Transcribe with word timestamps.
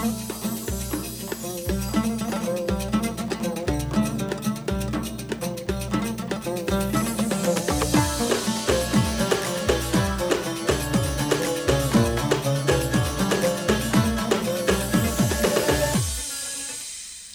Thank 0.00 0.29
you. 0.29 0.29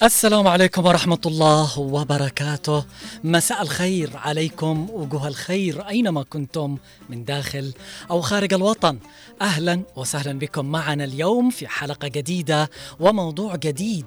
السلام 0.06 0.48
عليكم 0.48 0.86
ورحمة 0.86 1.18
الله 1.26 1.78
وبركاته. 1.78 2.84
مساء 3.24 3.62
الخير 3.62 4.10
عليكم 4.14 4.90
وجوه 4.92 5.28
الخير 5.28 5.88
أينما 5.88 6.22
كنتم 6.22 6.76
من 7.08 7.24
داخل 7.24 7.72
أو 8.10 8.20
خارج 8.20 8.54
الوطن. 8.54 8.98
أهلا 9.42 9.82
وسهلا 9.96 10.38
بكم 10.38 10.66
معنا 10.66 11.04
اليوم 11.04 11.50
في 11.50 11.68
حلقة 11.68 12.08
جديدة 12.08 12.70
وموضوع 13.00 13.56
جديد. 13.56 14.06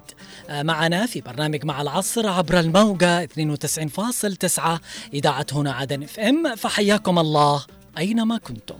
آه، 0.50 0.64
معنا 0.64 1.06
في 1.06 1.22
برنامج 1.22 1.66
مع 1.66 1.82
العصر 1.82 2.28
عبر 2.28 2.60
الموجة 2.60 3.24
92.9 3.24 4.82
إذاعة 5.14 5.46
هنا 5.52 5.72
عدن 5.72 6.04
إف 6.04 6.20
إم. 6.20 6.56
فحياكم 6.56 7.20
الله 7.20 7.66
أينما 7.98 8.38
كنتم. 8.38 8.78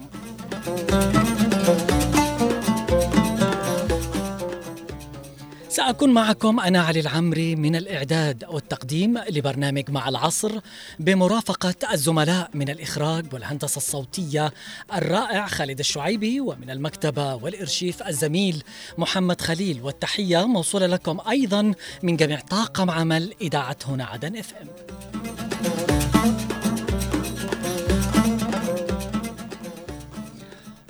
سأكون 5.80 6.14
معكم 6.14 6.60
أنا 6.60 6.82
علي 6.82 7.00
العمري 7.00 7.56
من 7.56 7.76
الإعداد 7.76 8.44
والتقديم 8.50 9.18
لبرنامج 9.18 9.92
مع 9.92 10.10
العصر 10.10 10.60
بمرافقة 11.00 11.76
الزملاء 11.94 12.50
من 12.54 12.70
الإخراج 12.70 13.34
والهندسة 13.34 13.78
الصوتية 13.78 14.54
الرائع 14.94 15.48
خالد 15.48 15.80
الشعيبي 15.80 16.40
ومن 16.40 16.70
المكتبة 16.70 17.36
والإرشيف 17.36 18.04
الزميل 18.04 18.64
محمد 18.98 19.42
خليل. 19.42 19.82
والتحية 19.82 20.48
موصولة 20.48 20.88
لكم 20.88 21.20
أيضا 21.30 21.74
من 22.04 22.18
جميع 22.18 22.40
طاقم 22.40 22.90
عمل 22.90 23.34
إذاعة 23.42 23.78
هنا 23.86 24.06
عدن 24.06 24.38
إف 24.38 24.54
إم. 24.62 24.68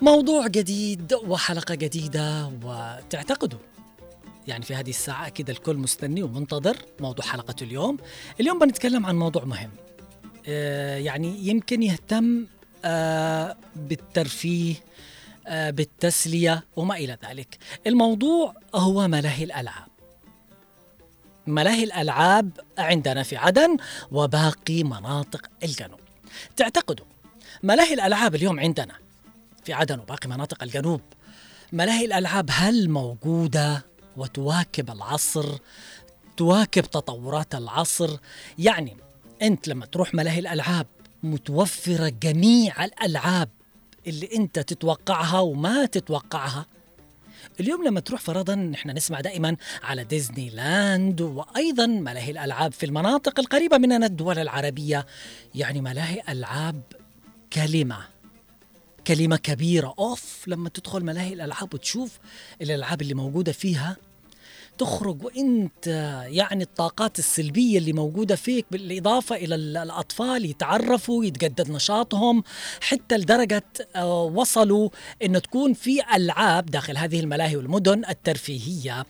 موضوع 0.02 0.48
جديد 0.48 1.14
وحلقة 1.14 1.76
جديدة 1.76 2.52
وتعتقدوا 2.64 3.60
يعني 4.50 4.66
في 4.66 4.76
هذه 4.76 4.90
الساعة 4.90 5.28
أكيد 5.28 5.50
الكل 5.50 5.78
مستني 5.78 6.24
ومنتظر 6.24 6.78
موضوع 7.00 7.26
حلقة 7.26 7.56
اليوم. 7.62 7.98
اليوم 8.40 8.60
بنتكلم 8.60 9.06
عن 9.06 9.16
موضوع 9.16 9.46
مهم. 9.46 9.72
آه 10.48 10.98
يعني 10.98 11.48
يمكن 11.48 11.84
يهتم 11.84 12.46
آه 12.86 13.58
بالترفيه 13.76 14.76
آه 15.48 15.70
بالتسلية 15.70 16.64
وما 16.76 16.96
إلى 16.96 17.18
ذلك. 17.30 17.58
الموضوع 17.88 18.56
هو 18.76 19.08
ملاهي 19.08 19.44
الألعاب. 19.44 19.88
ملاهي 21.48 21.84
الألعاب 21.84 22.52
عندنا 22.78 23.24
في 23.24 23.38
عدن 23.38 23.78
وباقي 24.12 24.84
مناطق 24.84 25.50
الجنوب. 25.64 26.00
تعتقدوا 26.56 27.06
ملاهي 27.64 27.94
الألعاب 27.94 28.36
اليوم 28.36 28.60
عندنا 28.60 28.96
في 29.64 29.74
عدن 29.74 30.00
وباقي 30.00 30.30
مناطق 30.30 30.64
الجنوب 30.64 31.02
ملاهي 31.74 32.06
الألعاب 32.06 32.50
هل 32.52 32.90
موجودة؟ 32.90 33.86
وتواكب 34.18 34.92
العصر 34.92 35.58
تواكب 36.38 36.84
تطورات 36.84 37.56
العصر. 37.56 38.18
يعني 38.58 38.98
أنت 39.42 39.68
لما 39.68 39.86
تروح 39.86 40.14
ملاهي 40.14 40.40
الألعاب 40.40 40.88
متوفرة 41.24 42.10
جميع 42.22 42.86
الألعاب 42.86 43.50
اللي 44.08 44.30
أنت 44.36 44.60
تتوقعها 44.60 45.40
وما 45.40 45.86
تتوقعها. 45.86 46.66
اليوم 47.60 47.88
لما 47.88 48.00
تروح 48.00 48.22
فرضا 48.22 48.56
نحن 48.56 48.90
نسمع 48.90 49.22
دائما 49.22 49.56
على 49.84 50.04
ديزني 50.04 50.50
لاند 50.50 51.22
وأيضا 51.22 51.86
ملاهي 51.86 52.32
الألعاب 52.32 52.74
في 52.74 52.86
المناطق 52.86 53.40
القريبة 53.40 53.78
مننا 53.78 54.06
الدول 54.06 54.40
العربية. 54.40 55.06
يعني 55.56 55.82
ملاهي 55.82 56.22
ألعاب 56.30 56.82
كلمة. 57.54 58.19
كلمة 59.10 59.38
كبيرة 59.38 59.94
أوف 60.00 60.48
لما 60.48 60.70
تدخل 60.70 61.04
ملاهي 61.04 61.34
الألعاب 61.34 61.74
وتشوف 61.74 62.20
الألعاب 62.62 63.02
اللي 63.02 63.14
موجودة 63.14 63.52
فيها 63.52 63.98
تخرج 64.78 65.24
وأنت 65.24 65.88
يعني 66.28 66.64
الطاقات 66.64 67.20
السلبية 67.20 67.78
اللي 67.78 67.94
موجودة 67.94 68.36
فيك 68.36 68.66
بالإضافة 68.72 69.36
إلى 69.36 69.56
الأطفال 69.56 70.46
يتعرفوا 70.46 71.26
يتجدد 71.26 71.72
نشاطهم 71.72 72.44
حتى 72.82 73.18
لدرجة 73.18 73.64
آه، 73.96 74.24
وصلوا 74.24 74.90
انه 75.24 75.40
تكون 75.40 75.74
في 75.74 76.16
ألعاب 76.16 76.66
داخل 76.66 76.98
هذه 76.98 77.20
الملاهي 77.20 77.56
والمدن 77.56 78.06
الترفيهية 78.10 79.06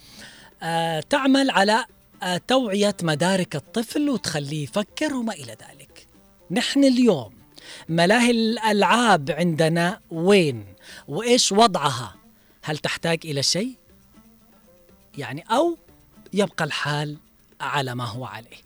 آه، 0.64 1.00
تعمل 1.00 1.50
على 1.50 1.86
آه، 2.24 2.42
توعية 2.48 2.96
مدارك 3.04 3.56
الطفل 3.56 4.10
وتخليه 4.10 4.64
يفكر 4.64 5.14
وما 5.14 5.34
إلى 5.34 5.52
ذلك. 5.52 6.08
نحن 6.52 6.84
اليوم 6.84 7.39
ملاهي 7.90 8.32
الألعاب 8.32 9.32
عندنا 9.32 10.00
وين؟ 10.12 10.66
وإيش 11.08 11.52
وضعها؟ 11.52 12.16
هل 12.64 12.78
تحتاج 12.78 13.20
إلى 13.26 13.44
شيء؟ 13.44 13.76
يعني 15.18 15.44
أو 15.52 15.78
يبقى 16.34 16.66
الحال 16.66 17.18
على 17.62 17.96
ما 17.96 18.06
هو 18.06 18.26
عليه 18.26 18.58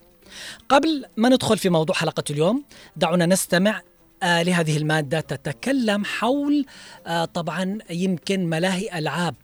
قبل 0.69 1.06
ما 1.18 1.30
ندخل 1.30 1.58
في 1.58 1.69
موضوع 1.69 1.96
حلقة 1.96 2.24
اليوم 2.30 2.64
دعونا 2.96 3.25
نستمع 3.25 3.81
آه 4.24 4.44
لهذه 4.44 4.78
المادة 4.78 5.20
تتكلم 5.20 6.06
حول 6.06 6.66
آه 7.08 7.25
طبعا 7.25 7.78
يمكن 7.90 8.46
ملاهي 8.46 9.00
ألعاب 9.00 9.35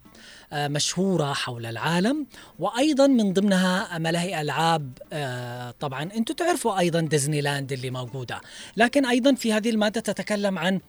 مشهورة 0.52 1.32
حول 1.32 1.66
العالم 1.66 2.26
وأيضا 2.58 3.06
من 3.06 3.32
ضمنها 3.32 3.98
ملاهي 3.98 4.40
ألعاب 4.40 4.98
آه 5.12 5.74
طبعا 5.80 6.02
أنتم 6.02 6.34
تعرفوا 6.34 6.78
أيضا 6.78 7.00
ديزني 7.00 7.40
لاند 7.40 7.72
اللي 7.72 7.90
موجودة. 7.90 8.40
لكن 8.76 9.06
أيضا 9.06 9.34
في 9.34 9.52
هذه 9.52 9.70
المادة 9.70 10.00
تتكلم 10.00 10.58
عن 10.58 10.80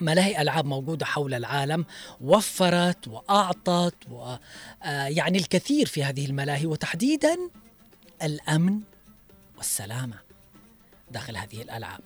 ملاهي 0.00 0.42
ألعاب 0.42 0.64
موجودة 0.64 1.06
حول 1.06 1.34
العالم 1.34 1.84
وفرت 2.20 3.08
وأعطت 3.08 3.94
ويعني 4.10 5.38
الكثير 5.38 5.86
في 5.86 6.04
هذه 6.04 6.26
الملاهي 6.26 6.66
وتحديدا 6.66 7.36
الأمن 8.22 8.80
والسلامة 9.56 10.16
داخل 11.10 11.36
هذه 11.36 11.62
الألعاب. 11.62 12.00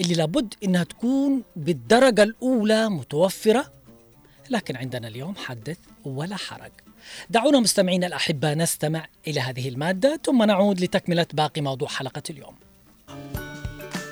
اللي 0.00 0.14
لابد 0.14 0.54
إنها 0.64 0.84
تكون 0.84 1.42
بالدرجة 1.56 2.22
الأولى 2.22 2.88
متوفرة 2.88 3.72
لكن 4.50 4.76
عندنا 4.76 5.08
اليوم 5.08 5.34
حدث 5.36 5.78
ولا 6.04 6.36
حرج. 6.36 6.70
دعونا 7.30 7.60
مستمعينا 7.60 8.06
الاحباء 8.06 8.54
نستمع 8.54 9.06
إلى 9.26 9.40
هذه 9.40 9.68
المادة 9.68 10.20
ثم 10.24 10.42
نعود 10.42 10.80
لتكملة 10.80 11.26
باقي 11.32 11.60
موضوع 11.60 11.88
حلقة 11.88 12.22
اليوم. 12.30 12.54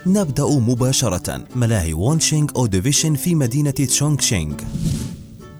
نبدأ 0.06 0.44
مباشرة 0.44 1.44
ملاهي 1.54 1.92
وونشينغ 1.92 2.48
Ordovician 2.56 3.14
في 3.14 3.34
مدينة 3.34 3.70
تشونغشينغ. 3.70 4.54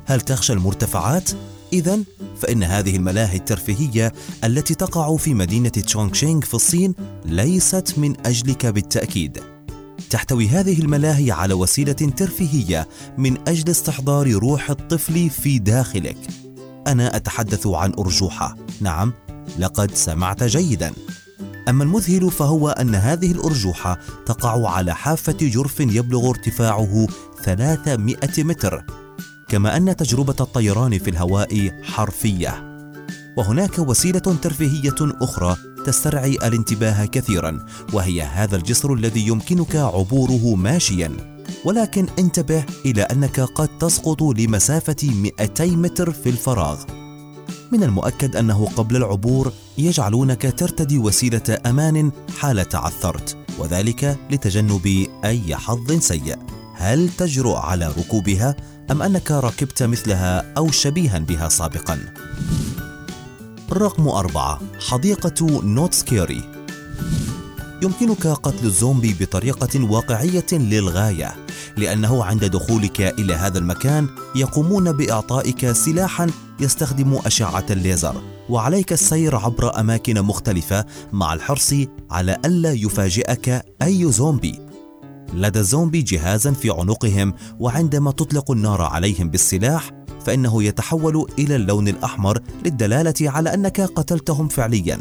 هل 0.07 0.21
تخشى 0.21 0.53
المرتفعات؟ 0.53 1.31
إذا 1.73 1.99
فإن 2.41 2.63
هذه 2.63 2.97
الملاهي 2.97 3.37
الترفيهية 3.37 4.13
التي 4.45 4.75
تقع 4.75 5.17
في 5.17 5.35
مدينة 5.35 5.69
تشونغشينغ 5.69 6.41
في 6.41 6.55
الصين 6.55 6.95
ليست 7.25 7.95
من 7.99 8.27
أجلك 8.27 8.67
بالتأكيد. 8.67 9.43
تحتوي 10.11 10.49
هذه 10.49 10.81
الملاهي 10.81 11.31
على 11.31 11.55
وسيلة 11.55 11.93
ترفيهية 11.93 12.89
من 13.19 13.49
أجل 13.49 13.71
استحضار 13.71 14.33
روح 14.33 14.71
الطفل 14.71 15.31
في 15.31 15.59
داخلك. 15.59 16.19
أنا 16.87 17.17
أتحدث 17.17 17.67
عن 17.67 17.93
أرجوحة. 17.99 18.57
نعم 18.81 19.13
لقد 19.59 19.95
سمعت 19.95 20.43
جيداً. 20.45 20.93
أما 21.69 21.85
المذهل 21.85 22.31
فهو 22.31 22.69
أن 22.69 22.95
هذه 22.95 23.33
الأرجوحة 23.33 23.99
تقع 24.27 24.71
على 24.71 24.95
حافة 24.95 25.37
جرف 25.41 25.81
يبلغ 25.81 26.29
ارتفاعه 26.29 27.07
300 27.45 28.17
متر. 28.39 28.85
كما 29.49 29.77
أن 29.77 29.97
تجربة 29.97 30.37
الطيران 30.41 30.99
في 30.99 31.11
الهواء 31.11 31.83
حرفية. 31.83 32.71
وهناك 33.37 33.79
وسيلة 33.79 34.19
ترفيهية 34.43 34.95
أخرى 35.01 35.57
تسترعي 35.87 36.33
الانتباه 36.33 37.05
كثيرا 37.05 37.67
وهي 37.93 38.23
هذا 38.23 38.57
الجسر 38.57 38.95
الذي 38.95 39.27
يمكنك 39.27 39.77
عبوره 39.77 40.55
ماشيا. 40.55 41.13
ولكن 41.65 42.07
انتبه 42.19 42.65
إلى 42.87 43.03
أنك 43.03 43.41
قد 43.41 43.69
تسقط 43.79 44.23
لمسافة 44.23 44.97
200 45.03 45.67
متر 45.67 46.13
في 46.13 46.29
الفراغ. 46.29 46.79
من 47.73 47.83
المؤكد 47.83 48.37
أنه 48.37 48.67
قبل 48.77 48.97
العبور 48.97 49.53
يجعلونك 49.79 50.55
ترتدي 50.59 50.99
وسيلة 50.99 51.59
أمان 51.67 52.11
حال 52.39 52.69
تعثرت 52.69 53.37
وذلك 53.59 54.19
لتجنب 54.31 55.07
أي 55.25 55.57
حظ 55.57 55.93
سيء. 55.93 56.39
هل 56.77 57.09
تجرؤ 57.19 57.57
على 57.57 57.89
ركوبها 57.99 58.57
أم 58.91 59.03
أنك 59.03 59.31
ركبت 59.31 59.83
مثلها 59.83 60.55
أو 60.57 60.71
شبيها 60.71 61.19
بها 61.19 61.49
سابقا؟ 61.49 61.99
رقم 63.73 64.09
أربعة 64.09 64.61
حديقة 64.89 65.63
Knott's 65.63 65.95
Scary 65.95 66.43
يمكنك 67.83 68.27
قتل 68.27 68.67
الزومبي 68.67 69.17
بطريقة 69.21 69.85
واقعية 69.85 70.47
للغاية 70.53 71.35
لأنه 71.77 72.25
عند 72.25 72.45
دخولك 72.45 73.01
إلى 73.01 73.35
هذا 73.35 73.59
المكان 73.59 74.09
يقومون 74.37 74.93
بإعطائك 74.93 75.73
سلاحا 75.73 76.31
يستخدم 76.61 77.15
أشعة 77.15 77.67
الليزر 77.71 78.23
وعليك 78.49 78.93
السير 78.93 79.37
عبر 79.37 79.81
أماكن 79.81 80.23
مختلفة 80.23 80.85
مع 81.13 81.35
الحرص 81.35 81.75
على 82.11 82.37
ألا 82.45 82.73
يفاجئك 82.73 83.63
أي 83.83 84.13
زومبي. 84.13 84.59
لدى 85.35 85.59
الزومبي 85.59 86.03
جهازا 86.03 86.53
في 86.53 86.71
عنقهم 86.71 87.35
وعندما 87.59 88.11
تطلق 88.11 88.51
النار 88.51 88.83
عليهم 88.83 89.31
بالسلاح 89.31 89.91
فإنه 90.25 90.63
يتحول 90.63 91.27
إلى 91.39 91.57
اللون 91.57 91.89
الأحمر 91.89 92.39
للدلالة 92.65 93.15
على 93.21 93.55
أنك 93.55 93.81
قتلتهم 93.81 94.49
فعليا. 94.49 94.99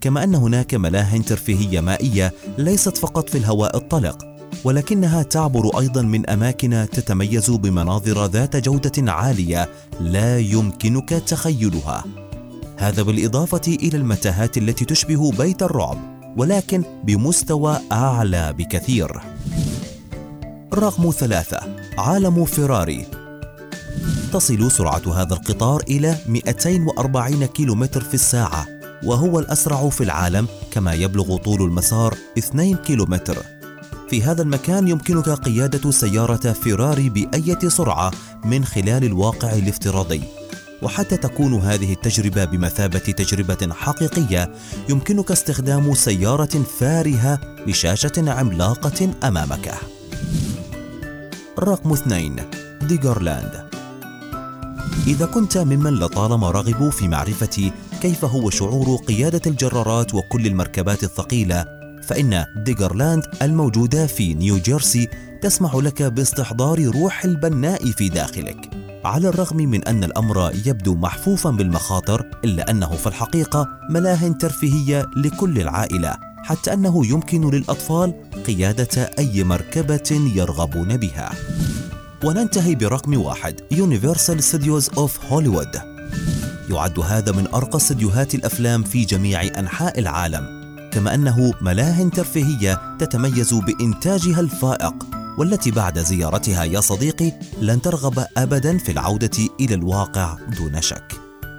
كما 0.00 0.24
أن 0.24 0.34
هناك 0.34 0.74
ملاهٍ 0.74 1.18
ترفيهية 1.18 1.80
مائية 1.80 2.32
ليست 2.58 2.96
فقط 2.96 3.28
في 3.30 3.38
الهواء 3.38 3.76
الطلق 3.76 4.34
ولكنها 4.64 5.22
تعبر 5.22 5.80
أيضا 5.80 6.02
من 6.02 6.30
أماكن 6.30 6.86
تتميز 6.92 7.50
بمناظر 7.50 8.26
ذات 8.26 8.56
جودة 8.56 9.12
عالية 9.12 9.68
لا 10.00 10.38
يمكنك 10.38 11.08
تخيلها. 11.08 12.04
هذا 12.76 13.02
بالإضافة 13.02 13.60
إلى 13.68 13.96
المتاهات 13.96 14.58
التي 14.58 14.84
تشبه 14.84 15.32
بيت 15.32 15.62
الرعب 15.62 15.98
ولكن 16.36 16.84
بمستوى 17.04 17.78
أعلى 17.92 18.52
بكثير. 18.58 19.20
رقم 20.74 21.10
ثلاثة 21.10 21.60
عالم 21.98 22.44
فيراري. 22.44 23.06
تصل 24.32 24.70
سرعة 24.70 25.22
هذا 25.22 25.34
القطار 25.34 25.82
إلى 25.88 26.16
240 26.26 27.44
كيلومتر 27.46 28.00
في 28.00 28.14
الساعة 28.14 28.66
وهو 29.04 29.38
الأسرع 29.38 29.88
في 29.88 30.04
العالم 30.04 30.46
كما 30.70 30.92
يبلغ 30.92 31.36
طول 31.36 31.62
المسار 31.62 32.14
2 32.38 32.76
كيلومتر. 32.76 33.36
في 34.10 34.22
هذا 34.22 34.42
المكان 34.42 34.88
يمكنك 34.88 35.28
قيادة 35.28 35.90
سيارة 35.90 36.52
فيراري 36.52 37.08
بأية 37.08 37.68
سرعة 37.68 38.10
من 38.44 38.64
خلال 38.64 39.04
الواقع 39.04 39.52
الافتراضي. 39.52 40.22
وحتى 40.82 41.16
تكون 41.16 41.54
هذه 41.54 41.92
التجربة 41.92 42.44
بمثابة 42.44 42.98
تجربة 42.98 43.74
حقيقية 43.74 44.52
يمكنك 44.88 45.30
استخدام 45.30 45.94
سيارة 45.94 46.62
فارهة 46.78 47.38
بشاشة 47.66 48.30
عملاقة 48.30 49.10
أمامك. 49.24 49.74
رقم 51.58 51.92
اثنين 51.92 52.36
ديجرلاند 52.82 53.64
إذا 55.06 55.26
كنت 55.26 55.58
ممن 55.58 55.94
لطالما 55.94 56.50
رغبوا 56.50 56.90
في 56.90 57.08
معرفة 57.08 57.72
كيف 58.00 58.24
هو 58.24 58.50
شعور 58.50 58.96
قيادة 58.96 59.40
الجرارات 59.46 60.14
وكل 60.14 60.46
المركبات 60.46 61.04
الثقيلة 61.04 61.64
فإن 62.02 62.44
Diggerland 62.56 63.22
الموجودة 63.42 64.06
في 64.06 64.34
نيوجيرسي 64.34 65.08
تسمح 65.42 65.74
لك 65.74 66.02
باستحضار 66.02 66.84
روح 66.86 67.24
البناء 67.24 67.84
في 67.90 68.08
داخلك. 68.08 68.70
على 69.04 69.28
الرغم 69.28 69.56
من 69.56 69.84
أن 69.84 70.04
الأمر 70.04 70.52
يبدو 70.66 70.94
محفوفا 70.94 71.50
بالمخاطر 71.50 72.26
إلا 72.44 72.70
أنه 72.70 72.90
في 72.90 73.06
الحقيقة 73.06 73.68
ملاهٍ 73.90 74.32
ترفيهية 74.32 75.06
لكل 75.16 75.58
العائلة 75.58 76.16
حتى 76.44 76.72
أنه 76.72 77.06
يمكن 77.06 77.50
للأطفال 77.50 78.14
قيادة 78.46 79.10
أي 79.18 79.44
مركبة 79.44 80.30
يرغبون 80.34 80.96
بها. 80.96 81.32
وننتهي 82.24 82.74
برقم 82.74 83.20
واحد 83.20 83.60
Universal 83.70 84.42
Studios 84.42 84.90
of 84.98 85.24
Hollywood 85.24 85.76
يعد 86.70 87.00
هذا 87.00 87.32
من 87.32 87.46
أرقى 87.54 87.76
استديوهات 87.76 88.34
الأفلام 88.34 88.82
في 88.82 89.04
جميع 89.04 89.42
أنحاء 89.42 89.98
العالم. 89.98 90.64
كما 90.92 91.14
أنه 91.14 91.54
ملاهٍ 91.60 92.08
ترفيهية 92.08 92.96
تتميز 92.98 93.54
بإنتاجها 93.54 94.40
الفائق 94.40 94.94
والتي 95.38 95.70
بعد 95.70 95.98
زيارتها 95.98 96.64
يا 96.64 96.80
صديقي 96.80 97.32
لن 97.60 97.82
ترغب 97.82 98.24
ابدا 98.36 98.78
في 98.78 98.92
العودة 98.92 99.48
إلى 99.60 99.74
الواقع 99.74 100.36
دون 100.58 100.82
شك. 100.82 101.12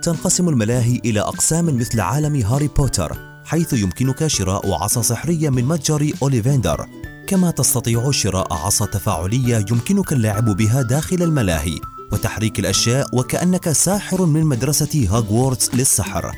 تنقسم 0.03 0.49
الملاهي 0.49 1.01
إلى 1.05 1.19
أقسام 1.19 1.77
مثل 1.77 1.99
عالم 1.99 2.35
هاري 2.35 2.67
بوتر 2.67 3.17
حيث 3.45 3.73
يمكنك 3.73 4.27
شراء 4.27 4.73
عصا 4.73 5.01
سحرية 5.01 5.49
من 5.49 5.65
متجر 5.65 6.11
اوليفندر 6.21 6.85
كما 7.27 7.51
تستطيع 7.51 8.11
شراء 8.11 8.53
عصا 8.53 8.85
تفاعلية 8.85 9.65
يمكنك 9.71 10.13
اللعب 10.13 10.45
بها 10.45 10.81
داخل 10.81 11.23
الملاهي 11.23 11.79
وتحريك 12.11 12.59
الأشياء 12.59 13.07
وكأنك 13.13 13.71
ساحر 13.71 14.25
من 14.25 14.43
مدرسة 14.43 15.07
هاغوارتس 15.11 15.75
للسحر. 15.75 16.31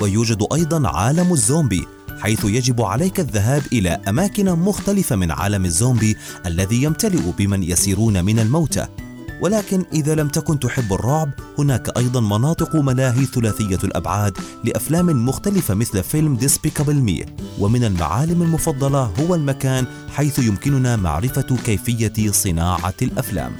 ويوجد 0.00 0.46
أيضا 0.54 0.88
عالم 0.88 1.32
الزومبي 1.32 1.86
حيث 2.20 2.44
يجب 2.44 2.82
عليك 2.82 3.20
الذهاب 3.20 3.62
إلى 3.72 3.88
أماكن 4.08 4.52
مختلفة 4.52 5.16
من 5.16 5.30
عالم 5.30 5.64
الزومبي 5.64 6.16
الذي 6.46 6.82
يمتلئ 6.82 7.30
بمن 7.38 7.62
يسيرون 7.62 8.24
من 8.24 8.38
الموتى. 8.38 8.86
ولكن 9.40 9.84
إذا 9.92 10.14
لم 10.14 10.28
تكن 10.28 10.58
تحب 10.58 10.92
الرعب 10.92 11.30
هناك 11.58 11.98
أيضا 11.98 12.20
مناطق 12.20 12.76
ملاهي 12.76 13.24
ثلاثية 13.24 13.78
الأبعاد 13.84 14.38
لأفلام 14.64 15.26
مختلفة 15.26 15.74
مثل 15.74 16.02
فيلم 16.02 16.36
Despicable 16.36 16.94
Me 16.94 17.26
ومن 17.58 17.84
المعالم 17.84 18.42
المفضلة 18.42 19.02
هو 19.02 19.34
المكان 19.34 19.86
حيث 20.14 20.38
يمكننا 20.38 20.96
معرفة 20.96 21.56
كيفية 21.64 22.30
صناعة 22.30 22.94
الأفلام. 23.02 23.52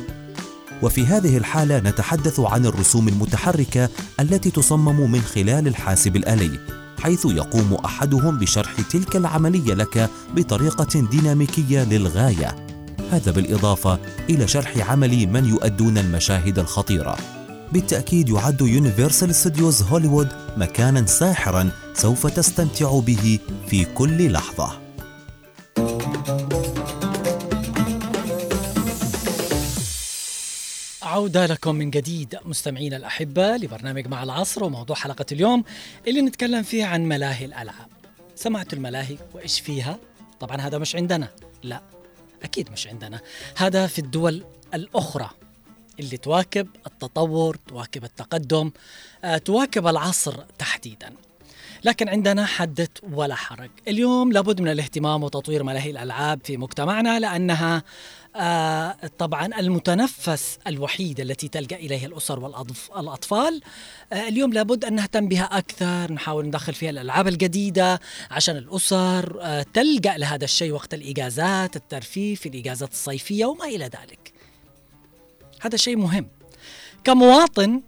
وفي 0.83 1.07
هذه 1.07 1.37
الحالة 1.37 1.79
نتحدث 1.79 2.41
عن 2.41 2.67
الرسوم 2.67 3.09
المتحركة 3.09 3.89
التي 4.21 4.51
تصمم 4.51 5.11
من 5.11 5.21
خلال 5.21 5.69
الحاسب 5.69 6.17
الآلي 6.17 6.61
حيث 7.03 7.25
يقوم 7.25 7.75
أحدهم 7.85 8.39
بشرح 8.39 8.81
تلك 8.81 9.17
العملية 9.17 9.75
لك 9.75 10.11
بطريقة 10.37 11.01
ديناميكية 11.11 11.85
للغاية. 11.85 12.70
هذا 13.11 13.33
بالإضافة 13.33 13.99
إلى 14.31 14.49
شرح 14.49 14.91
عمل 14.91 15.27
من 15.27 15.49
يؤدون 15.49 15.99
المشاهد 15.99 16.59
الخطيرة. 16.59 17.17
بالتأكيد 17.73 18.29
يعد 18.29 18.61
Universal 18.61 19.35
Studios 19.35 19.83
هوليوود 19.83 20.29
مكانا 20.57 21.07
ساحرا 21.07 21.71
سوف 21.95 22.27
تستمتع 22.27 22.99
به 22.99 23.39
في 23.67 23.85
كل 23.85 24.33
لحظة. 24.33 24.81
عودة 31.03 31.47
لكم 31.47 31.75
من 31.75 31.91
جديد 31.91 32.37
مستمعينا 32.45 32.97
الأحبة 32.97 33.57
لبرنامج 33.57 34.07
مع 34.07 34.23
العصر 34.23 34.65
وموضوع 34.65 34.97
حلقة 34.97 35.27
اليوم 35.33 35.65
اللي 36.09 36.23
نتكلم 36.23 36.63
فيه 36.63 36.85
عن 36.85 37.05
ملاهي 37.05 37.45
الألعاب. 37.45 37.89
سمعتوا 38.37 38.79
الملاهي 38.79 39.17
وإيش 39.35 39.61
فيها؟ 39.61 39.99
طبعا 40.41 40.57
هذا 40.57 40.79
مش 40.79 40.97
عندنا. 40.97 41.29
لا. 41.63 41.81
أكيد 42.43 42.73
مش 42.73 42.87
عندنا. 42.87 43.21
هذا 43.57 43.87
في 43.87 43.99
الدول 43.99 44.45
الأخرى 44.75 45.31
اللي 46.01 46.17
تواكب 46.17 46.69
التطور 46.87 47.57
تواكب 47.69 48.05
التقدم 48.05 48.71
آه، 49.25 49.39
تواكب 49.39 49.87
العصر 49.87 50.35
تحديدا. 50.59 51.13
لكن 51.85 52.09
عندنا 52.09 52.47
حدث 52.47 52.91
ولا 53.13 53.35
حرج. 53.35 53.71
اليوم 53.89 54.33
لابد 54.33 54.61
من 54.61 54.69
الاهتمام 54.69 55.23
وتطوير 55.23 55.63
ملاهي 55.63 55.91
الألعاب 55.91 56.41
في 56.45 56.57
مجتمعنا 56.57 57.21
لأنها 57.21 57.83
طبعا 59.19 59.47
المتنفس 59.61 60.59
الوحيد 60.67 61.21
التي 61.21 61.49
تلجأ 61.49 61.77
إليه 61.77 62.07
الأسر 62.07 62.41
والأطفال. 62.41 63.61
آه 64.13 64.29
اليوم 64.29 64.53
لابد 64.53 64.85
أن 64.85 64.95
نهتم 64.95 65.29
بها 65.29 65.45
أكثر 65.59 66.13
نحاول 66.13 66.47
ندخل 66.47 66.75
فيها 66.75 66.91
الألعاب 66.91 67.29
الجديدة 67.29 68.01
عشان 68.31 68.57
الأسر 68.57 69.39
آه 69.41 69.67
تلجأ 69.75 70.17
لهذا 70.17 70.45
الشيء 70.45 70.73
وقت 70.73 70.95
الإجازات 70.95 71.77
الترفيه 71.77 72.35
في 72.35 72.49
الإجازات 72.49 72.93
الصيفية 72.93 73.45
وما 73.45 73.65
إلى 73.65 73.85
ذلك. 73.85 74.33
هذا 75.61 75.77
شيء 75.77 75.97
مهم. 75.97 76.29
كمواطن 77.05 77.83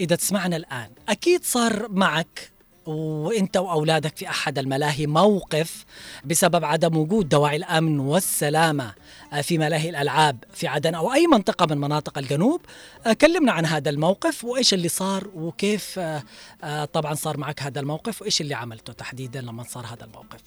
إذا 0.00 0.16
تسمعنا 0.16 0.56
الآن 0.56 0.90
أكيد 1.08 1.44
صار 1.44 1.88
معك 1.88 2.55
وانت 2.86 3.56
واولادك 3.56 4.16
في 4.16 4.28
احد 4.28 4.58
الملاهي 4.58 5.06
موقف 5.06 5.84
بسبب 6.24 6.64
عدم 6.64 6.96
وجود 6.96 7.28
دواعي 7.28 7.56
الامن 7.56 8.00
والسلامة 8.00 8.94
آه، 9.32 9.40
في 9.40 9.58
ملاهي 9.58 9.90
الألعاب 9.90 10.44
في 10.52 10.66
عدن 10.66 10.94
أو 10.94 11.12
أي 11.12 11.26
منطقة 11.26 11.66
من 11.66 11.78
مناطق 11.78 12.18
الجنوب. 12.18 12.60
آه، 13.06 13.12
كلمنا 13.12 13.52
عن 13.52 13.66
هذا 13.66 13.90
الموقف 13.90 14.44
وإيش 14.44 14.74
اللي 14.74 14.88
صار 14.88 15.28
وكيف 15.34 15.98
آه، 15.98 16.84
طبعا 16.84 17.14
صار 17.14 17.36
معك 17.36 17.62
هذا 17.62 17.80
الموقف 17.80 18.22
وإيش 18.22 18.40
اللي 18.40 18.54
عملته 18.54 18.92
تحديدا 18.92 19.40
لما 19.40 19.62
صار 19.62 19.86
هذا 19.86 20.04
الموقف. 20.04 20.40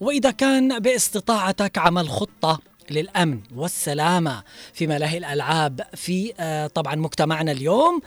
وإذا 0.00 0.30
كان 0.30 0.78
باستطاعتك 0.78 1.78
عمل 1.78 2.08
خطة 2.08 2.71
للأمن 2.90 3.40
والسلامة 3.54 4.42
في 4.72 4.86
ملاهي 4.86 5.18
الألعاب 5.18 5.80
في 5.94 6.32
طبعا 6.74 6.94
مجتمعنا 6.94 7.52
اليوم. 7.52 8.00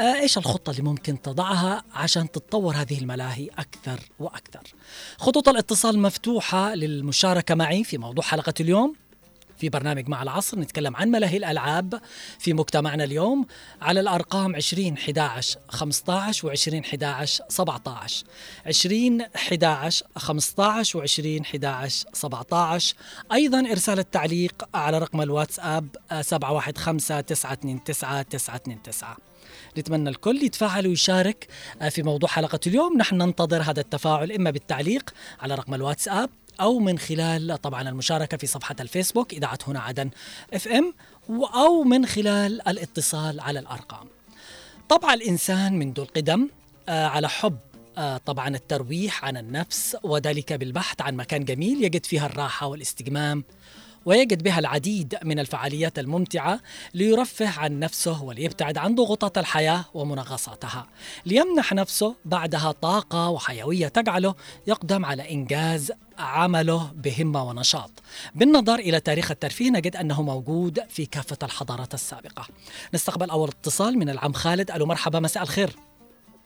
إيش 0.00 0.38
الخطة 0.38 0.70
اللي 0.70 0.82
ممكن 0.82 1.22
تضعها 1.22 1.84
عشان 1.94 2.30
تتطور 2.30 2.74
هذه 2.74 2.98
الملاهي 2.98 3.48
أكثر 3.58 4.00
وأكثر؟ 4.18 4.74
خطوط 5.18 5.48
الاتصال 5.48 5.98
مفتوحة 5.98 6.74
للمشاركة 6.74 7.54
معي 7.54 7.84
في 7.84 7.98
موضوع 7.98 8.24
حلقة 8.24 8.54
اليوم. 8.60 8.94
في 9.58 9.68
برنامج 9.68 10.08
مع 10.08 10.22
العصر 10.22 10.58
نتكلم 10.58 10.96
عن 10.96 11.08
ملاهي 11.08 11.36
الألعاب 11.36 12.00
في 12.38 12.52
مجتمعنا 12.52 13.04
اليوم 13.04 13.46
على 13.82 14.00
الأرقام 14.00 14.56
20 14.56 14.92
11 14.92 15.60
15 15.68 16.46
و 16.46 16.50
20 16.50 16.80
11 16.80 17.44
17 17.48 18.26
20 18.66 19.20
11 19.20 20.06
15 20.16 20.98
و 20.98 21.02
20 21.02 21.40
11 21.40 22.06
17 22.12 22.94
أيضا 23.32 23.60
إرسال 23.60 23.98
التعليق 23.98 24.68
على 24.74 24.98
رقم 24.98 25.20
الواتساب 25.20 25.88
715 26.20 27.20
929 27.20 27.84
929 27.84 29.16
نتمنى 29.78 30.08
الكل 30.08 30.42
يتفاعل 30.42 30.86
ويشارك 30.86 31.48
في 31.90 32.02
موضوع 32.02 32.28
حلقة 32.28 32.60
اليوم. 32.66 32.98
نحن 32.98 33.16
ننتظر 33.16 33.62
هذا 33.62 33.80
التفاعل 33.80 34.32
إما 34.32 34.50
بالتعليق 34.50 35.10
على 35.40 35.54
رقم 35.54 35.74
الواتساب 35.74 36.30
أو 36.60 36.78
من 36.78 36.98
خلال 36.98 37.58
طبعا 37.62 37.88
المشاركة 37.88 38.36
في 38.36 38.46
صفحة 38.46 38.76
الفيسبوك 38.80 39.32
إذاعة 39.34 39.58
هنا 39.66 39.80
عدن 39.80 40.10
إف 40.54 40.68
إم 40.68 40.94
أو 41.54 41.84
من 41.84 42.06
خلال 42.06 42.68
الاتصال 42.68 43.40
على 43.40 43.58
الأرقام. 43.58 44.06
طبع 44.88 45.14
الإنسان 45.14 45.78
منذ 45.78 46.00
القدم 46.00 46.48
آه، 46.88 47.06
على 47.06 47.28
حب 47.28 47.58
آه، 47.98 48.16
طبعا 48.16 48.48
الترويح 48.48 49.24
عن 49.24 49.36
النفس 49.36 49.96
وذلك 50.02 50.52
بالبحث 50.52 51.00
عن 51.00 51.16
مكان 51.16 51.44
جميل 51.44 51.84
يجد 51.84 52.06
فيها 52.06 52.26
الراحة 52.26 52.66
والاستجمام 52.66 53.44
ويجد 54.06 54.42
بها 54.42 54.58
العديد 54.58 55.18
من 55.24 55.38
الفعاليات 55.38 55.98
الممتعة 55.98 56.60
ليرفه 56.94 57.60
عن 57.60 57.78
نفسه 57.78 58.22
وليبتعد 58.22 58.78
عن 58.78 58.94
ضغوطات 58.94 59.38
الحياة 59.38 59.84
ومنغصاتها. 59.94 60.86
ليمنح 61.26 61.72
نفسه 61.72 62.14
بعدها 62.24 62.72
طاقة 62.72 63.28
وحيوية 63.28 63.88
تجعله 63.88 64.34
يقدم 64.66 65.04
على 65.04 65.30
إنجاز 65.30 65.92
عمله 66.18 66.90
بهمة 66.94 67.44
ونشاط. 67.44 67.90
بالنظر 68.34 68.74
إلى 68.74 69.00
تاريخ 69.00 69.30
الترفيه 69.30 69.70
نجد 69.70 69.96
أنه 69.96 70.22
موجود 70.22 70.80
في 70.88 71.06
كافة 71.06 71.38
الحضارات 71.42 71.94
السابقة. 71.94 72.46
نستقبل 72.94 73.30
أول 73.30 73.48
اتصال 73.48 73.98
من 73.98 74.10
العم 74.10 74.32
خالد. 74.32 74.70
ألو 74.70 74.86
مرحبا 74.86 75.20
مساء 75.20 75.42
الخير. 75.42 75.87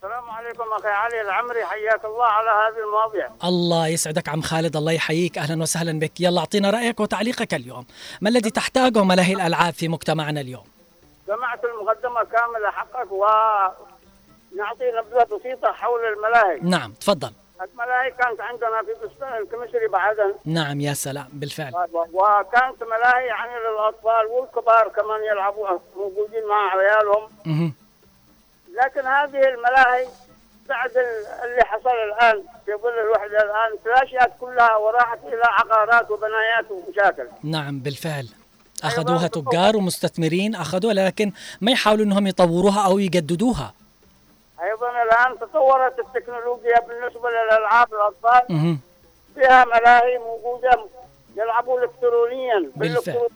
السلام 0.04 0.30
عليكم 0.30 0.64
أخي 0.72 0.88
علي 0.88 1.20
العمري 1.20 1.64
حياك 1.64 2.04
الله 2.04 2.24
على 2.24 2.50
هذه 2.50 2.84
المواضيع. 2.84 3.28
الله 3.44 3.88
يسعدك 3.88 4.28
عم 4.28 4.42
خالد 4.42 4.76
الله 4.76 4.92
يحييك. 4.92 5.38
أهلا 5.38 5.62
وسهلا 5.62 5.98
بك. 5.98 6.20
يلا 6.20 6.40
أعطينا 6.40 6.70
رأيك 6.70 7.00
وتعليقك 7.00 7.54
اليوم. 7.54 7.86
ما 8.20 8.28
الذي 8.28 8.50
تحتاجه 8.50 9.04
ملاهي 9.04 9.32
الألعاب 9.32 9.72
في 9.72 9.88
مجتمعنا 9.88 10.40
اليوم؟ 10.40 10.64
سمعت 11.26 11.64
المقدمة 11.64 12.24
كاملة 12.24 12.70
حقك 12.70 13.12
و 13.12 13.26
نعطي 14.56 14.90
نبذة 14.98 15.36
بسيطة 15.36 15.72
حول 15.72 16.00
الملاهي. 16.04 16.60
نعم 16.62 16.92
تفضل. 16.92 17.32
الملاهي 17.62 18.10
كانت 18.10 18.40
عندنا 18.40 18.82
في 18.82 19.06
بستان 19.06 19.42
الكمشري 19.42 19.88
بعدن 19.88 20.34
نعم 20.44 20.80
يا 20.80 20.94
سلام 20.94 21.28
بالفعل. 21.32 21.72
وكانت 22.12 22.82
ملاهي 22.82 23.26
يعني 23.26 23.52
للاطفال 23.60 24.26
والكبار 24.26 24.88
كمان 24.88 25.24
يلعبوا 25.32 25.78
موجودين 25.96 26.46
مع 26.48 26.70
عيالهم. 26.76 27.74
لكن 28.80 29.00
هذه 29.00 29.48
الملاهي 29.48 30.06
بعد 30.68 30.90
اللي 31.44 31.62
حصل 31.64 31.90
الآن 31.90 32.42
في 32.66 32.72
ظل 32.82 32.98
الوحدة 33.06 33.42
الآن 33.42 33.70
تلاشيت 33.84 34.32
كلها 34.40 34.76
وراحت 34.76 35.18
إلى 35.24 35.42
عقارات 35.44 36.10
وبنايات 36.10 36.70
ومشاكل. 36.70 37.26
نعم 37.44 37.78
بالفعل. 37.78 38.28
أخذوها 38.84 39.26
تجار 39.26 39.76
ومستثمرين 39.76 40.54
أخذوها 40.54 40.94
لكن 40.94 41.32
ما 41.60 41.72
يحاولوا 41.72 42.04
إنهم 42.04 42.26
يطوروها 42.26 42.86
أو 42.86 42.98
يجددوها؟ 42.98 43.74
أيضا 44.62 44.90
الآن 45.02 45.38
تطورت 45.38 45.98
التكنولوجيا 45.98 46.80
بالنسبة 46.80 47.28
للألعاب 47.30 47.88
الأطفال. 47.94 48.76
فيها 49.34 49.64
ملاهي 49.64 50.18
موجودة 50.18 50.84
يلعبوا 51.36 51.80
الكترونيا 51.84 52.70
بالفعل. 52.76 53.28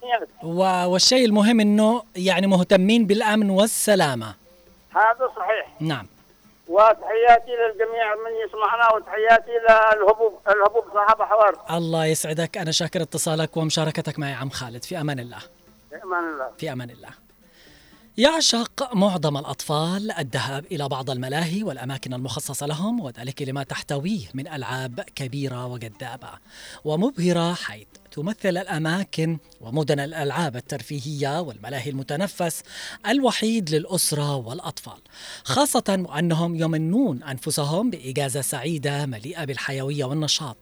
والشيء 0.87 1.25
المهم 1.27 1.61
إنه 1.61 2.03
يعني 2.17 2.47
مهتمين 2.47 3.07
بالأمن 3.07 3.51
والسلامة. 3.51 4.46
هذا 4.91 5.33
صحيح. 5.37 5.77
نعم. 5.81 6.07
وتحياتي 6.69 7.51
للجميع 7.51 8.15
من 8.15 8.31
يسمعنا 8.47 8.95
وتحياتي 8.95 9.51
للهبوب 9.51 10.41
الهبوب 10.49 10.85
صاحب 10.95 11.23
حوار. 11.23 11.77
الله 11.77 12.07
يسعدك. 12.07 12.59
أنا 12.59 12.71
شاكر 12.71 13.03
اتصالك 13.03 13.57
ومشاركتك 13.57 14.19
معي 14.19 14.33
عم 14.33 14.51
خالد. 14.51 14.85
في 14.85 15.01
أمان 15.01 15.19
الله. 15.19 15.39
في 15.91 16.03
أمان 16.03 16.25
الله. 16.25 16.51
في 16.59 16.73
أمان 16.73 16.91
الله. 16.91 17.11
يعشق 18.19 18.95
معظم 18.95 19.37
الأطفال 19.37 20.13
الذهاب 20.19 20.65
إلى 20.65 20.89
بعض 20.89 21.11
الملاهي 21.11 21.63
والأماكن 21.63 22.15
المخصصة 22.15 22.67
لهم 22.67 23.01
وذلك 23.01 23.43
لما 23.43 23.63
تحتويه 23.63 24.27
من 24.35 24.49
ألعاب 24.49 25.01
كبيرة 25.01 25.67
وجذابة 25.67 26.29
ومبهرة 26.85 27.55
حيث 27.55 27.87
تمثل 28.17 28.57
الأماكن 28.57 29.39
ومدن 29.61 30.01
الألعاب 30.01 30.57
الترفيهية 30.57 31.41
والملاهي 31.41 31.91
المتنفس 31.91 32.63
الوحيد 33.07 33.71
للأسرة 33.71 34.37
والأطفال 34.37 34.99
خاصة 35.45 36.05
وأنهم 36.09 36.57
يمنون 36.57 37.23
أنفسهم 37.23 37.91
بإجازة 37.91 38.41
سعيدة 38.41 39.07
مليئة 39.07 39.45
بالحيوية 39.45 40.05
والنشاط 40.05 40.57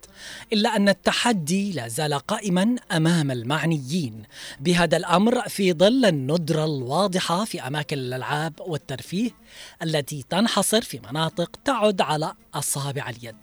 إلا 0.53 0.77
أن 0.77 0.89
التحدي 0.89 1.73
لا 1.73 1.89
زال 1.89 2.15
قائما 2.15 2.77
أمام 2.93 3.31
المعنيين. 3.31 4.23
بهذا 4.61 4.97
الأمر 4.97 5.49
في 5.49 5.73
ظل 5.73 6.05
الندرة 6.05 6.65
الواضحة 6.65 7.45
في 7.45 7.67
أماكن 7.67 7.99
الألعاب 7.99 8.53
والترفيه 8.61 9.31
التي 9.83 10.25
تنحصر 10.31 10.83
في 10.83 11.01
مناطق 11.11 11.51
تعد 11.65 12.01
على 12.01 12.35
أصابع 12.55 13.09
اليد. 13.09 13.37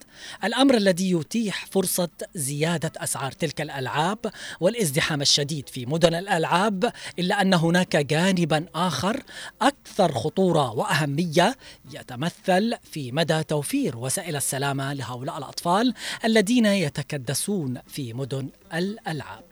الأمر 0.43 0.77
الذي 0.77 1.11
يتيح 1.11 1.65
فرصة 1.65 2.09
زيادة 2.35 2.91
أسعار 2.97 3.31
تلك 3.31 3.61
الألعاب 4.01 4.31
والازدحام 4.59 5.21
الشديد 5.21 5.69
في 5.69 5.85
مدن 5.85 6.15
الألعاب 6.15 6.91
إلا 7.19 7.41
أن 7.41 7.53
هناك 7.53 7.95
جانبا 7.95 8.65
آخر 8.75 9.23
أكثر 9.61 10.11
خطورة 10.11 10.71
وأهمية 10.71 11.57
يتمثل 11.93 12.77
في 12.83 13.11
مدى 13.11 13.43
توفير 13.43 13.97
وسائل 13.97 14.35
السلامة 14.35 14.93
لهؤلاء 14.93 15.37
الأطفال 15.37 15.93
الذين 16.25 16.65
يتكدسون 16.65 17.81
في 17.87 18.13
مدن 18.13 18.49
الألعاب. 18.73 19.43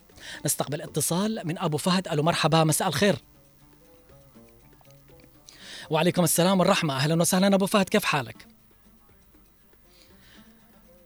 نستقبل 0.45 0.81
اتصال 0.81 1.41
من 1.45 1.57
أبو 1.57 1.77
فهد. 1.77 2.07
ألو 2.07 2.23
مرحبا 2.23 2.63
مساء 2.63 2.87
الخير. 2.87 3.15
وعليكم 5.89 6.23
السلام 6.23 6.59
والرحمة. 6.59 6.95
أهلا 6.95 7.21
وسهلا 7.21 7.55
أبو 7.55 7.65
فهد 7.65 7.89
كيف 7.89 8.05
حالك؟ 8.05 8.48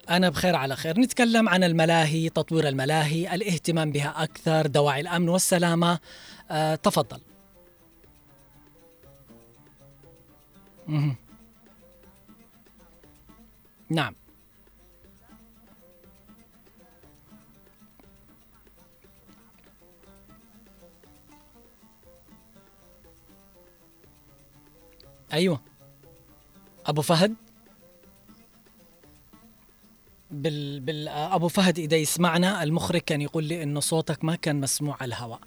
أنا 0.10 0.29
بخير 0.29 0.55
على 0.55 0.75
خير. 0.75 1.00
نتكلم 1.00 1.50
عن 1.50 1.63
الملاهي 1.63 2.29
تطوير 2.29 2.67
الملاهي 2.67 3.36
الاهتمام 3.36 3.91
بها 3.91 4.24
أكثر 4.24 4.67
دواعي 4.67 5.01
الأمن 5.01 5.29
والسلامة. 5.29 6.00
آه، 6.51 6.75
تفضل. 6.75 7.19
مهم. 10.88 11.15
نعم. 13.89 14.15
أيوة. 25.33 25.62
أبو 26.86 27.01
فهد؟ 27.01 27.42
بال... 30.34 30.80
بال... 30.80 31.08
أبو 31.08 31.48
فهد 31.48 31.80
إذا 31.80 31.98
يسمعنا 31.98 32.63
المخرج 32.63 33.00
كان 33.00 33.22
يقول 33.22 33.44
لي 33.44 33.63
إنه 33.63 33.80
صوتك 33.80 34.24
ما 34.24 34.36
كان 34.36 34.60
مسموع 34.60 34.98
على 35.02 35.08
الهواء. 35.10 35.40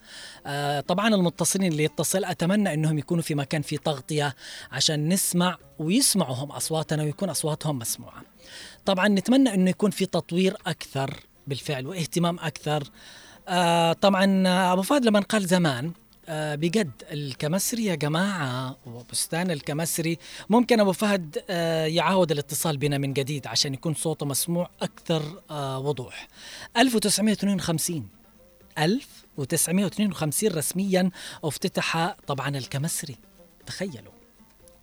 آه 0.47 0.81
طبعا 0.81 1.15
المتصلين 1.15 1.73
اللي 1.73 1.85
يتصل 1.85 2.25
أتمنى 2.25 2.75
إنهم 2.75 2.99
يكونوا 2.99 3.23
في 3.23 3.35
مكان 3.35 3.63
في 3.63 3.77
تغطية 3.77 4.37
عشان 4.73 5.09
نسمع 5.09 5.59
ويسمعوا 5.79 6.35
هم 6.35 6.53
أصواتنا 6.53 7.03
ويكون 7.03 7.29
أصواتهم 7.31 7.79
مسموعة. 7.79 8.23
طبعا 8.85 9.09
نتمنى 9.09 9.55
إنه 9.55 9.71
يكون 9.71 9.91
في 9.91 10.07
تطوير 10.07 10.57
أكثر 10.67 11.21
بالفعل 11.47 11.87
واهتمام 11.87 12.39
أكثر. 12.39 12.85
آه 13.49 13.93
طبعا 13.93 14.49
أبو 14.73 14.83
فهد 14.83 15.05
لما 15.05 15.21
قال 15.21 15.47
زمان 15.47 15.93
آه 16.29 16.55
بجد 16.55 16.91
الكمسري 17.13 17.85
يا 17.85 17.95
جماعة 17.95 18.77
وبستان 18.87 19.51
الكمسري. 19.51 20.19
ممكن 20.51 20.81
أبو 20.81 20.93
فهد 20.93 21.45
آه 21.51 21.87
يعاود 21.87 22.33
الاتصال 22.33 22.77
بنا 22.77 22.99
من 22.99 23.13
جديد 23.13 23.47
عشان 23.47 23.75
يكون 23.75 23.95
صوته 23.95 24.27
مسموع 24.27 24.71
أكثر 24.83 25.43
آه 25.51 25.79
وضوح. 25.79 26.29
1952 26.77 28.09
1952 28.79 30.51
رسميا 30.53 31.11
افتتح 31.45 32.17
طبعا 32.27 32.49
الكمسري. 32.57 33.17
تخيلوا. 33.67 34.16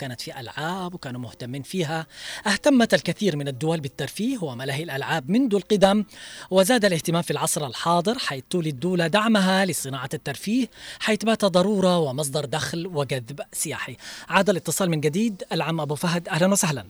كانت 0.03 0.21
في 0.21 0.39
ألعاب 0.39 0.93
وكانوا 0.95 1.21
مهتمين 1.21 1.61
فيها. 1.63 2.07
اهتمت 2.47 2.93
الكثير 2.93 3.35
من 3.35 3.47
الدول 3.47 3.79
بالترفيه 3.79 4.37
وملاهي 4.41 4.83
الألعاب 4.83 5.29
منذ 5.29 5.55
القدم 5.55 6.05
وزاد 6.51 6.85
الاهتمام 6.85 7.21
في 7.21 7.31
العصر 7.31 7.67
الحاضر 7.67 8.17
حيث 8.19 8.43
تولي 8.49 8.69
الدولة 8.69 9.07
دعمها 9.07 9.65
لصناعة 9.65 10.09
الترفيه 10.13 10.67
حيث 10.99 11.23
بات 11.23 11.45
ضرورة 11.45 11.97
ومصدر 11.97 12.45
دخل 12.45 12.87
وجذب 12.87 13.41
سياحي. 13.51 13.97
عاد 14.29 14.49
الاتصال 14.49 14.89
من 14.89 15.01
جديد 15.01 15.43
العم 15.51 15.81
أبو 15.81 15.95
فهد 15.95 16.29
أهلا 16.29 16.47
وسهلا. 16.51 16.85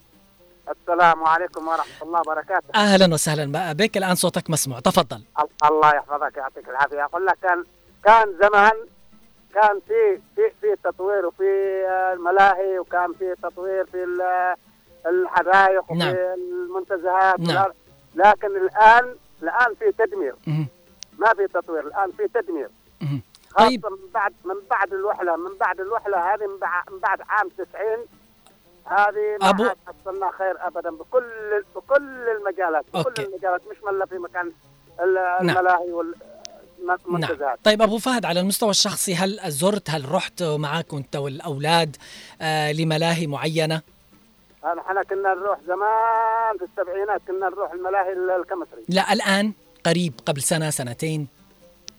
السلام 0.72 1.24
عليكم 1.24 1.68
ورحمة 1.68 2.04
الله 2.04 2.20
وبركاته. 2.20 2.68
أهلا 2.76 3.14
وسهلا 3.14 3.74
بك 3.74 3.98
الآن 3.98 4.16
صوتك 4.16 4.50
مسموع. 4.50 4.80
تفضل. 4.80 5.18
ال- 5.18 5.68
الله 5.72 5.96
يحفظك 5.96 6.38
يعطيك 6.38 6.70
العافية. 6.70 7.06
أقول 7.06 7.26
لك 7.26 7.38
كان 7.42 7.64
كان 8.06 8.26
زمان 8.42 8.72
كان 9.54 9.80
في 9.88 10.20
في 10.36 10.52
في 10.62 10.76
تطوير 10.84 11.26
وفي 11.26 11.44
آه، 11.90 12.14
الملاهي 12.14 12.80
وكان 12.80 13.14
في 13.14 13.36
تطوير 13.44 13.86
في 13.86 14.04
ال- 14.04 14.56
الحدائق 15.06 15.84
وفي 15.84 15.94
نعم. 16.00 16.16
المنتزهات 16.16 17.40
نعم. 17.40 17.66
لكن 18.16 18.48
الآن 18.48 19.16
الآن 19.44 19.74
في 19.80 19.92
تدمير. 19.92 20.36
ما 21.18 21.34
في 21.34 21.48
تطوير 21.48 21.88
الآن 21.88 22.12
في 22.12 22.28
تدمير 22.28 22.70
طيب 23.58 23.86
من 23.86 23.98
بعد 24.14 24.34
من 24.46 24.56
بعد 24.70 24.94
الوحلة 24.94 25.36
من 25.36 25.58
بعد 25.58 25.80
الوحلة 25.80 26.18
هذه 26.34 26.48
من 26.48 26.58
بعد, 27.00 27.22
عام 27.30 27.50
90 27.50 28.06
هذه 28.86 29.38
ما 29.42 29.52
أبو- 29.52 29.76
حصلنا 29.88 30.32
خير 30.32 30.56
ابدا 30.68 30.90
بكل 30.90 31.24
بكل 31.76 32.30
المجالات 32.30 32.86
بكل 32.94 32.98
أوكي. 33.00 33.24
المجالات 33.26 33.62
مش 33.72 33.84
ملا 33.84 34.06
في 34.06 34.18
مكان 34.18 34.52
ال- 35.00 35.46
نعم. 35.46 35.58
الملاهي 37.08 37.36
نعم. 37.40 37.56
طيب 37.64 37.82
أبو 37.82 37.98
فهد 37.98 38.26
على 38.26 38.40
المستوى 38.40 38.70
الشخصي 38.70 39.16
هل 39.16 39.40
زرت 39.52 39.90
هل 39.90 40.12
رحت 40.12 40.44
معك 40.44 40.94
أنت 40.94 41.16
والأولاد 41.16 41.96
آه 42.42 42.72
لملاهي 42.72 43.28
معينة. 43.28 43.82
إحنا 44.64 45.04
كنا 45.04 45.34
نروح 45.34 45.60
زمان 45.68 46.58
في 46.60 46.66
السبعينات 46.66 47.22
كنا 47.28 47.50
نروح 47.50 47.72
الملاهي 47.72 48.14
ال- 48.14 48.32
الكمثري 48.42 48.84
لا 48.90 49.14
الآن 49.14 49.54
قريب 49.86 50.14
قبل 50.26 50.42
سنة 50.42 50.70
سنتين. 50.70 51.28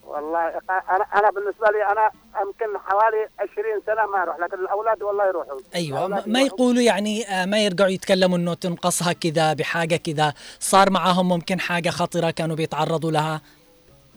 والله 0.07 0.49
أنا 0.71 1.05
أنا 1.15 1.31
بالنسبة 1.31 1.67
لي 1.71 1.83
أنا 1.93 2.11
يمكن 2.43 2.79
حوالي 2.85 3.29
20 3.39 3.81
سنة 3.87 4.07
ما 4.07 4.23
أروح 4.23 4.39
لكن 4.39 4.55
الأولاد 4.59 5.03
والله 5.03 5.27
يروحوا. 5.29 5.59
أيوه 5.75 6.09
ما 6.09 6.17
يروحوا. 6.19 6.39
يقولوا 6.47 6.83
يعني 6.83 7.29
آه، 7.29 7.45
ما 7.47 7.65
يرجعوا 7.65 7.91
يتكلموا 7.91 8.39
إنه 8.39 8.55
تنقصها 8.55 9.13
كذا 9.13 9.53
بحاجة 9.53 9.97
كذا. 9.97 10.35
صار 10.61 10.91
معاهم 10.91 11.29
ممكن 11.29 11.61
حاجة 11.61 11.91
خطره 11.91 12.31
كانوا 12.31 12.57
بيتعرضوا 12.57 13.11
لها؟ 13.11 13.41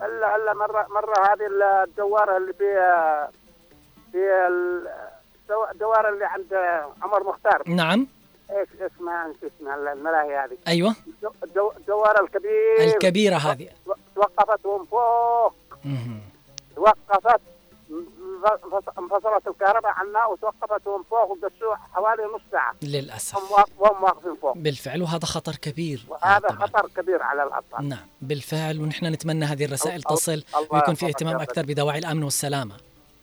الا 0.02 0.36
الا 0.36 0.54
مره 0.54 0.88
مرة 0.90 1.26
هذه 1.34 1.48
الدواره 1.84 2.38
اللي 2.38 2.54
في 2.54 2.74
في 4.12 4.18
ال- 4.48 4.88
الدو- 5.44 5.72
الدواره 5.72 6.10
اللي 6.10 6.26
عند 6.26 6.54
عمر 7.02 7.24
مختار. 7.24 7.64
نعم. 7.68 8.08
إيش 8.52 8.70
اسمها 8.82 9.28
نسيت 9.28 9.52
اسمها 9.60 9.76
الملاهي 9.94 10.36
هذه. 10.38 10.58
أيوه. 10.68 10.96
الدو- 11.08 11.34
الدو- 11.44 11.72
الدواره 11.78 12.24
الكبير. 12.24 12.80
الكبيرة 12.80 13.36
هذه. 13.36 13.70
توقفت 14.16 14.66
ومن 14.66 14.86
فوق. 14.86 15.54
توقفت. 16.76 17.42
انفصلت 19.00 19.48
الكهرباء 19.48 19.92
عنا 19.92 20.26
وتوقفت 20.26 20.88
ومن 20.88 21.04
فوق 21.04 21.32
وقسوه 21.32 21.76
حوالي 21.94 22.24
نص 22.24 22.42
ساعة. 22.52 22.76
للأسف. 22.82 23.36
وهم 23.80 24.04
واقفين 24.04 24.36
فوق. 24.42 24.58
بالفعل 24.58 25.02
وهذا 25.02 25.26
خطر 25.26 25.56
كبير. 25.56 26.06
وهذا 26.10 26.48
طبعاً. 26.48 26.68
خطر 26.68 26.90
كبير 26.96 27.24
على 27.24 27.44
الاطفال 27.44 27.90
نعم 27.90 28.08
بالفعل 28.22 28.82
ونحن 28.82 29.06
نتمنى 29.06 29.46
هذه 29.46 29.66
الرسائل 29.66 30.02
تصل 30.04 30.44
ويكون 30.70 30.96
في 30.96 31.06
اهتمام. 31.06 31.36
أكثر 31.36 31.62
بدواعي 31.66 32.00
الأمن 32.00 32.24
والسلامة. 32.24 32.76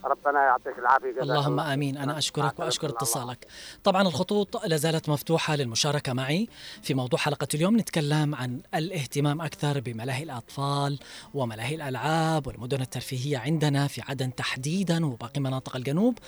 ربنا 0.04 0.40
يعطيك 0.40 0.78
العافية 0.78 1.10
جزاك 1.10 1.22
اللهم 1.22 1.60
الله. 1.60 1.74
آمين 1.74 1.96
أنا 1.96 2.18
أشكرك. 2.18 2.58
وأشكر. 2.58 2.88
اتصالك 2.88 3.46
طبعا 3.84 4.02
الخطوط 4.02 4.66
لا 4.66 4.76
زالت 4.76 5.08
مفتوحة 5.08 5.56
للمشاركة 5.56 6.12
معي 6.12 6.48
في 6.82 6.94
موضوع 6.94 7.18
حلقة 7.18 7.48
اليوم 7.54 7.76
نتكلم 7.76 8.34
عن 8.34 8.60
الاهتمام 8.74 9.40
أكثر 9.40 9.80
بملاهي 9.80 10.22
الأطفال 10.22 10.98
وملاهي 11.34 11.74
الألعاب 11.74 12.46
والمدن 12.46 12.80
الترفيهية 12.80 13.38
عندنا 13.38 13.86
في 13.86 14.02
عدن 14.08 14.34
تحديدا 14.34 15.06
وباقي 15.06 15.40
مناطق 15.40 15.76
الجنوب 15.76 16.18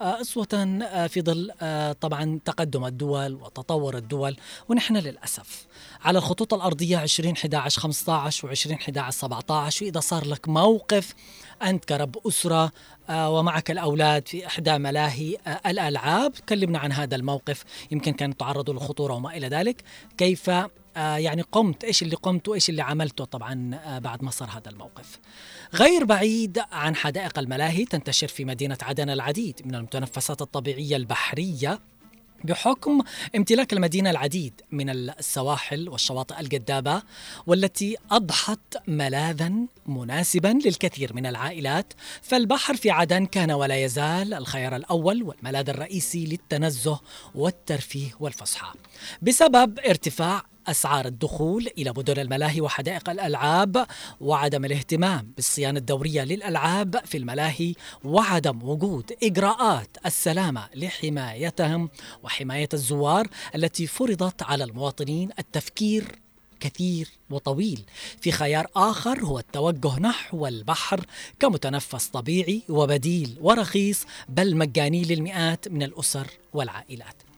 آه، 0.00 0.20
أسوة 0.20 0.48
آه، 0.82 1.06
في 1.06 1.22
ظل 1.22 1.50
آه، 1.62 1.92
طبعا 1.92 2.40
تقدم 2.44 2.84
الدول 2.84 3.34
وتطور 3.34 3.96
الدول 3.96 4.36
ونحن 4.68 4.96
للأسف 4.96 5.66
على 6.04 6.18
الخطوط 6.18 6.54
الأرضية 6.54 6.98
20 6.98 7.32
11 7.32 7.80
15 7.80 8.48
و20 8.48 8.72
11 8.72 9.10
17 9.18 9.84
وإذا 9.84 10.00
صار 10.00 10.26
لك 10.26 10.48
موقف 10.48 11.14
أنت 11.62 11.84
كرب 11.84 12.26
أسرة 12.26 12.72
آه، 13.10 13.30
ومعك 13.30 13.70
الأولاد 13.70 14.28
في 14.28 14.46
إحدى 14.46 14.78
ملاهي 14.78 15.36
آه، 15.46 15.60
الألعاب. 15.66 16.32
كلمنا 16.48 16.78
عن 16.78 16.92
هذا 16.92 17.16
الموقف 17.16 17.64
يمكن 17.90 18.12
كانوا 18.12 18.34
تعرضوا 18.34 18.74
للخطورة 18.74 19.14
وما 19.14 19.36
إلى 19.36 19.48
ذلك. 19.48 19.82
كيف 20.18 20.50
آه، 20.50 21.16
يعني 21.16 21.42
قمت؟ 21.42 21.84
إيش 21.84 22.02
اللي 22.02 22.16
قمت 22.16 22.48
وإيش 22.48 22.70
اللي 22.70 22.82
عملته 22.82 23.24
طبعا 23.24 23.80
بعد 23.98 24.24
ما 24.24 24.30
صار 24.30 24.48
هذا 24.50 24.70
الموقف؟ 24.70 25.18
غير 25.74 26.04
بعيد 26.04 26.62
عن 26.72 26.96
حدائق 26.96 27.38
الملاهي 27.38 27.84
تنتشر 27.84 28.28
في 28.28 28.44
مدينة 28.44 28.78
عدن 28.82 29.10
العديد 29.10 29.60
من 29.64 29.74
المتنفسات 29.74 30.42
الطبيعية 30.42 30.96
البحرية. 30.96 31.91
بحكم 32.44 33.00
امتلاك 33.36 33.72
المدينة 33.72 34.10
العديد 34.10 34.60
من 34.70 34.90
السواحل 34.90 35.88
والشواطئ 35.88 36.40
الجذابة 36.40 37.02
والتي 37.46 37.96
أضحت 38.10 38.76
ملاذا 38.88 39.52
مناسبا 39.86 40.58
للكثير 40.64 41.12
من 41.14 41.26
العائلات 41.26 41.92
فالبحر 42.22 42.76
في 42.76 42.90
عدن 42.90 43.26
كان 43.26 43.50
ولا 43.50 43.76
يزال 43.76 44.34
الخيار 44.34 44.76
الأول 44.76 45.22
والملاذ 45.22 45.68
الرئيسي 45.68 46.26
للتنزه 46.26 47.00
والترفيه 47.34 48.10
والفسحة 48.20 48.74
بسبب 49.22 49.78
ارتفاع 49.78 50.51
أسعار 50.66 51.06
الدخول 51.06 51.68
إلى 51.78 51.90
مدن 51.96 52.20
الملاهي 52.20 52.60
وحدائق 52.60 53.10
الألعاب 53.10 53.86
وعدم 54.20 54.64
الاهتمام 54.64 55.32
بالصيانة 55.36 55.78
الدورية 55.78 56.22
للألعاب 56.24 57.00
في 57.04 57.18
الملاهي 57.18 57.74
وعدم 58.04 58.62
وجود 58.62 59.12
إجراءات 59.22 59.96
السلامة 60.06 60.68
لحمايتهم 60.74 61.90
وحماية 62.22 62.68
الزوار 62.74 63.28
التي 63.54 63.86
فرضت 63.86 64.42
على 64.42 64.64
المواطنين 64.64 65.30
التفكير 65.38 66.18
كثير 66.60 67.08
وطويل. 67.30 67.84
في 68.20 68.32
خيار 68.32 68.66
آخر 68.76 69.24
هو 69.24 69.38
التوجه 69.38 69.98
نحو 70.00 70.46
البحر 70.46 71.06
كمتنفس 71.40 72.06
طبيعي 72.06 72.62
وبديل 72.68 73.38
ورخيص 73.40 74.04
بل 74.28 74.56
مجاني 74.56 75.02
للمئات 75.02 75.68
من 75.68 75.82
الأسر 75.82 76.26
والعائلات. 76.52 77.31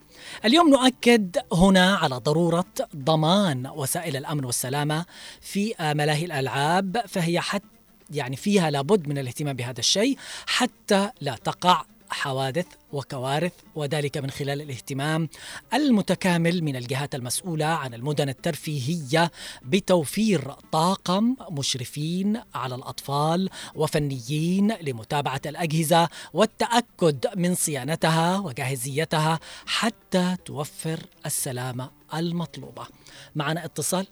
اليوم 0.44 0.70
نؤكد 0.70 1.36
هنا 1.52 1.96
على 1.96 2.16
ضرورة 2.16 2.64
ضمان 2.96 3.66
وسائل 3.66 4.16
الأمن 4.16 4.44
والسلامة 4.44 5.04
في 5.40 5.74
آه، 5.80 5.92
ملاهي 5.92 6.24
الألعاب 6.24 7.02
فهي 7.08 7.40
حتى 7.40 7.64
يعني 8.10 8.36
فيها 8.36 8.70
لابد 8.70 9.08
من 9.08 9.18
الاهتمام 9.18 9.56
بهذا 9.56 9.80
الشيء 9.80 10.18
حتى 10.46 11.10
لا 11.20 11.36
تقع 11.44 11.84
حوادث 12.24 12.66
وكوارث 12.92 13.52
وذلك 13.74 14.16
من 14.18 14.30
خلال 14.30 14.62
الاهتمام 14.62 15.28
المتكامل 15.74 16.64
من 16.64 16.76
الجهات 16.76 17.14
المسؤولة 17.14 17.64
عن 17.64 17.94
المدن 17.94 18.28
الترفيهية 18.28 19.30
بتوفير 19.62 20.52
طاقم 20.72 21.36
مشرفين 21.50 22.40
على 22.54 22.74
الأطفال 22.74 23.50
وفنيين 23.74 24.72
لمتابعة 24.72 25.40
الأجهزة 25.46 26.08
والتأكد 26.32 27.26
من 27.36 27.54
صيانتها 27.54 28.38
وجاهزيتها 28.38 29.40
حتى 29.66 30.36
توفر 30.44 30.98
السلامة 31.26 31.90
المطلوبة. 32.14 32.86
معنا 33.34 33.64
اتصال. 33.64 34.06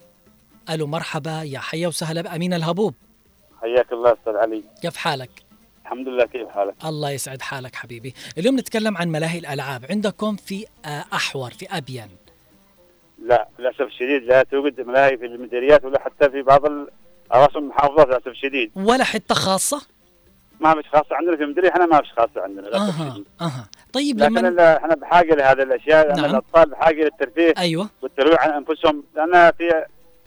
ألو 0.70 0.86
مرحبا 0.86 1.42
يا 1.42 1.58
حيا 1.58 1.88
وسهلا 1.88 2.20
بأمين 2.22 2.54
الهبوب. 2.54 2.94
حياك 3.60 3.92
الله 3.92 4.12
أستاذ 4.12 4.36
علي. 4.36 4.62
كيف 4.82 4.96
حالك؟ 4.96 5.41
الحمد 5.92 6.08
لله 6.08 6.24
كيف 6.26 6.48
حالك؟ 6.48 6.74
الله 6.84 7.10
يسعد 7.10 7.42
حالك 7.42 7.74
حبيبي. 7.76 8.14
اليوم 8.38 8.58
نتكلم 8.58 8.96
عن 8.96 9.08
ملاهي 9.08 9.38
الألعاب. 9.38 9.84
عندكم 9.90 10.36
في 10.36 10.66
آه، 10.84 11.04
أحور 11.12 11.50
في 11.50 11.66
أبين. 11.70 12.08
لا 13.26 13.48
للأسف 13.58 13.80
الشديد 13.80 14.22
لا 14.22 14.42
توجد 14.42 14.80
ملاهي 14.80 15.16
في 15.16 15.26
المديريات 15.26 15.84
ولا 15.84 16.00
حتى 16.00 16.30
في 16.30 16.42
بعض 16.42 16.66
ال- 16.66 16.88
اراس 17.34 17.56
المحافظات 17.56 18.06
للأسف 18.06 18.26
الشديد. 18.28 18.70
ولا 18.74 19.04
حتة 19.04 19.34
خاصة؟ 19.34 19.82
ما 20.60 20.74
فيش 20.74 20.86
خاصة 20.92 21.16
عندنا 21.16 21.36
في 21.36 21.42
المديرية 21.42 21.68
إحنا 21.70 21.86
ما 21.86 22.00
فيش 22.00 22.12
خاصة 22.12 22.42
عندنا 22.42 22.68
الشديد. 22.68 23.24
أها. 23.40 23.68
طيب 23.92 24.18
لكن 24.18 24.32
لما 24.34 24.48
ال- 24.48 24.60
إحنا 24.60 24.94
بحاجة 24.94 25.34
لهذه 25.34 25.62
الأشياء 25.62 26.06
لأن 26.08 26.16
نعم. 26.22 26.30
الأطفال 26.30 26.70
بحاجة 26.70 27.02
للترفيه 27.04 27.54
أيوة. 27.58 27.88
والترويع 28.02 28.40
عن 28.40 28.50
أنفسهم. 28.50 29.04
لأن 29.16 29.52
في 29.58 29.84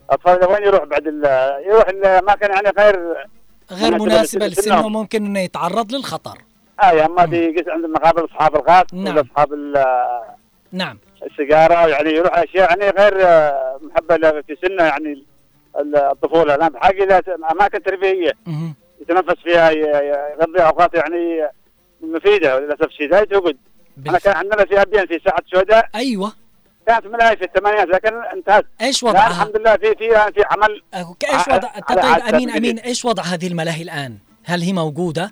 أطفال 0.10 0.46
وين 0.50 0.64
يروح 0.64 0.84
بعد 0.84 1.08
ال- 1.08 1.64
يروح 1.68 1.88
الاماكن 1.88 2.50
يعني 2.52 2.70
غير 2.78 3.26
غير 3.72 4.06
لسنهم. 4.06 4.48
لسنه 4.50 4.90
ممكن 4.90 5.26
أنه 5.26 5.40
يتعرض 5.40 5.92
للخطر 5.94 6.38
آه 6.84 6.92
يا 6.92 7.06
اما 7.06 7.26
بيقيس 7.26 7.68
عند 7.68 7.86
مقابل 7.86 8.26
أصحاب 8.26 8.56
الغاز 8.56 8.84
نعم. 8.94 9.08
ولا 9.16 9.22
اصحاب 9.22 9.54
نعم 10.72 10.98
السيجارة 11.32 11.88
يعني 11.88 12.10
يروح 12.10 12.38
أشياء 12.38 12.70
يعني 12.70 12.90
غير 12.90 13.28
آه، 13.28 13.80
محبة 13.82 14.42
في 14.42 14.58
سنه 14.62 14.84
يعني 14.84 15.24
ال- 15.80 15.96
الطفولة 15.96 16.56
الان 16.56 16.70
بحاجه 16.70 17.04
إلى 17.04 17.22
أماكن 17.52 17.84
ترفيهيه. 17.84 18.32
يتنفس 19.02 19.40
فيها 19.44 19.72
يقضي 19.72 20.60
أوقات 20.60 20.94
يعني 20.94 21.48
مفيدة 22.02 22.60
للأسف 22.60 22.84
الشديد 22.86 23.12
لا 23.12 23.24
توجد 23.24 23.58
أنا. 24.08 24.20
كان 24.20 24.36
عندنا 24.36 24.66
في 24.66 24.82
ابين 24.82 25.06
في 25.06 25.20
ساعة 25.26 25.40
سوداء 25.54 25.90
أيوة 25.96 26.34
كانت 26.88 27.06
ملاهي 27.06 27.38
في 27.38 27.44
الثمانينات 27.44 27.88
لكن 27.88 28.14
انتهت 28.34 28.66
الان 28.82 29.04
وضعها؟ 29.04 29.28
الحمد 29.28 29.58
لله 29.58 29.76
في 29.76 29.96
في 29.96 30.32
في 30.34 30.44
عمل 30.52 30.82
إيش 30.94 31.48
وضع 31.48 31.70
طيب 31.80 32.34
امين. 32.34 32.50
أمين 32.50 32.80
إيش 32.80 33.06
وضع 33.06 33.24
هذه 33.24 33.48
الملاهي 33.48 33.82
الآن؟ 33.82 34.18
هل 34.44 34.62
هي 34.62 34.74
موجودة؟ 34.74 35.32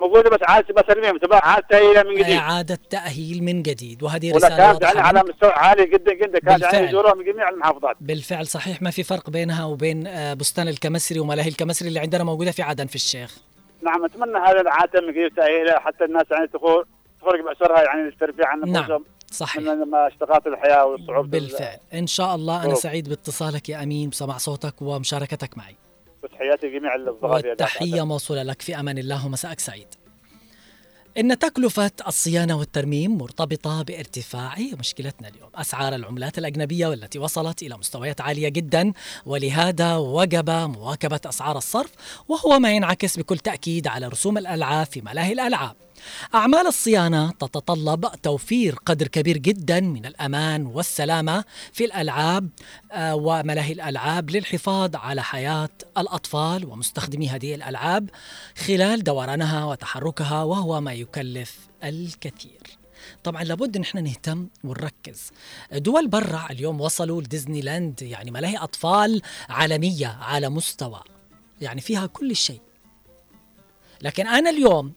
موجودة 0.00 0.30
بس 0.30 0.38
عاد 0.42 0.72
بسلمهم 0.72 1.18
تبع 1.18 1.38
عاد 1.38 1.62
تأهيل 1.62 2.06
من 2.08 2.14
جديد 2.14 2.36
اعاده 2.36 2.78
تأهيل 2.90 3.44
من 3.44 3.62
جديد 3.62 4.02
وهذه 4.02 4.36
رسالة 4.36 4.56
كانت 4.56 4.82
يعني 4.82 5.00
على. 5.00 5.22
مستوى 5.28 5.50
عالي 5.50 5.86
جدا 5.86 6.14
جدا 6.14 6.38
كانت. 6.38 6.62
يعني 6.62 6.86
يزوروها 6.86 7.14
من 7.14 7.24
جميع 7.24 7.48
المحافظات 7.48 7.96
بالفعل 8.00 8.46
صحيح 8.46 8.82
ما 8.82 8.90
في 8.90 9.02
فرق 9.02 9.30
بينها 9.30 9.64
وبين 9.64 10.06
آه، 10.06 10.34
بستان 10.34 10.68
الكمسري 10.68 11.20
وملاهي 11.20 11.48
الكمسري 11.48 11.88
اللي 11.88 12.00
عندنا 12.00 12.24
موجودة 12.24 12.50
في 12.50 12.62
عدن 12.62 12.86
في 12.86 12.94
الشيخ 12.94 13.38
نعم 13.82 14.04
أتمنى 14.04 14.38
هذا 14.38 14.60
العاتم 14.60 15.10
كيف 15.10 15.36
تاهيله 15.36 15.78
حتى 15.78 16.04
الناس 16.04 16.24
يعني 16.30 16.46
تخرج 16.46 16.84
تخرج 17.20 17.40
بأسرها 17.40 17.82
يعني 17.82 18.08
الترفيه 18.08 18.46
عن 18.46 18.72
نعم. 18.72 19.04
صحيح. 19.30 19.62
من 19.62 19.90
مشتقات 20.06 20.46
الحياة 20.46 20.86
وصعوبه 20.86 21.28
بالفعل. 21.28 21.78
إن 21.94 22.06
شاء 22.06 22.34
الله 22.34 22.56
أنا 22.56 22.64
ظروف. 22.64 22.78
سعيد 22.78 23.08
باتصالك 23.08 23.68
يا 23.68 23.82
أمين 23.82 24.10
بسمع 24.10 24.38
صوتك 24.38 24.82
ومشاركتك 24.82 25.58
معي. 25.58 25.76
وتحياتي 26.24 26.66
لجميع 26.66 26.94
الاصدقاء 26.94 27.40
في 27.40 27.48
والتحية 27.48 28.02
موصولة 28.06 28.42
لك 28.42 28.62
في 28.62 28.80
أمان 28.80 28.98
الله 28.98 29.26
ومساءك 29.26 29.60
سعيد. 29.60 29.86
إن 31.18 31.38
تكلفة 31.38 31.90
الصيانة 32.06 32.58
والترميم 32.58 33.18
مرتبطة 33.18 33.82
بارتفاع 33.82 34.54
مشكلتنا 34.78 35.28
اليوم. 35.28 35.50
أسعار 35.54 35.94
العملات 35.94 36.38
الأجنبية 36.38 36.86
والتي 36.86 37.18
وصلت 37.18 37.62
إلى 37.62 37.78
مستويات 37.78 38.20
عالية 38.20 38.48
جدا 38.48 38.92
ولهذا 39.26 39.96
وجب 39.96 40.50
مواكبة 40.50 41.20
أسعار 41.26 41.56
الصرف 41.56 41.90
وهو 42.28 42.58
ما 42.58 42.72
ينعكس 42.72 43.18
بكل 43.18 43.38
تأكيد 43.38 43.86
على 43.86 44.08
رسوم 44.08 44.38
الألعاب 44.38 44.86
في 44.86 45.00
ملاهي 45.00 45.32
الألعاب. 45.32 45.76
أعمال 46.34 46.66
الصيانة 46.66 47.30
تتطلب 47.30 48.06
توفير 48.22 48.74
قدر 48.86 49.08
كبير 49.08 49.38
جدا 49.38 49.80
من 49.80 50.06
الأمان 50.06 50.66
والسلامة 50.66 51.44
في 51.72 51.84
الألعاب 51.84 52.48
آه، 52.92 53.14
وملاهي 53.14 53.72
الألعاب 53.72 54.30
للحفاظ 54.30 54.96
على 54.96 55.22
حياة 55.22 55.68
الأطفال 55.98 56.64
ومستخدمي 56.66 57.28
هذه 57.28 57.54
الألعاب 57.54 58.10
خلال 58.66 59.04
دورانها 59.04 59.64
وتحركها 59.64 60.42
وهو 60.42 60.80
ما 60.80 60.92
يكلف 60.92 61.58
الكثير. 61.84 62.78
طبعا 63.24 63.44
لابد 63.44 63.76
إن 63.76 63.82
إحنا 63.82 64.00
نهتم 64.00 64.48
ونركز. 64.64 65.30
دول 65.72 66.08
برا 66.08 66.46
اليوم 66.50 66.80
وصلوا 66.80 67.22
لديزني 67.22 67.60
لاند 67.60 68.02
يعني 68.02 68.30
ملاهي 68.30 68.56
أطفال 68.56 69.22
عالمية 69.48 70.06
على 70.20 70.48
مستوى 70.48 71.00
يعني 71.60 71.80
فيها 71.80 72.06
كل 72.06 72.36
شيء. 72.36 72.60
لكن 74.02 74.26
أنا 74.26 74.50
اليوم 74.50 74.92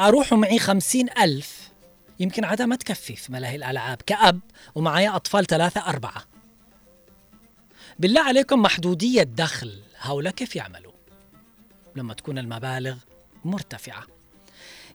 أروح 0.00 0.32
ومعي 0.32 0.58
خمسين 0.58 1.06
ألف. 1.18 1.70
يمكن 2.20 2.44
عادة 2.44 2.66
ما 2.66 2.76
تكفي 2.76 3.16
في 3.16 3.32
ملاهي 3.32 3.56
الألعاب. 3.56 4.02
كأب 4.06 4.40
ومعي 4.74 5.08
أطفال 5.08 5.46
ثلاثة 5.46 5.80
أربعة. 5.80 6.24
بالله 7.98 8.20
عليكم 8.20 8.62
محدودية 8.62 9.22
دخل 9.22 9.80
هؤلاء 9.98 10.32
كيف 10.32 10.56
يعملوا؟ 10.56 10.92
لما 11.96 12.14
تكون 12.14 12.38
المبالغ 12.38 12.96
مرتفعة. 13.44 14.06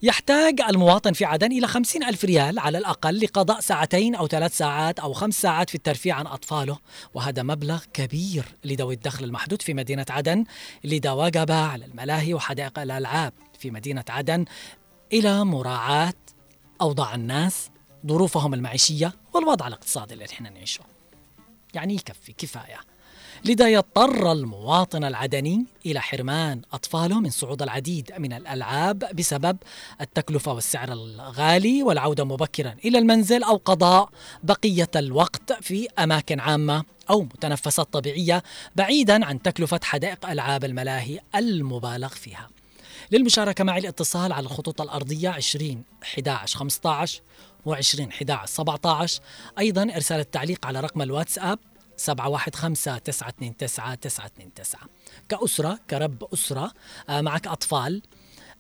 يحتاج 0.02 0.62
المواطن 0.62 1.14
في 1.14 1.26
عدن 1.26 1.52
إلى 1.52 1.68
خمسين 1.68 2.04
ألف 2.04 2.26
ريال 2.26 2.60
على 2.60 2.78
الأقل 2.78 3.20
لقضاء 3.20 3.60
ساعتين 3.60 4.16
أو 4.16 4.28
ثلاث 4.28 4.58
ساعات 4.58 5.00
أو 5.00 5.14
خمس 5.14 5.42
ساعات 5.42 5.70
في 5.70 5.76
الترفيه 5.76 6.14
عن 6.14 6.28
أطفاله. 6.28 6.80
وهذا 7.14 7.44
مبلغ 7.44 7.84
كبير 7.94 8.46
لذوي 8.64 8.94
الدخل 8.94 9.26
المحدود 9.26 9.62
في 9.62 9.74
مدينة 9.74 10.06
عدن 10.10 10.46
لذا 10.84 11.12
وجب 11.12 11.52
على 11.52 11.86
الملاهي 11.86 12.34
وحدائق 12.34 12.80
الألعاب 12.80 13.34
في 13.60 13.72
مدينة 13.72 14.06
عدن 14.10 14.46
إلى 15.14 15.46
مراعاة 15.46 16.14
أوضاع 16.82 17.16
الناس 17.16 17.70
ظروفهم 18.08 18.54
المعيشية 18.54 19.14
والوضع 19.34 19.68
الاقتصادي 19.68 20.14
اللي 20.14 20.26
إحنا 20.26 20.50
نعيشه. 20.50 20.82
يعني 21.74 21.94
يكفي 21.94 22.34
كفاية. 22.34 22.80
لذا 23.46 23.70
يضطر 23.70 24.32
المواطن 24.32 25.04
العدني 25.04 25.66
إلى 25.86 26.02
حرمان 26.02 26.62
أطفاله 26.74 27.20
من 27.20 27.30
صعود 27.30 27.62
العديد 27.62 28.12
من 28.18 28.34
الألعاب 28.34 29.16
بسبب 29.16 29.58
التكلفة 30.02 30.54
والسعر 30.54 30.94
الغالي 30.94 31.84
والعودة 31.84 32.24
مبكرا 32.24 32.76
إلى 32.86 32.98
المنزل 32.98 33.44
أو 33.44 33.56
قضاء 33.66 34.10
بقية 34.44 34.90
الوقت 34.96 35.54
في 35.54 35.88
أماكن 36.00 36.40
عامة 36.40 36.84
أو 37.10 37.22
متنفسات 37.22 37.94
طبيعية 37.94 38.44
بعيدا 38.76 39.26
عن 39.26 39.42
تكلفة 39.42 39.80
حدائق 39.84 40.30
ألعاب 40.30 40.64
الملاهي 40.64 41.20
المبالغ 41.36 42.08
فيها. 42.10 42.50
للمشاركة 43.12 43.64
معي 43.64 43.80
الاتصال 43.80 44.32
على 44.32 44.46
الخطوط 44.46 44.82
الأرضية 44.82 45.30
20 45.30 45.84
11 46.04 46.58
15 46.58 47.22
و20 47.68 48.00
11 48.00 48.46
17 48.46 49.22
أيضا 49.60 49.84
إرسال 49.84 50.20
التعليق 50.20 50.66
على 50.66 50.80
رقم 50.80 51.02
الواتساب 51.02 51.60
715 51.98 52.98
929 52.98 53.56
929 53.56 54.90
كأسرة 55.30 55.80
كرب 55.90 56.28
أسرة 56.34 56.72
آه، 57.10 57.22
معك 57.22 57.48
أطفال. 57.48 58.02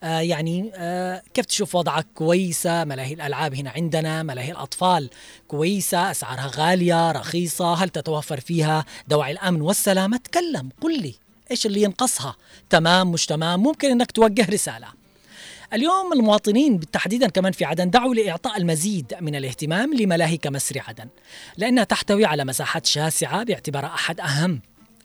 آه، 0.03 0.19
يعني 0.19 0.71
آه، 0.75 1.23
كيف 1.33 1.45
تشوف 1.45 1.75
وضعك؟ 1.75 2.07
كويسة؟ 2.15 2.83
ملاهي 2.83 3.13
الألعاب 3.13 3.55
هنا 3.55 3.69
عندنا 3.69 4.23
ملاهي 4.23 4.51
الأطفال 4.51 5.09
كويسة؟ 5.47 6.11
أسعارها 6.11 6.51
غالية 6.55 7.11
رخيصة؟ 7.11 7.73
هل 7.73 7.89
تتوفر 7.89 8.39
فيها 8.39 8.85
دواعي 9.07 9.31
الأمن 9.31 9.61
والسلامة؟ 9.61 10.17
تكلم 10.17 10.69
قل 10.81 11.01
لي. 11.01 11.24
إيش 11.51 11.65
اللي 11.65 11.81
ينقصها؟ 11.81 12.35
تمام 12.69 13.11
مش 13.11 13.25
تمام؟ 13.25 13.63
ممكن 13.63 13.91
أنك 13.91 14.11
توجه 14.11 14.49
رسالة. 14.49 14.87
اليوم 15.73 16.13
المواطنين 16.13 16.79
تحديدا 16.79 17.29
كمان 17.29 17.51
في 17.51 17.65
عدن 17.65 17.89
دعوا 17.89 18.15
لإعطاء 18.15 18.57
المزيد 18.57 19.13
من 19.21 19.35
الاهتمام 19.35 19.93
لملاهي 19.93 20.37
كمسري 20.37 20.79
عدن 20.79 21.07
لأنها 21.57 21.83
تحتوي 21.83 22.25
على 22.25 22.45
مساحات 22.45 22.85
شاسعة 22.85 23.43
باعتبارها 23.43 23.93
أحد 23.93 24.19
أهم 24.19 24.61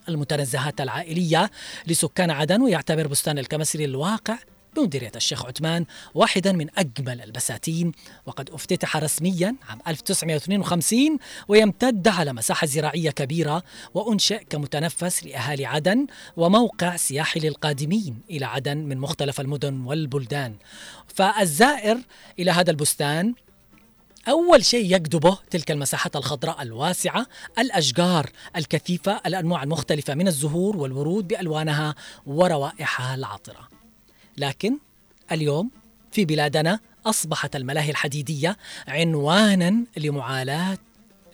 المتنزهات 0.09 0.81
العائلية 0.81 1.51
لسكان 1.87 2.31
عدن 2.31 2.63
ويعتبر 2.63 3.07
بستان 3.07 3.39
الكمسري 3.39 3.85
الواقع 3.85 4.39
بمديرية 4.77 5.13
الشيخ 5.17 5.47
عثمان 5.47 5.85
واحدا 6.15 6.53
من 6.53 6.67
أجمل 6.79 7.21
البساتين 7.21 7.93
وقد 8.27 8.51
افتتح 8.51 8.97
رسميا 8.97 9.57
عام 9.69 9.79
1952 9.89 11.19
ويمتد 11.49 12.09
على 12.09 12.33
مساحة 12.33 12.67
زراعية 12.67 13.11
كبيرة 13.11 13.63
وأنشئ 13.95 14.45
كمتنفس 14.45 15.25
لأهالي 15.25 15.67
عدن 15.67 16.07
وموقع 16.37 16.97
سياحي 16.97 17.41
للقادمين 17.41 18.21
إلى 18.31 18.47
عدن 18.47 18.77
من 18.77 18.99
مختلف 18.99 19.41
المدن 19.41 19.81
والبلدان. 19.81 20.57
فالزائر 21.07 21.99
إلى 22.39 22.51
هذا 22.51 22.71
البستان 22.71 23.35
أول 24.29 24.65
شيء 24.65 24.95
يجذبه 24.95 25.39
تلك 25.51 25.71
المساحات 25.71 26.17
الخضراء 26.17 26.63
الواسعة 26.63 27.27
الأشجار 27.59 28.31
الكثيفة 28.57 29.21
الأنواع 29.27 29.63
المختلفة 29.63 30.15
من 30.15 30.29
الزهور 30.29 30.77
والورود 30.77 31.29
بألوانها 31.29 31.95
وروائحها 32.27 33.15
العطرة. 33.15 33.80
لكن 34.37 34.79
اليوم 35.33 35.71
في 36.13 36.25
بلادنا 36.25 36.81
أصبحت 37.07 37.57
الملاهي 37.57 37.91
الحديدية 37.91 38.57
عنوانا 38.89 39.85
لمعاناة 39.97 40.79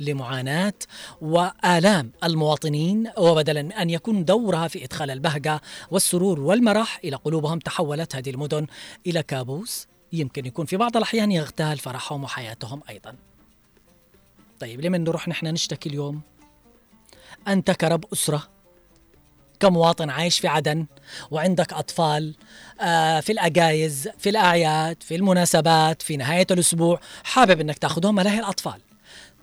لمعاناة 0.01 0.75
وآلام 1.21 2.11
المواطنين 2.25 3.11
وبدلا 3.19 3.83
أن 3.83 3.91
يكون 3.91 4.25
دورها 4.25 4.69
في 4.69 4.85
إدخال 4.85 5.11
البهجة 5.11 5.61
والسرور 5.91 6.41
والمرح 6.41 7.01
إلى 7.05 7.17
قلوبهم 7.17 7.59
تحولت 7.59 8.17
هذه 8.17 8.31
المدن 8.31 8.67
إلى 9.07 9.23
كابوس 9.23 9.87
يمكن 10.13 10.47
يكون 10.47 10.67
في 10.67 10.77
بعض 10.77 10.97
الأحيان 10.97 11.33
يغتال 11.33 11.79
فرحهم 11.79 12.25
وحياتهم 12.25 12.81
أيضا. 12.89 13.15
طيب 14.61 14.81
لمن 14.81 15.05
نروح 15.05 15.29
نحن 15.29 15.47
نشتكي 15.47 15.89
اليوم؟ 15.89 16.21
أنت 17.49 17.71
كرب 17.71 18.05
أسرة 18.13 18.49
كمواطن 19.61 20.11
عايش 20.11 20.41
في 20.41 20.49
عدن 20.49 20.87
وعندك 21.31 21.73
أطفال 21.73 22.35
آه، 22.81 23.21
في 23.21 23.33
الأجايز 23.33 24.09
في 24.19 24.29
الأعياد 24.29 25.03
في 25.03 25.17
المناسبات 25.17 26.03
في 26.03 26.17
نهاية 26.17 26.47
الأسبوع 26.51 27.01
حابب 27.25 27.61
أنك 27.61 27.79
تأخذهم 27.79 28.15
ملاهي 28.15 28.39
الأطفال. 28.39 28.81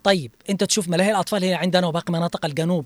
طيب 0.03 0.31
أنت 0.49 0.63
تشوف 0.63 0.89
ملاهي 0.89 1.11
الأطفال 1.11 1.43
هي 1.43 1.53
عندنا 1.53 1.87
وباقي 1.87 2.13
مناطق 2.13 2.45
الجنوب 2.45 2.85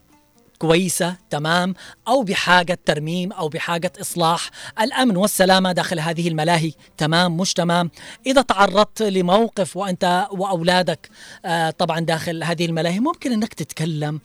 كويسة 0.60 1.16
تمام 1.30 1.74
أو 2.08 2.24
بحاجة 2.24 2.80
ترميم 2.86 3.32
أو 3.32 3.50
بحاجة 3.50 3.92
إصلاح 4.02 4.50
الأمن 4.82 5.18
والسلامة 5.18 5.72
داخل 5.72 6.00
هذه 6.00 6.28
الملاهي 6.28 6.72
تمام 6.98 7.38
مش 7.38 7.54
تمام؟ 7.54 7.92
إذا 8.26 8.42
تعرضت 8.42 9.02
لموقف 9.02 9.78
وأنت 9.78 10.28
وأولادك 10.32 11.10
آه 11.46 11.70
طبعا 11.70 12.00
داخل 12.00 12.44
هذه 12.44 12.66
الملاهي 12.66 13.00
ممكن 13.00 13.32
أنك 13.32 13.54
تتكلم 13.54 14.20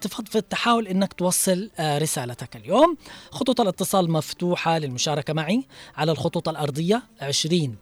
تفضفض 0.00 0.42
تحاول 0.42 0.88
إنك 0.88 1.12
توصل 1.12 1.70
آه، 1.78 1.98
رسالتك 1.98 2.56
اليوم. 2.56 2.96
خطوط 3.30 3.60
الاتصال 3.60 4.10
مفتوحة 4.10 4.78
للمشاركة 4.78 5.32
معي 5.32 5.64
على 5.96 6.12
الخطوط 6.12 6.48
الأرضية 6.48 7.02
20 7.20 7.76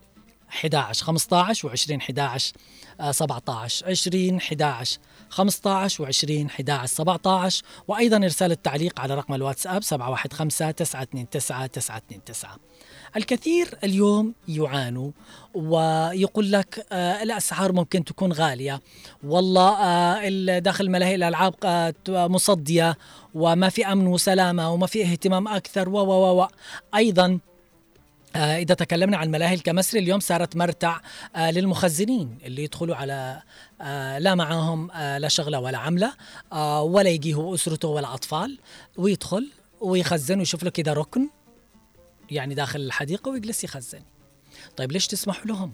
11 0.50 1.04
15 1.04 1.68
و20 1.68 1.92
11 1.96 2.52
آه، 3.00 3.10
17 3.12 3.86
20 3.86 4.36
11 4.36 4.98
15 5.34 6.04
و20 6.04 6.46
11 6.46 6.86
17 6.86 7.62
وأيضا 7.88 8.16
إرسال 8.16 8.52
التعليق 8.52 9.00
على 9.00 9.14
رقم 9.14 9.34
الواتساب 9.34 9.82
715 9.82 10.70
929 10.70 11.28
929 11.30 12.58
الكثير 13.16 13.78
اليوم 13.84 14.34
يعانوا 14.48 15.10
ويقول 15.54 16.52
لك 16.52 16.86
آه 16.92 17.22
الأسعار 17.22 17.72
ممكن 17.72 18.04
تكون 18.04 18.32
غالية. 18.32 18.80
والله 19.24 19.70
آه 19.70 20.58
داخل 20.58 20.90
ملاهي 20.90 21.14
الألعاب 21.14 21.54
آه 21.64 21.94
مصدية 22.08 22.98
وما 23.34 23.68
في 23.68 23.86
أمن 23.86 24.06
وسلامة 24.06 24.72
وما 24.72 24.86
في 24.86 25.02
اهتمام 25.02 25.48
أكثر 25.48 25.88
و 25.88 25.98
و 25.98 26.42
و. 26.42 26.48
أيضا 26.94 27.38
إذا 28.36 28.74
تكلمنا 28.74 29.16
عن 29.16 29.30
ملاهي 29.30 29.54
الكمسري 29.54 30.00
اليوم 30.00 30.20
صارت 30.20 30.56
مرتع 30.56 31.00
آه، 31.36 31.50
للمخزنين 31.50 32.38
اللي 32.44 32.64
يدخلوا 32.64 32.96
على 32.96 33.42
آه، 33.80 34.18
لا 34.18 34.34
معاهم 34.34 34.90
آه، 34.90 35.18
لا 35.18 35.28
شغلة 35.28 35.60
ولا 35.60 35.78
عملة 35.78 36.12
آه، 36.52 36.82
ولا 36.82 37.10
يجيه 37.10 37.54
أسرته 37.54 37.88
ولا 37.88 38.14
أطفال 38.14 38.58
ويدخل 38.96 39.50
ويخزن 39.80 40.38
ويشوف 40.38 40.62
له 40.62 40.70
كده 40.70 40.92
ركن 40.92 41.28
يعني 42.30 42.54
داخل 42.54 42.80
الحديقة 42.80 43.30
ويجلس 43.30 43.64
يخزن. 43.64 44.02
طيب 44.76 44.92
ليش 44.92 45.06
تسمحوا 45.06 45.46
لهم؟ 45.46 45.72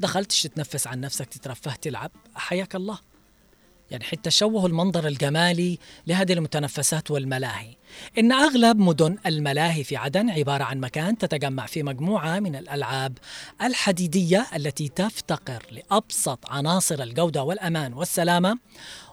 دخلتش 0.00 0.42
تتنفس 0.42 0.86
عن 0.86 1.00
نفسك 1.00 1.26
تترفه 1.26 1.74
تلعب؟ 1.74 2.10
حياك 2.34 2.74
الله. 2.74 2.98
يعني 3.90 4.04
حتى 4.04 4.30
شوهوا 4.30 4.68
المنظر 4.68 5.06
الجمالي 5.06 5.78
لهذه 6.06 6.32
المتنفسات 6.32 7.10
والملاهي. 7.10 7.76
إن 8.18 8.32
أغلب 8.32 8.78
مدن 8.78 9.16
الملاهي 9.26 9.84
في 9.84 9.96
عدن 9.96 10.30
عبارة 10.30 10.64
عن 10.64 10.80
مكان 10.80 11.18
تتجمع 11.18 11.66
فيه 11.66 11.82
مجموعة 11.82 12.40
من 12.40 12.56
الألعاب 12.56 13.18
الحديدية 13.62 14.46
التي 14.56 14.88
تفتقر 14.88 15.66
لأبسط 15.70 16.38
عناصر 16.50 17.02
الجودة 17.02 17.42
والأمان 17.42 17.92
والسلامة 17.92 18.58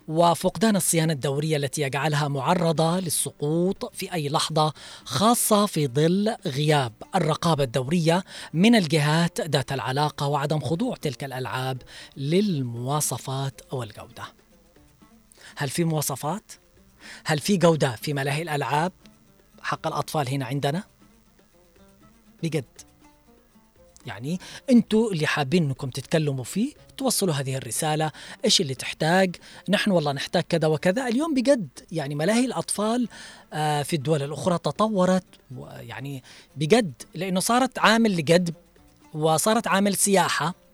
وفقدان 0.07 0.75
الصيانة 0.75 1.13
الدورية 1.13 1.57
التي 1.57 1.81
يجعلها 1.81 2.27
معرضة 2.27 2.99
للسقوط 2.99 3.95
في 3.95 4.13
أي 4.13 4.29
لحظة 4.29 4.73
خاصة 5.05 5.65
في 5.65 5.88
ظل 5.88 6.35
غياب 6.45 6.93
الرقابة 7.15 7.63
الدورية 7.63 8.23
من 8.53 8.75
الجهات 8.75 9.41
ذات 9.41 9.71
العلاقة 9.71 10.27
وعدم 10.27 10.59
خضوع 10.59 10.95
تلك 10.95 11.23
الألعاب 11.23 11.81
للمواصفات 12.17 13.61
والجودة. 13.71 14.44
هل 15.57 15.69
في 15.69 15.83
مواصفات؟ 15.83 16.51
هل 17.25 17.39
في 17.39 17.57
جودة 17.57 17.91
في 17.91 18.13
ملاهي 18.13 18.41
الألعاب 18.41 18.91
حق 19.61 19.87
الأطفال 19.87 20.29
هنا 20.29 20.45
عندنا؟ 20.45 20.83
بجد. 22.43 22.65
يعني 24.05 24.39
أنتوا 24.69 25.11
اللي 25.11 25.27
حابين 25.27 25.63
انكم 25.63 25.89
تتكلموا 25.89 26.43
فيه 26.43 26.73
توصلوا 26.97 27.33
هذه 27.33 27.57
الرسالة. 27.57 28.11
إيش 28.45 28.61
اللي 28.61 28.75
تحتاج؟ 28.75 29.35
نحن 29.69 29.91
والله 29.91 30.11
نحتاج 30.11 30.43
كذا 30.43 30.67
وكذا. 30.67 31.07
اليوم 31.07 31.33
بجد 31.33 31.67
يعني 31.91 32.15
ملاهي 32.15 32.45
الأطفال 32.45 33.07
آه، 33.53 33.83
في 33.83 33.95
الدول 33.95 34.23
الأخرى 34.23 34.57
تطورت 34.57 35.25
يعني 35.79 36.23
بجد 36.55 36.93
لأنه 37.13 37.39
صارت 37.39 37.79
عامل 37.79 38.17
لجذب 38.17 38.55
وصارت 39.13 39.67
عامل 39.67 39.95
سياحة. 39.95 40.64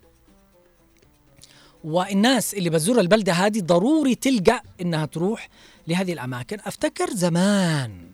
والناس 1.84 2.54
اللي 2.54 2.70
بتزور 2.70 3.00
البلدة 3.00 3.34
هذه 3.34 3.60
ضروري 3.60 4.15
تلقى 4.15 4.63
إنها 4.82 5.06
تروح 5.06 5.50
لهذه 5.88 6.13
الأماكن. 6.13 6.58
أفتكر 6.65 7.10
زمان 7.10 8.12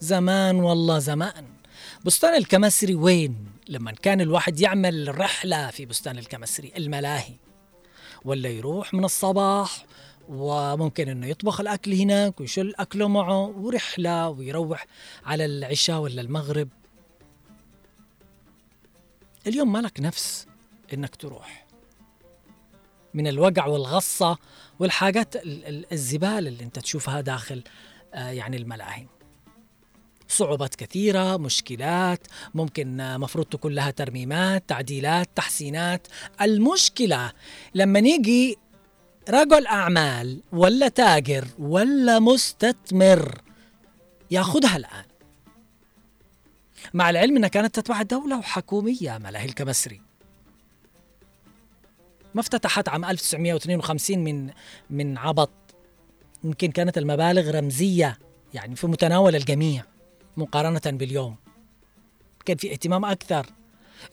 زمان 0.00 0.56
والله 0.56 0.98
زمان. 0.98 1.46
بستان 2.04 2.34
الكمسري 2.34 2.94
وين؟ 2.94 3.36
لما 3.68 3.92
كان 3.92 4.20
الواحد 4.20 4.60
يعمل 4.60 5.18
رحلة 5.18 5.70
في 5.70 5.86
بستان 5.86 6.18
الكمسري 6.18 6.72
الملاهي. 6.76 7.34
ولا 8.24 8.48
يروح 8.48 8.94
من 8.94 9.04
الصباح 9.04 9.84
وممكن 10.28 11.08
إنه 11.08 11.26
يطبخ 11.26 11.60
الأكل 11.60 11.94
هناك 11.94 12.40
ويشل 12.40 12.74
اكله 12.78 13.08
معه 13.08 13.46
ورحلة 13.46 14.28
ويروح 14.28 14.86
على 15.26 15.44
العشاء 15.44 15.98
ولا 15.98 16.20
المغرب. 16.20 16.68
اليوم 19.46 19.72
مالك 19.72 20.00
نفس 20.00 20.46
إنك 20.94 21.16
تروح. 21.16 21.69
من 23.14 23.26
الوقع 23.26 23.66
والغصة 23.66 24.38
والحاجات 24.78 25.34
الزبالة 25.92 26.38
اللي 26.38 26.64
انت 26.64 26.78
تشوفها 26.78 27.20
داخل 27.20 27.62
آه، 28.14 28.30
يعني 28.30 28.56
الملاهي. 28.56 29.06
صعوبات 30.28 30.74
كثيرة 30.74 31.36
مشكلات 31.36 32.26
ممكن 32.54 33.18
مفروض 33.18 33.46
تكون 33.46 33.72
لها 33.72 33.90
ترميمات 33.90 34.64
تعديلات 34.68 35.28
تحسينات. 35.34 36.06
المشكلة 36.40 37.32
لما 37.74 38.00
نيجي 38.00 38.58
رجل 39.28 39.66
أعمال 39.66 40.42
ولا 40.52 40.88
تاجر 40.88 41.46
ولا 41.58 42.18
مستثمر 42.18 43.42
ياخذها 44.30 44.76
الآن. 44.76 45.04
مع 46.94 47.10
العلم 47.10 47.36
أنها 47.36 47.48
كانت 47.48 47.74
تتبع 47.80 48.00
الدولة 48.00 48.38
وحكومية 48.38 49.18
ملاهي 49.18 49.44
الكمسري. 49.44 50.09
ما 52.34 52.40
افتتحت 52.40 52.88
عام 52.88 53.04
1952 53.04 54.18
من 54.18 54.50
من 54.90 55.18
عبط. 55.18 55.50
يمكن 56.44 56.70
كانت 56.70 56.98
المبالغ 56.98 57.50
رمزية 57.50 58.18
يعني 58.54 58.76
في 58.76 58.86
متناول 58.86 59.36
الجميع 59.36 59.84
مقارنة 60.36 60.80
باليوم. 60.86 61.36
كان 62.44 62.56
في 62.56 62.72
اهتمام 62.72 63.04
أكثر. 63.04 63.46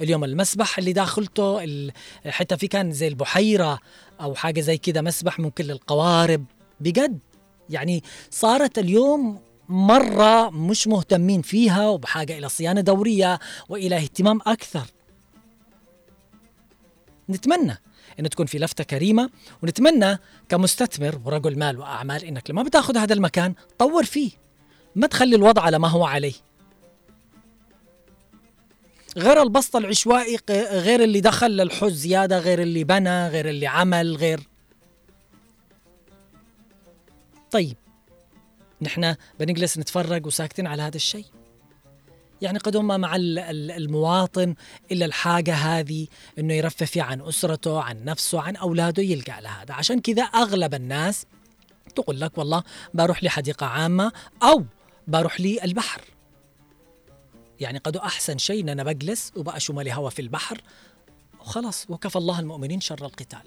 اليوم 0.01 0.23
المسبح 0.23 0.77
اللي 0.77 0.93
داخلته 0.93 1.62
حتى 2.25 2.58
في 2.58 2.67
كان 2.67 2.91
زي 2.91 3.08
البحيرة 3.08 3.80
أو 4.21 4.36
حاجة 4.36 4.62
زي 4.62 4.77
كده 4.77 5.01
مسبح 5.01 5.39
ممكن 5.39 5.65
للقوارب. 5.65 6.45
بجد 6.80 7.19
يعني 7.69 8.03
صارت 8.30 8.80
اليوم 8.80 9.41
مرة 9.69 10.49
مش 10.49 10.88
مهتمين 10.88 11.41
فيها 11.41 11.89
وبحاجة 11.89 12.38
إلى 12.38 12.49
صيانة 12.49 12.82
دورية 12.82 13.39
وإلى 13.69 13.95
اهتمام 13.95 14.39
أكثر. 14.47 14.86
نتمنى. 17.30 17.77
أن 18.19 18.30
تكون 18.30 18.45
في 18.45 18.60
لفتة 18.60 18.84
كريمة 18.84 19.30
ونتمنى 19.63 20.17
كمستثمر 20.49 21.21
ورجل 21.25 21.60
مال 21.60 21.80
وأعمال 21.80 22.25
أنك 22.25 22.49
لما 22.49 22.63
بتاخذ 22.63 22.97
هذا 22.97 23.13
المكان 23.13 23.53
طور 23.77 24.03
فيه. 24.03 24.32
ما 24.95 25.08
تخلي 25.08 25.36
الوضع 25.36 25.62
على 25.62 25.80
ما 25.80 25.88
هو 25.88 26.06
عليه. 26.06 26.34
غير 29.17 29.41
البسط 29.41 29.75
العشوائي 29.75 30.38
غير 30.71 31.03
اللي 31.03 31.21
دخل 31.21 31.51
للحوز 31.51 31.93
زيادة 31.93 32.39
غير 32.39 32.62
اللي 32.62 32.84
بنى 32.84 33.27
غير 33.27 33.49
اللي 33.49 33.67
عمل 33.67 34.15
غير. 34.15 34.39
طيب 37.51 37.77
نحن 38.82 39.15
بنجلس 39.39 39.77
نتفرج 39.77 40.25
وساكتين 40.25 40.67
على 40.67 40.82
هذا 40.82 40.95
الشيء. 40.95 41.25
يعني 42.41 42.60
قد 42.60 42.76
هم 42.76 43.00
مع 43.00 43.15
المواطن 43.15 44.56
إلا 44.91 45.06
الحاجة 45.06 45.54
هذه 45.54 46.08
أنه 46.39 46.54
يرفه 46.54 46.86
فيها 46.86 47.04
عن 47.04 47.21
أسرته 47.21 47.82
عن 47.82 48.06
نفسه 48.06 48.41
عن 48.41 48.56
أولاده 48.56 49.04
يلقى 49.04 49.41
لهذا 49.41 49.73
عشان 49.73 50.00
كذا 50.02 50.23
أغلب 50.23 50.73
الناس 50.73 51.26
تقول 51.95 52.21
لك 52.21 52.38
والله 52.38 52.63
بروح 52.93 53.23
لحديقة 53.23 53.65
عامة 53.65 54.12
أو 54.43 54.65
بروح 55.08 55.41
لي 55.41 55.63
البحر. 55.63 56.02
يعني 57.60 57.78
قد 57.78 57.97
أحسن 57.97 58.38
شيء 58.38 58.63
أن 58.63 58.69
أنا 58.69 58.84
بجلس 58.84 59.32
وبأشم 59.36 59.82
لي 59.82 59.93
هوا 59.93 60.10
في 60.10 60.21
البحر 60.21 60.62
وخلاص 61.39 61.86
وكفى 61.89 62.15
الله 62.15 62.39
المؤمنين 62.39 62.82
شر 62.82 63.06
القتال. 63.06 63.43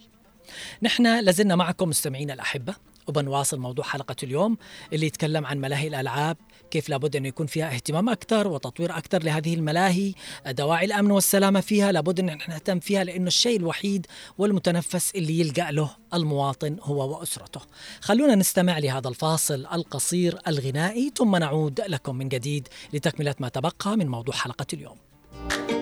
نحن 0.83 1.20
لازلنا 1.20 1.57
معكم 1.57 1.88
مستمعين 1.88 2.31
الأحبة. 2.31 2.74
وبنواصل 3.11 3.59
موضوع 3.59 3.85
حلقة 3.85 4.16
اليوم 4.23 4.57
اللي 4.92 5.07
يتكلم 5.07 5.46
عن 5.46 5.59
ملاهي 5.59 5.88
الألعاب 5.88 6.37
كيف 6.70 6.88
لابد 6.88 7.16
أن 7.16 7.27
يكون 7.27 7.46
فيها 7.46 7.75
اهتمام 7.75 8.09
أكثر 8.09 8.49
وتطوير 8.49 8.99
أكثر 8.99 9.23
لهذه 9.23 9.55
الملاهي 9.55 10.14
دواعي 10.46 10.87
الأمن 10.87 11.11
والسلامة 11.11 11.61
فيها 11.61 11.92
لابد 11.92 12.20
أن 12.20 12.27
نهتم 12.27 12.81
فيها 12.81 13.05
لأنه 13.05 13.27
الشيء 13.27 13.59
الوحيد 13.59 14.07
والمتنفس 14.38 15.12
اللي 15.14 15.40
يلجأ 15.40 15.70
له 15.70 15.90
المواطن 16.14 16.77
هو 16.83 17.18
وأسرته. 17.18 17.61
خلونا 18.01 18.35
نستمع 18.35 18.79
لهذا 18.79 19.09
الفاصل 19.09 19.66
القصير 19.73 20.38
الغنائي 20.49 21.12
ثم 21.16 21.37
نعود 21.37 21.81
لكم 21.81 22.16
من 22.16 22.29
جديد 22.29 22.68
لتكملة 22.92 23.35
ما 23.38 23.49
تبقى 23.49 23.96
من 23.96 24.09
موضوع 24.09 24.35
حلقة 24.35 24.66
اليوم. 24.73 24.96
خلاص 25.31 25.70
ما 25.70 25.80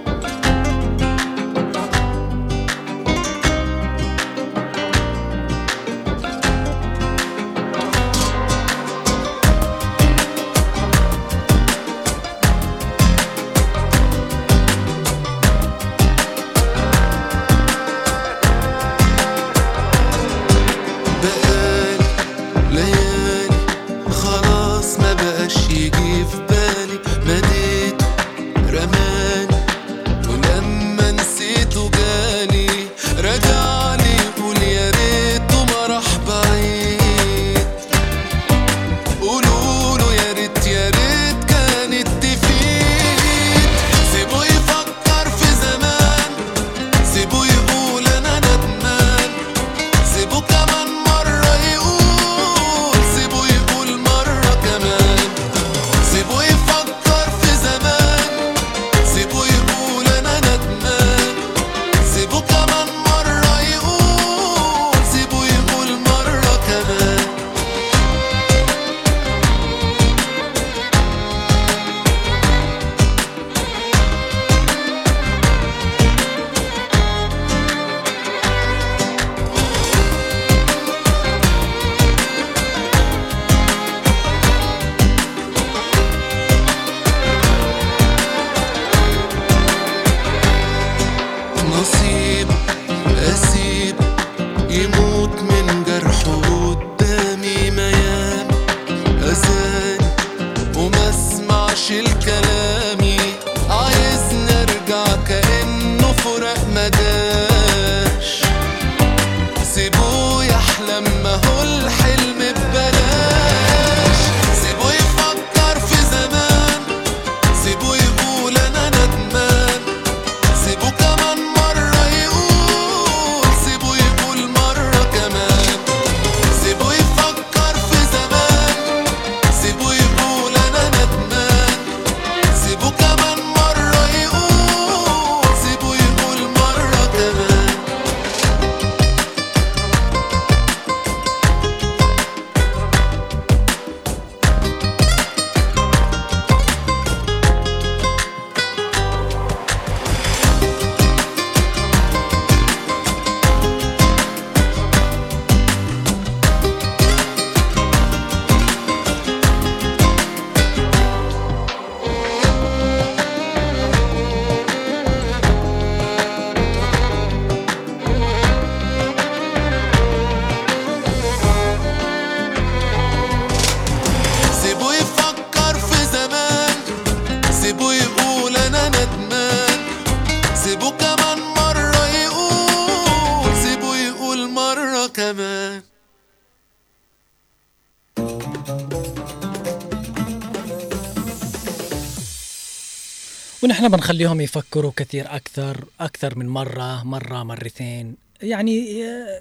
ونحن 193.79 193.89
بنخليهم 193.93 194.41
يفكروا 194.41 194.93
كثير 194.97 195.37
أكثر 195.37 195.85
أكثر 196.01 196.39
من 196.39 196.49
مرة 196.49 197.03
مرة 197.05 197.43
مرتين. 197.43 198.17
يعني 198.43 199.05
آه، 199.05 199.41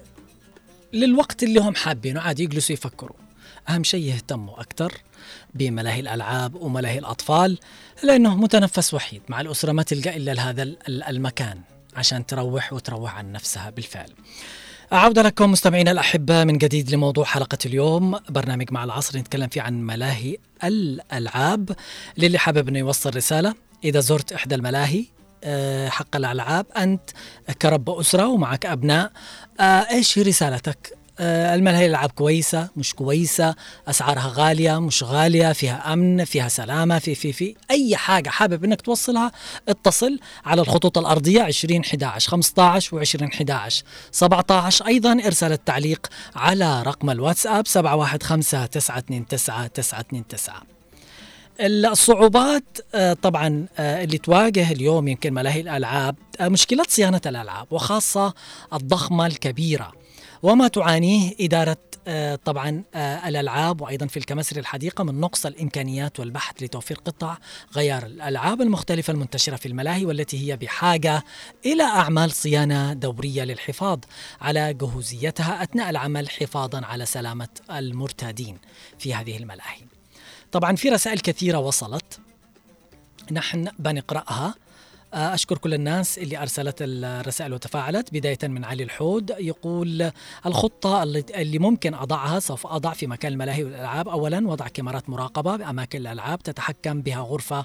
للوقت 0.92 1.42
اللي 1.42 1.60
هم 1.60 1.74
حابينه. 1.74 2.20
عادي 2.20 2.42
يجلسوا 2.42 2.72
يفكروا. 2.74 3.16
أهم 3.68 3.84
شيء 3.84 4.04
يهتموا 4.04 4.60
أكثر 4.60 4.92
بملاهي 5.54 6.00
الألعاب 6.00 6.54
وملاهي 6.54 6.98
الأطفال 6.98 7.58
لأنه 8.02 8.36
متنفس 8.36 8.94
وحيد. 8.94 9.22
مع 9.28 9.40
الأسرة 9.40 9.72
ما 9.72 9.82
تلقى 9.82 10.16
إلا 10.16 10.34
لهذا 10.34 10.62
ال- 10.62 10.76
ال- 10.88 11.02
المكان 11.02 11.60
عشان 11.96 12.26
تروح 12.26 12.72
وتروح 12.72 13.16
عن 13.16 13.32
نفسها 13.32 13.70
بالفعل. 13.70 14.12
عودة 14.92 15.22
لكم 15.22 15.50
مستمعينا 15.52 15.90
الأحبة 15.90 16.44
من 16.44 16.58
جديد 16.58 16.90
لموضوع 16.90 17.24
حلقة 17.24 17.58
اليوم. 17.66 18.18
برنامج 18.28 18.72
مع 18.72 18.84
العصر 18.84 19.18
نتكلم 19.18 19.48
فيه 19.48 19.62
عن 19.62 19.82
ملاهي 19.82 20.36
الألعاب. 20.64 21.76
للي 22.18 22.38
حابب 22.38 22.68
أنه 22.68 22.78
يوصل 22.78 23.16
رسالة 23.16 23.67
إذا 23.84 24.00
زرت 24.00 24.32
إحدى 24.32 24.54
الملاهي 24.54 25.04
آه، 25.44 25.88
حق 25.88 26.16
الألعاب 26.16 26.66
أنت 26.76 27.10
كرب 27.62 27.90
أسرة 27.90 28.26
ومعك 28.26 28.66
أبناء 28.66 29.12
آه، 29.60 29.62
إيش 29.62 30.18
رسالتك؟ 30.18 30.98
آه، 31.20 31.54
الملاهي 31.54 31.86
الألعاب 31.86 32.10
كويسة 32.10 32.68
مش 32.76 32.94
كويسة؟ 32.94 33.54
أسعارها 33.88 34.32
غالية 34.34 34.80
مش 34.80 35.02
غالية؟ 35.02 35.52
فيها 35.52 35.92
أمن 35.92 36.24
فيها 36.24 36.48
سلامة؟ 36.48 36.98
في 36.98 37.14
في 37.14 37.32
في 37.32 37.54
أي 37.70 37.96
حاجة 37.96 38.28
حابب 38.28 38.64
أنك 38.64 38.80
توصلها 38.80 39.32
اتصل 39.68 40.18
على 40.44 40.62
الخطوط 40.62 40.98
الأرضية 40.98 41.42
20 41.42 41.80
11 41.80 42.30
15 42.30 42.96
و 42.96 42.98
20 42.98 43.30
11 43.32 43.84
17 44.12 44.86
أيضا 44.86 45.12
ارسل 45.12 45.52
التعليق 45.52 46.06
على 46.36 46.82
رقم 46.82 47.10
الواتساب 47.10 47.66
715 47.66 48.66
929 48.66 49.26
929 50.16 50.77
الصعوبات 51.60 52.78
آه، 52.94 53.12
طبعا 53.12 53.66
آه، 53.78 54.04
اللي 54.04 54.18
تواجه 54.18 54.72
اليوم 54.72 55.08
يمكن 55.08 55.34
ملاهي 55.34 55.60
الألعاب 55.60 56.16
آه، 56.40 56.48
مشكله 56.48 56.84
صيانة 56.88 57.20
الألعاب 57.26 57.66
وخاصة 57.70 58.34
الضخمة 58.72 59.26
الكبيرة 59.26 59.92
وما 60.42 60.68
تعانيه 60.68 61.34
إدارة 61.40 61.76
طبعا 62.44 62.82
الألعاب 62.96 63.80
وأيضا 63.80 64.06
في 64.06 64.16
الكمسر 64.16 64.56
الحديقة 64.56 65.04
من 65.04 65.20
نقص 65.20 65.46
الإمكانيات 65.46 66.20
والبحث 66.20 66.62
لتوفير 66.62 66.96
قطع 66.96 67.38
غيار 67.76 68.06
الألعاب 68.06 68.62
المختلفة 68.62 69.12
المنتشرة 69.12 69.56
في 69.56 69.66
الملاهي 69.66 70.04
والتي 70.06 70.48
هي 70.48 70.56
بحاجة 70.56 71.24
إلى 71.66 71.82
أعمال 71.82 72.30
صيانة 72.32 72.92
دورية 72.92 73.44
للحفاظ 73.44 73.98
على 74.40 74.74
جهوزيتها 74.74 75.62
أثناء 75.62 75.90
العمل 75.90 76.30
حفاظا 76.30 76.86
على 76.86 77.06
سلامة 77.06 77.48
المرتادين 77.70 78.58
في 78.98 79.14
هذه 79.14 79.36
الملاهي. 79.36 79.97
طبعا 80.52 80.76
في 80.76 80.88
رسائل 80.88 81.18
كثيرة 81.18 81.58
وصلت. 81.58 82.20
نحن 83.32 83.68
بنقرأها. 83.78 84.54
أشكر 85.14 85.58
كل 85.58 85.74
الناس 85.74 86.18
اللي 86.18 86.42
أرسلت 86.42 86.76
الرسائل 86.80 87.52
وتفاعلت. 87.54 88.12
بداية 88.12 88.38
من 88.42 88.64
علي 88.64 88.82
الحود 88.82 89.30
يقول 89.38 90.10
الخطة 90.46 91.02
اللي- 91.02 91.58
ممكن 91.58 91.94
أضعها 91.94 92.38
سوف 92.40 92.66
أضع 92.66 92.92
في 92.92 93.06
مكان 93.06 93.32
الملاهي 93.32 93.64
والألعاب. 93.64 94.08
أولا 94.08 94.48
وضع 94.48 94.68
كاميرات 94.68 95.10
مراقبة 95.10 95.56
بأماكن 95.56 95.98
الألعاب 95.98 96.42
تتحكم 96.42 97.02
بها 97.02 97.20
غرفة 97.20 97.64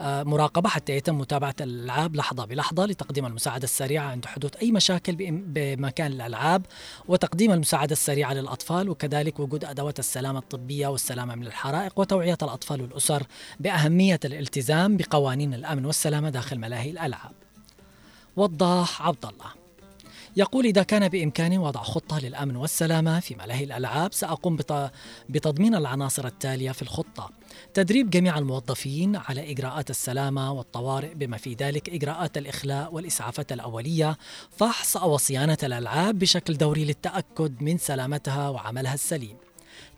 آه، 0.00 0.22
مراقبة 0.22 0.68
حتى 0.68 0.92
يتم 0.96 1.18
متابعة 1.18 1.54
الألعاب 1.60 2.16
لحظة 2.16 2.44
بلحظة 2.44 2.86
لتقديم 2.86 3.26
المساعدة 3.26 3.64
السريعة 3.64 4.04
عند 4.10 4.26
حدوث 4.26 4.56
أي 4.56 4.72
مشاكل 4.72 5.16
بمكان 5.46 6.12
الألعاب 6.12 6.66
وتقديم 7.08 7.52
المساعدة 7.52 7.92
السريعة 7.92 8.32
للأطفال 8.34 8.88
وكذلك 8.88 9.40
وجود 9.40 9.64
أدوات 9.64 9.98
السلامة 9.98 10.38
الطبية 10.38 10.88
والسلامة 10.88 11.34
من 11.34 11.46
الحرائق 11.46 11.92
وتوعية 12.00 12.38
الأطفال 12.42 12.82
والأسر 12.82 13.22
بأهمية 13.60 14.20
الالتزام 14.24 14.96
بقوانين 14.96 15.54
الأمن 15.54 15.84
والسلامة 15.86 16.30
داخل 16.30 16.58
ملاهي 16.58 16.83
الألعاب. 16.90 17.32
وضاح 18.36 19.02
عبد 19.02 19.24
الله. 19.26 19.64
يقول 20.36 20.64
إذا 20.66 20.82
كان 20.82 21.08
بإمكاني 21.08 21.58
وضع 21.58 21.82
خطة 21.82 22.18
للأمن 22.18 22.56
والسلامة 22.56 23.20
في 23.20 23.34
ملاهي 23.34 23.64
الألعاب 23.64 24.12
سأقوم 24.12 24.56
بت- 24.56 24.90
بتضمين 25.28 25.74
العناصر 25.74 26.26
التالية 26.26 26.72
في 26.72 26.82
الخطة. 26.82 27.30
تدريب 27.74 28.10
جميع 28.10 28.38
الموظفين 28.38 29.16
على 29.16 29.50
إجراءات 29.50 29.90
السلامة 29.90 30.52
والطوارئ 30.52 31.14
بما 31.14 31.36
في 31.36 31.54
ذلك 31.54 31.90
إجراءات 31.90 32.38
الإخلاء 32.38 32.94
والإسعافات 32.94 33.52
الأولية. 33.52 34.18
فحص 34.56 34.96
وصيانة 34.96 35.58
الألعاب 35.62 36.18
بشكل 36.18 36.56
دوري 36.56 36.84
للتأكد 36.84 37.62
من 37.62 37.78
سلامتها 37.78 38.48
وعملها 38.48 38.94
السليم. 38.94 39.36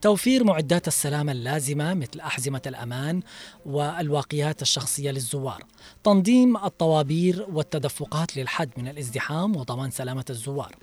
توفير 0.03 0.45
معدات 0.45 0.89
السلامة 0.89 1.33
اللازمة 1.33 1.95
مثل 1.95 2.21
أحزمة 2.21 2.63
الأمان 2.67 3.23
والواقيات 3.67 4.63
الشخصية 4.63 5.11
للزوار. 5.11 5.65
تنظيم 6.05 6.57
الطوابير 6.57 7.47
والتدفقات 7.53 8.37
للحد 8.37 8.71
من 8.77 8.89
الازدحام 8.89 9.57
وضمان 9.57 9.91
سلامة 9.91 10.25
الزوار. 10.31 10.77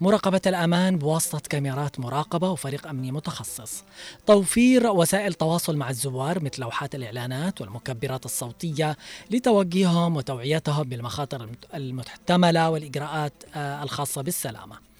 مراقبة 0.00 0.40
الأمان 0.46 0.98
بواسطة 0.98 1.38
كاميرات 1.38 2.00
مراقبة 2.00 2.50
وفريق 2.50 2.86
أمني 2.86 3.12
متخصص. 3.12 3.84
توفير 4.26 4.86
وسائل 4.86 5.34
تواصل 5.34 5.76
مع 5.76 5.90
الزوار 5.90 6.44
مثل 6.44 6.60
لوحات 6.60 6.94
الإعلانات 6.94 7.60
والمكبرات 7.60 8.24
الصوتية 8.24 8.96
لتوجيههم 9.30 10.16
وتوعيتهم 10.16 10.82
بالمخاطر 10.82 11.48
المحتملة 11.74 12.70
والإجراءات 12.70 13.32
آه، 13.54 13.82
الخاصة 13.82 14.22
بالسلامة. 14.22 14.91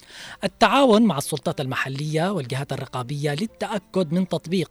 التعاون 0.44 1.02
مع 1.02 1.18
السلطات 1.18 1.60
المحلية 1.60 2.32
والجهات 2.32 2.72
الرقابية 2.72 3.30
للتأكد 3.30 4.12
من 4.12 4.28
تطبيق 4.28 4.70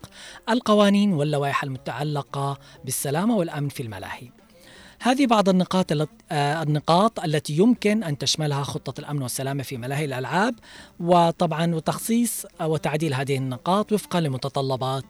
القوانين 0.50 1.14
واللوائح 1.14 1.64
المتعلقة 1.64 2.58
بالسلامة 2.86 3.36
والأمن 3.36 3.70
في 3.70 3.84
الملاهي 3.84 4.30
هذه 5.02 5.26
بعض 5.26 5.50
النقاط 5.50 5.92
آه، 5.92 6.64
النقاط 6.64 7.20
التي 7.20 7.58
يمكن 7.58 8.04
أن 8.04 8.18
تشملها 8.18 8.64
خطة 8.64 9.00
الأمن 9.00 9.22
والسلامة 9.22 9.64
في 9.64 9.78
ملاهي 9.78 10.06
الألعاب 10.06 10.56
وطبعا 11.00 11.76
وتخصيص 11.76 12.46
وتعديل 12.62 13.14
هذه 13.14 13.38
النقاط 13.38 13.92
وفقا 13.92 14.20
لمتطلبات 14.20 15.06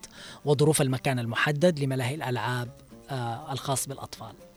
وظروف 0.45 0.82
المكان 0.82 1.19
المحدد 1.19 1.79
لملاهي 1.79 2.15
الألعاب 2.15 2.69
آه، 3.09 3.53
الخاص 3.53 3.88
بالأطفال. 3.88 4.51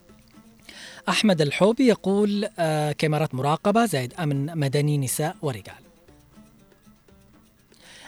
أحمد 1.08 1.40
الحوبي 1.40 1.86
يقول 1.86 2.48
آه، 2.58 2.92
كاميرات 2.92 3.34
مراقبة 3.34 3.86
زائد 3.86 4.14
أمن 4.14 4.58
مدني 4.58 4.98
نساء 4.98 5.36
ورجال. 5.42 5.74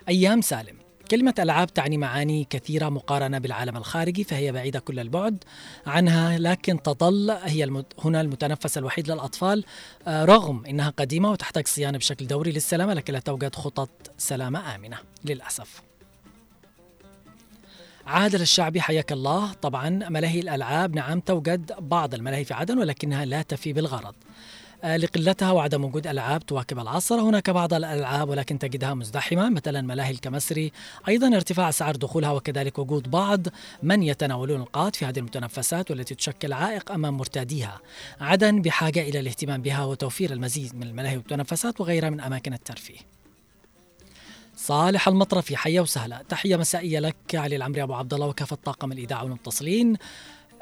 أيام 0.09 0.41
سالم. 0.41 0.77
كلمة 1.11 1.35
ألعاب 1.39 1.75
تعني 1.75 1.97
معاني 1.97 2.47
كثيرة 2.51 2.89
مقارنة 2.89 3.39
بالعالم 3.39 3.77
الخارجي 3.77 4.25
فهي 4.25 4.53
بعيدة 4.53 4.79
كل 4.79 4.99
البعد 4.99 5.45
عنها 5.87 6.39
لكن 6.39 6.83
تظل 6.83 7.31
هي 7.31 7.65
المت... 7.65 7.87
هنا 8.05 8.21
المتنفس 8.21 8.79
الوحيد 8.79 9.11
للأطفال. 9.11 9.65
آه، 10.07 10.25
رغم 10.25 10.67
أنها 10.67 10.91
قديمة 10.91 11.31
وتحتاج 11.31 11.67
صيانة 11.67 11.99
بشكل 11.99 12.27
دوري 12.27 12.53
للسلامة 12.53 12.95
لكن 12.95 13.13
لا 13.13 13.19
توجد 13.19 13.55
خطط 13.55 13.91
سلامة 14.19 14.75
آمنة 14.75 14.99
للأسف. 15.25 15.86
عادل 18.07 18.41
الشعبي 18.41 18.81
حياك 18.81 19.13
الله. 19.13 19.53
طبعا 19.53 19.89
ملاهي 19.89 20.41
الألعاب 20.41 20.95
نعم 20.95 21.21
توجد 21.21 21.73
بعض 21.79 22.15
الملاهي 22.15 22.45
في 22.45 22.55
عدن 22.55 22.79
ولكنها 22.79 23.25
لا 23.25 23.43
تفي 23.43 23.73
بالغرض. 23.73 24.15
آه، 24.85 24.97
لقلتها 24.97 25.53
وعدم 25.53 25.85
وجود 25.85 26.07
ألعاب 26.07 26.47
تواكب 26.47 26.79
العصر 26.79 27.21
هناك 27.21 27.51
بعض 27.51 27.75
الألعاب 27.75 28.29
ولكن 28.29 28.59
تجدها 28.59 28.95
مزدحمة 28.95 29.51
مثلا 29.51 29.81
ملاهي 29.83 30.11
الكمسري. 30.11 30.73
أيضا 31.09 31.37
ارتفاع 31.37 31.69
أسعار 31.69 31.97
دخولها 31.97 32.31
وكذلك 32.31 32.79
وجود 32.79 33.11
بعض 33.11 33.41
من 33.83 34.03
يتناولون 34.03 34.61
القات 34.61 34.97
في 34.97 35.05
هذه 35.05 35.19
المتنفسات 35.19 35.91
والتي 35.91 36.15
تشكل 36.15 36.53
عائق 36.53 36.93
أمام 36.93 37.17
مرتاديها. 37.17 37.81
عدن 38.21 38.63
بحاجة 38.63 39.01
إلى 39.01 39.21
الاهتمام 39.21 39.63
بها 39.63 39.85
وتوفير 39.85 40.33
المزيد 40.33 40.75
من 40.75 40.83
الملاهي 40.83 41.17
والمتنفسات 41.17 41.81
وغيرها 41.81 42.11
من 42.11 42.21
أماكن 42.21 42.53
الترفيه. 42.53 42.99
صالح 44.67 45.09
المطرفي 45.09 45.57
حيا 45.57 45.81
وسهلا. 45.81 46.23
تحية 46.29 46.57
مسائية 46.57 46.99
لك 46.99 47.17
علي 47.35 47.57
العمري 47.57 47.83
أبو 47.83 47.95
عبد 47.95 48.15
الله 48.15 48.27
وكافة 48.27 48.57
طاقم 48.65 48.93
الإذاعة 48.93 49.25
والمتصلين. 49.25 49.97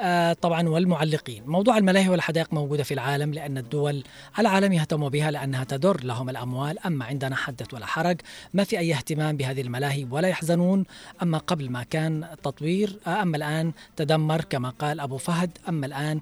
آه 0.01 0.33
طبعا 0.33 0.69
والمعلقين. 0.69 1.43
موضوع 1.47 1.79
الملاهي 1.79 2.09
والحدائق 2.09 2.53
موجودة 2.53 2.83
في 2.83 2.95
العالم 2.95 3.33
لأن 3.33 3.59
الدول 3.59 4.05
العالم 4.39 4.73
يهتم 4.73 5.09
بها 5.09 5.31
لأنها 5.31 5.65
تدر 5.65 6.05
لهم 6.05 6.31
الأموال. 6.31 6.79
أما 6.79 7.05
عندنا 7.05 7.37
حدث 7.37 7.75
ولا 7.75 7.87
حرج 7.87 8.21
ما 8.55 8.65
في 8.65 8.79
أي 8.79 8.95
اهتمام 8.95 9.37
بهذه 9.37 9.61
الملاهي 9.61 10.07
ولا 10.11 10.29
يحزنون. 10.29 10.85
أما 11.23 11.39
قبل 11.39 11.71
ما 11.71 11.83
كان 11.83 12.29
تطوير 12.43 12.99
آه 13.07 13.23
أما 13.23 13.37
الآن 13.37 13.73
تدمر 13.97 14.41
كما 14.41 14.71
قال 14.71 15.01
أبو 15.01 15.17
فهد 15.17 15.59
أما 15.69 15.87
الآن 15.87 16.21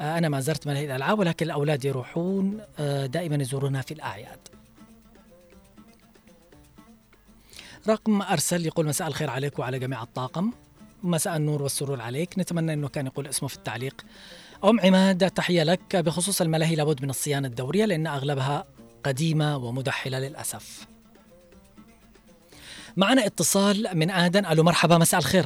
آه 0.00 0.18
أنا 0.18 0.28
ما 0.28 0.40
زرت 0.40 0.66
ملاهي 0.66 0.84
الألعاب 0.84 1.18
ولكن 1.18 1.46
الأولاد 1.46 1.84
يروحون 1.84 2.60
آه 2.78 3.06
دائما 3.06 3.36
يزورونها 3.36 3.82
في 3.82 3.94
الأعياد. 3.94 4.38
رقم 7.88 8.22
أرسل 8.22 8.66
يقول 8.66 8.86
مساء 8.86 9.08
الخير 9.08 9.30
عليك 9.30 9.58
وعلى 9.58 9.78
جميع 9.78 10.02
الطاقم. 10.02 10.52
مساء 11.02 11.36
النور 11.36 11.62
والسرور 11.62 12.00
عليك. 12.00 12.38
نتمنى 12.38 12.72
أنه 12.72 12.88
كان 12.88 13.06
يقول 13.06 13.26
اسمه 13.26 13.48
في 13.48 13.56
التعليق. 13.56 13.94
أم 14.64 14.80
عماد 14.80 15.30
تحية 15.30 15.62
لك. 15.62 15.96
بخصوص 15.96 16.40
الملاهي 16.40 16.74
لابد 16.74 17.02
من 17.02 17.10
الصيانة 17.10 17.48
الدورية 17.48 17.84
لأن 17.84 18.06
أغلبها 18.06 18.64
قديمة 19.04 19.56
ومدحلة 19.56 20.18
للأسف. 20.18 20.86
معنا 22.96 23.26
اتصال 23.26 23.88
من 23.94 24.10
آدن. 24.10 24.46
ألو 24.46 24.62
مرحبا 24.62 24.98
مساء 24.98 25.20
الخير. 25.20 25.44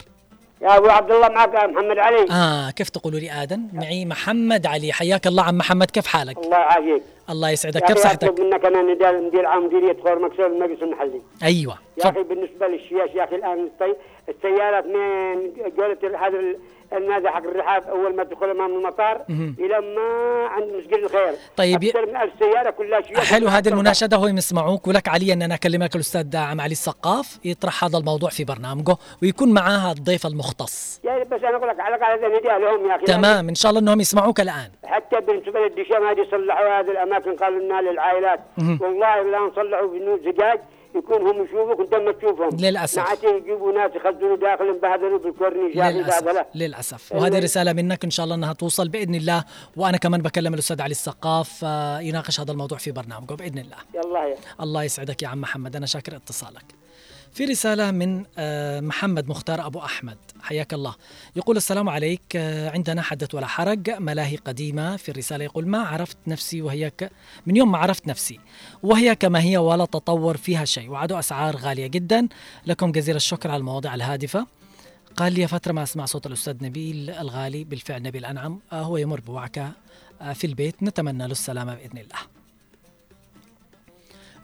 يا 0.62 0.76
أبو 0.76 0.88
عبد 0.88 1.10
الله 1.10 1.28
معك 1.28 1.48
محمد 1.48 1.98
علي؟ 1.98 2.26
آه 2.30 2.70
كيف 2.70 2.88
تقولوا 2.88 3.20
لي 3.20 3.42
آدن؟ 3.42 3.68
معي 3.72 4.04
محمد 4.04 4.66
علي. 4.66 4.92
حياك 4.92 5.26
الله 5.26 5.42
عم 5.42 5.58
محمد. 5.58 5.90
كيف 5.90 6.06
حالك؟ 6.06 6.38
الله 6.38 6.56
يعافيك. 6.56 7.02
الله 7.30 7.50
يسعدك. 7.50 7.84
كيف 7.84 7.98
صحتك؟ 7.98 8.24
اطلب 8.28 8.40
منك 8.40 8.64
أنا 8.64 8.82
مدير 9.20 9.46
عام 9.46 9.66
مديريه 9.66 9.96
خور 10.02 10.18
مكسور 10.18 10.46
المجلس 10.46 10.82
المحلي 10.82 11.20
أيوة 11.42 11.78
يا 12.04 12.10
أخي 12.10 12.22
بالنسبة 12.22 12.68
للشياش 12.68 13.10
يا 13.14 13.24
أخي 13.24 13.36
الآن 13.36 13.68
السي- 13.74 13.96
السيارات 14.28 14.84
من 14.86 15.52
جولة 15.76 16.26
هذا 16.26 16.54
النادي 16.96 17.28
حق 17.28 17.42
الرحاب 17.44 17.88
أول 17.88 18.16
ما 18.16 18.24
تدخل 18.24 18.50
أمام 18.50 18.76
المطار 18.76 19.24
إلى 19.30 19.80
ما 19.80 20.46
عند 20.46 20.64
مسجد 20.64 21.04
الخير. 21.04 21.32
طيب. 21.56 21.84
أكثر 21.84 22.06
من 22.06 22.16
ألف 22.16 22.32
سيارة 22.38 22.70
كلها 22.70 23.00
شياش 23.00 23.32
حلو 23.32 23.48
هذه 23.48 23.68
المناشدة 23.68 24.16
هو 24.16 24.26
يسمعوك. 24.26 24.86
ولك 24.86 25.08
علي 25.08 25.32
أن 25.32 25.42
أنا 25.42 25.54
أكلمك 25.54 25.94
الأستاذ 25.94 26.36
عم 26.36 26.60
علي 26.60 26.72
السقاف 26.72 27.38
يطرح 27.44 27.84
هذا 27.84 27.98
الموضوع 27.98 28.30
في 28.30 28.44
برنامجه 28.44 28.96
ويكون 29.22 29.54
معاه 29.54 29.92
الضيف 29.92 30.26
المختص. 30.26 31.00
يعني 31.04 31.24
بس 31.24 31.40
أنا 31.44 31.56
أقول 31.56 31.68
لك 31.68 31.80
على 31.80 31.94
الأقل 31.96 32.24
هذا 32.24 32.58
لهم 32.58 32.90
يا 32.90 32.96
أخي. 32.96 33.04
تمام 33.04 33.48
إن 33.48 33.54
شاء 33.54 33.70
الله 33.70 33.80
أنهم 33.80 34.00
يسمعوك 34.00 34.40
الآن. 34.40 34.70
حتى 34.84 35.20
بالنسبة 35.20 35.60
للدشام 35.60 36.06
هذه 36.06 36.26
صلحوا 36.30 36.80
هذه 36.80 36.90
الأماكن 36.90 37.36
قالوا 37.36 37.60
إنها 37.60 37.80
للعائلات. 37.80 38.40
والله 38.80 39.22
لا 39.22 39.38
نصلحوا 39.38 39.86
بنور 39.86 40.18
زجاج. 40.18 40.60
يكون 40.94 41.26
هم 41.26 41.44
يشوفوك 41.44 41.78
وانت 41.78 41.94
ما 41.94 42.12
تشوفهم. 42.12 42.56
للأسف. 42.56 42.98
نعتي 42.98 43.26
يجيبوا 43.26 43.72
ناس 43.72 43.90
يخزنوا 43.96 44.36
داخل 44.36 44.68
انبهدلوا 44.68 45.18
بالكورنيش 45.18 45.76
لا 45.76 46.46
للأسف. 46.54 47.12
وهذه 47.12 47.38
رسالة 47.38 47.72
منك 47.72 48.04
إن 48.04 48.10
شاء 48.10 48.24
الله 48.24 48.36
أنها 48.36 48.52
توصل 48.52 48.88
بإذن 48.88 49.14
الله. 49.14 49.44
وأنا 49.76 49.96
كمان 49.96 50.22
بكلم 50.22 50.54
الأستاذ 50.54 50.82
علي 50.82 50.90
السقاف 50.90 51.60
آه، 51.64 52.00
يناقش 52.00 52.40
هذا 52.40 52.52
الموضوع 52.52 52.78
في 52.78 52.92
برنامجه 52.92 53.34
بإذن 53.34 53.58
الله. 53.58 53.76
يلا 53.94 54.24
يا. 54.24 54.36
الله 54.60 54.82
يسعدك 54.84 55.22
يا 55.22 55.28
عم 55.28 55.40
محمد. 55.40 55.76
أنا 55.76 55.86
شاكر 55.86 56.16
اتصالك. 56.16 56.64
في 57.32 57.44
رسالة 57.44 57.90
من 57.90 58.24
آه، 58.38 58.80
محمد 58.80 59.28
مختار 59.28 59.66
أبو 59.66 59.78
أحمد. 59.78 60.18
حياك 60.42 60.74
الله. 60.74 60.94
يقول 61.36 61.56
السلام 61.56 61.88
عليك. 61.88 62.22
آه، 62.36 62.70
عندنا 62.70 63.02
حدث 63.02 63.34
ولا 63.34 63.46
حرج. 63.46 63.90
ملاهي 63.90 64.36
قديمة 64.36 64.96
في 64.96 65.08
الرسالة 65.08 65.44
يقول 65.44 65.68
ما 65.68 65.78
عرفت 65.78 66.16
نفسي 66.26 66.62
وهي 66.62 66.90
ك... 66.90 67.10
من 67.46 67.56
يوم 67.56 67.72
ما 67.72 67.78
عرفت 67.78 68.06
نفسي. 68.06 68.40
وهي 68.82 69.14
كما 69.14 69.42
هي 69.42 69.56
ولا 69.56 69.84
تطور 69.84 70.36
فيها 70.36 70.64
شيء. 70.64 70.90
وعدوا 70.90 71.18
أسعار 71.18 71.56
غالية 71.56 71.86
جدا. 71.86 72.28
لكم 72.66 72.92
جزيل 72.92 73.16
الشكر 73.16 73.50
على 73.50 73.60
المواضيع 73.60 73.94
الهادفة. 73.94 74.46
قال 75.16 75.32
لي 75.32 75.48
فترة 75.48 75.72
ما 75.72 75.82
أسمع 75.82 76.04
صوت 76.04 76.26
الأستاذ 76.26 76.64
نبيل 76.64 77.10
الغالي 77.10 77.64
بالفعل 77.64 78.02
نبيل 78.02 78.24
أنعم 78.24 78.60
آه، 78.72 78.82
هو 78.82 78.96
يمر 78.96 79.20
بوعكة 79.20 79.72
في 80.34 80.46
البيت. 80.46 80.82
نتمنى 80.82 81.26
له 81.26 81.32
السلامة 81.32 81.74
بإذن 81.74 81.98
الله. 81.98 82.18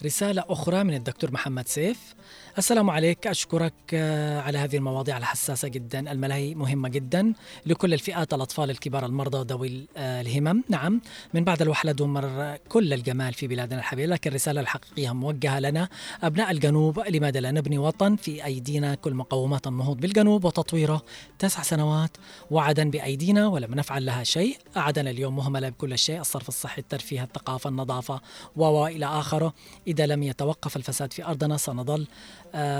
رسالة 0.05 0.45
أخرى 0.49 0.84
من 0.84 0.95
الدكتور 0.95 1.32
محمد 1.32 1.68
سيف. 1.68 2.14
السلام 2.59 2.90
عليك. 2.90 3.26
أشكرك 3.26 3.72
آه، 3.94 4.40
على 4.40 4.59
هذه 4.59 4.76
المواضيع 4.76 5.18
الحساسة 5.18 5.68
جدا 5.68 6.12
الملاهي 6.12 6.54
مهمة 6.54 6.88
جدا 6.88 7.32
لكل 7.66 7.94
الفئات 7.94 8.34
الأطفال 8.34 8.70
الكبار 8.70 9.06
المرضى 9.06 9.54
ذوي 9.54 9.86
آه، 9.96 10.20
الهمم. 10.20 10.64
نعم 10.68 11.00
من 11.34 11.44
بعد 11.44 11.62
الوحلة 11.62 11.92
دمر 11.92 12.56
كل 12.68 12.92
الجمال 12.92 13.34
في 13.34 13.46
بلادنا 13.46 13.78
الحبيبة 13.78 14.12
لكن 14.12 14.30
الرسالة 14.30 14.61
الحقيقية 14.61 15.12
موجهة 15.14 15.61
لنا 15.61 15.88
أبناء 16.22 16.50
الجنوب. 16.50 17.00
لماذا 17.00 17.40
لا؟ 17.40 17.50
نبني 17.50 17.78
وطن 17.78 18.16
في 18.16 18.44
أيدينا 18.44 18.94
كل 18.94 19.14
مقومات 19.14 19.66
النهوض 19.66 19.96
بالجنوب 19.96 20.44
وتطويره. 20.44 21.02
تسع 21.38 21.62
سنوات 21.62 22.11
وعدا 22.50 22.90
بأيدينا 22.90 23.46
ولم 23.46 23.74
نفعل 23.74 24.06
لها 24.06 24.24
شيء. 24.24 24.59
عدن 24.76 25.09
اليوم 25.09 25.36
مهملة 25.36 25.68
بكل 25.68 25.98
شيء 25.98 26.20
الصرف 26.20 26.48
الصحي 26.48 26.80
الترفيه 26.80 27.22
الثقافة 27.22 27.70
النظافة 27.70 28.20
و 28.56 28.86
إلى 28.86 29.06
آخره. 29.06 29.54
إذا 29.86 30.06
لم 30.06 30.22
يتوقف 30.22 30.76
الفساد 30.76 31.12
في 31.12 31.24
أرضنا 31.24 31.56
سنظل 31.56 32.06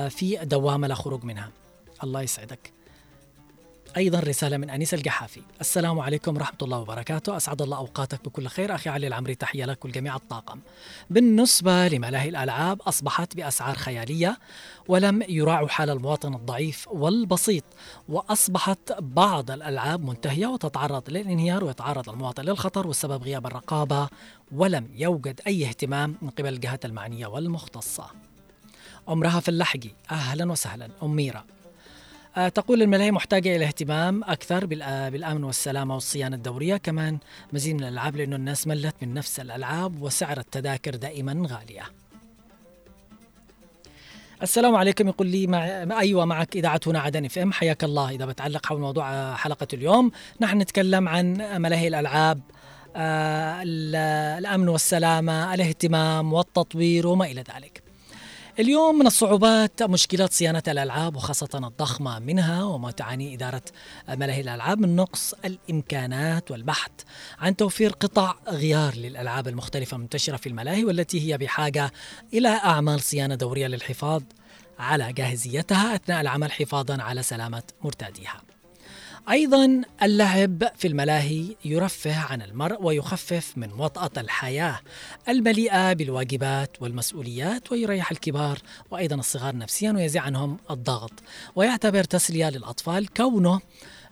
في 0.09 0.39
دوامة 0.43 0.87
لا 0.87 0.95
خروج 0.95 1.25
منها. 1.25 1.51
الله 2.05 2.23
يسعدك. 2.23 2.73
أيضا 3.97 4.21
رسالة 4.21 4.57
من 4.57 4.71
أنيس 4.71 4.95
الجحافي. 4.95 5.43
السلام 5.61 6.01
عليكم 6.01 6.37
ورحمة 6.37 6.59
الله 6.62 6.79
وبركاته. 6.79 7.37
أسعد 7.37 7.62
الله 7.62 7.77
أوقاتك 7.77 8.25
بكل 8.25 8.47
خير. 8.47 8.75
أخي 8.75 8.91
علي 8.91 9.07
العمري 9.07 9.35
تحية 9.35 9.64
لك 9.64 9.85
ولجميع 9.85 10.16
الطاقم. 10.16 10.61
بالنسبة 11.11 11.89
لملاهي 11.89 12.29
الألعاب 12.29 12.83
أصبحت 12.83 13.37
بأسعار 13.37 13.77
خيالية 13.77 14.39
ولم 14.89 15.23
يراعوا 15.29 15.69
حال 15.69 15.91
المواطن 15.91 16.35
الضعيف 16.35 16.89
والبسيط 16.89 17.64
وأصبحت 18.09 18.93
بعض 18.99 19.51
الألعاب 19.51 20.05
منتهية 20.05 20.47
وتتعرض 20.47 21.11
للانهيار 21.11 21.64
ويتعرض 21.64 22.11
المواطن 22.11 22.43
للخطر 22.43 22.87
والسبب 22.87 23.23
غياب 23.23 23.47
الرقابة 23.47 24.09
ولم 24.53 24.89
يوجد 24.95 25.41
أي 25.47 25.69
اهتمام 25.69 26.16
من 26.23 26.31
قبل 26.31 26.49
الجهات 26.55 26.85
المعنية 26.85 27.27
والمختصة. 27.27 28.28
أمرها 29.09 29.41
في 29.41 29.49
اللحقي 29.49 29.91
أهلا 30.11 30.53
وسهلا. 30.53 30.89
أم 31.03 31.17
ميرا 31.17 31.45
آه، 32.37 32.49
تقول 32.49 32.83
الملاهي 32.83 33.11
محتاجة 33.11 33.57
إلى 33.57 33.65
اهتمام 33.65 34.25
أكثر 34.25 34.67
بالأمن 34.67 35.45
والسلامة 35.45 35.95
والصيانة 35.95 36.37
الدورية. 36.37 36.77
كمان 36.77 37.19
مزيد 37.53 37.75
من 37.75 37.83
الألعاب 37.85 38.17
لأنه 38.17 38.37
الناس 38.37 38.67
ملت 38.67 38.95
من 39.03 39.15
نفس 39.15 39.41
الألعاب 39.41 40.03
وسعر 40.03 40.39
التذاكر 40.39 40.95
دائما 40.97 41.49
غالية. 41.49 41.83
السلام 44.43 44.77
عليكم. 44.77 45.09
يقول 45.09 45.27
لي 45.27 45.47
مع... 45.47 45.67
أيوه 46.01 46.25
معك 46.25 46.57
إذاعة 46.57 46.81
هنا 46.87 47.01
عدن 47.01 47.25
إف 47.25 47.39
إم. 47.39 47.53
حياك 47.53 47.85
الله. 47.85 48.11
إذا 48.11 48.27
بتعلق 48.27 48.67
حول 48.67 48.81
موضوع 48.81 49.13
آه، 49.13 49.35
حلقة 49.35 49.69
اليوم 49.73 50.11
نحن 50.41 50.59
نتكلم 50.59 51.09
عن 51.09 51.33
ملاهي 51.63 51.89
الألعاب 51.89 52.41
آه، 52.97 53.63
ال- 53.63 53.97
الأمن 54.39 54.69
والسلامة 54.69 55.55
الاهتمام 55.55 56.33
والتطوير 56.33 57.07
وما 57.07 57.27
إلى 57.27 57.45
ذلك. 57.55 57.88
اليوم 58.59 58.99
من 58.99 59.07
الصعوبات 59.07 59.83
مشكلات 59.83 60.33
صيانة 60.33 60.63
الألعاب 60.69 61.17
وخاصة 61.17 61.49
الضخمة 61.55 62.19
منها 62.19 62.65
وما 62.65 62.91
تعاني 62.91 63.35
إدارة 63.35 63.63
ملاهي 64.09 64.41
الألعاب 64.41 64.79
من 64.79 64.97
نقص 64.97 65.35
الإمكانات 65.45 66.51
والبحث 66.51 66.91
عن 67.39 67.57
توفير 67.57 67.91
قطع 67.91 68.35
غيار 68.49 68.95
للألعاب 68.95 69.49
المختلفة 69.49 69.95
المنتشرة 69.95 70.37
في 70.37 70.49
الملاهي 70.49 70.85
والتي 70.85 71.33
هي 71.33 71.39
بحاجة 71.39 71.93
إلى 72.35 72.49
أعمال 72.49 73.01
صيانة 73.01 73.35
دورية 73.35 73.67
للحفاظ 73.67 74.23
على 74.79 75.13
جاهزيتها 75.13 75.95
أثناء 75.95 76.21
العمل 76.21 76.53
حفاظا 76.53 77.03
على 77.03 77.23
سلامة 77.23 77.63
مرتاديها 77.85 78.43
أيضا 79.31 79.83
اللعب 80.03 80.64
في 80.76 80.89
الملاهي 80.89 81.57
يرفه 81.64 82.18
عن 82.18 82.43
المرء 82.43 82.83
ويخفف 82.83 83.53
من 83.57 83.72
وطأة 83.72 84.11
الحياة 84.20 84.81
المليئة 85.29 85.93
بالواجبات 85.93 86.83
والمسؤوليات 86.83 87.72
ويريح 87.72 88.11
الكبار 88.11 88.59
وأيضا 88.91 89.16
الصغار 89.16 89.57
نفسيا 89.57 89.93
ويزيع 89.93 90.22
عنهم 90.22 90.59
الضغط 90.70 91.12
ويعتبر 91.57 92.05
تسلية 92.05 92.51
للأطفال 92.51 93.09
كونه 93.09 93.61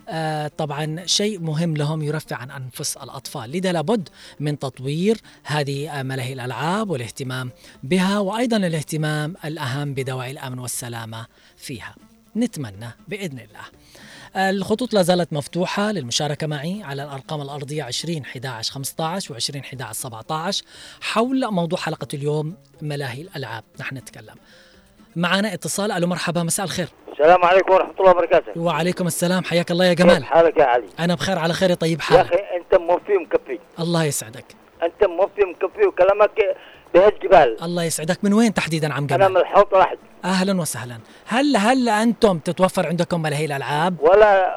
آه، 0.09 0.49
طبعا 0.49 1.07
شيء 1.07 1.41
مهم 1.41 1.77
لهم 1.77 2.03
يرفع 2.03 2.37
عن 2.37 2.51
أنفس 2.51 2.97
الأطفال، 2.97 3.51
لذا 3.51 3.73
لابد 3.73 4.09
من 4.41 4.59
تطوير 4.59 5.21
هذه 5.45 6.03
ملاهي 6.03 6.33
الألعاب 6.33 6.91
والاهتمام 6.91 7.51
بها 7.83 8.19
وأيضا 8.19 8.57
الاهتمام 8.57 9.35
الأهم 9.45 9.95
بدواعي 9.95 10.31
الأمن 10.31 10.59
والسلامة 10.59 11.27
فيها. 11.57 11.95
نتمنى 12.37 12.91
بإذن 13.09 13.39
الله. 13.39 13.65
الخطوط 14.37 14.95
لا 14.95 15.03
زالت 15.03 15.33
مفتوحة 15.33 15.93
للمشاركة 15.93 16.47
معي 16.47 16.83
على 16.83 17.05
الأرقام 17.05 17.43
الأرضية 17.43 17.83
20 17.83 18.23
11 18.23 18.73
15 18.73 19.33
و 19.33 19.37
20 19.37 19.61
11 19.61 19.93
17 19.93 20.65
حول 21.01 21.51
موضوع 21.51 21.79
حلقة 21.79 22.09
اليوم 22.15 22.57
ملاهي 22.83 23.23
الألعاب. 23.23 23.65
نحن 23.81 23.97
نتكلم. 23.97 24.35
معنا 25.17 25.55
اتصال. 25.55 25.93
ألو 25.93 26.07
مرحبا. 26.07 26.43
مساء 26.43 26.67
الخير. 26.67 26.89
السلام 27.13 27.45
عليكم 27.45 27.73
ورحمة 27.73 27.95
الله 28.01 28.11
وبركاته. 28.11 28.61
وعليكم 28.61 29.07
السلام. 29.07 29.45
حياك 29.45 29.71
الله 29.71 29.85
يا 29.85 29.95
كيف 29.95 30.07
جمال 30.07 30.25
حالك 30.25 30.57
يا 30.57 30.65
علي؟ 30.65 30.87
أنا 30.99 31.15
بخير. 31.15 31.39
على 31.39 31.53
خير 31.55 31.75
طيب 31.75 31.99
يا 31.99 32.05
حالك. 32.05 32.33
أخي 32.33 32.43
أنت 32.57 32.81
موفي 32.81 33.17
ومكفي 33.17 33.59
الله 33.81 34.05
يسعدك. 34.05 34.45
أنت 34.83 35.05
موفي 35.05 35.43
ومكفي 35.43 35.87
وكلامك 35.87 36.57
بهالجبال. 36.95 37.63
الله 37.63 37.85
يسعدك. 37.85 38.19
من 38.25 38.33
وين 38.33 38.55
تحديدا 38.55 38.93
عم 38.95 39.07
أنا 39.11 39.29
من 39.29 39.35
جمال 39.35 39.43
الحوض 39.43 39.67
واحد 39.73 39.99
أهلا 40.25 40.61
وسهلا. 40.61 40.99
هل 41.27 41.57
هل 41.57 41.89
أنتم 41.89 42.39
تتوفر 42.39 42.87
عندكم 42.87 43.23
ملاهي 43.23 43.45
الألعاب؟ 43.45 44.01
ولا 44.01 44.57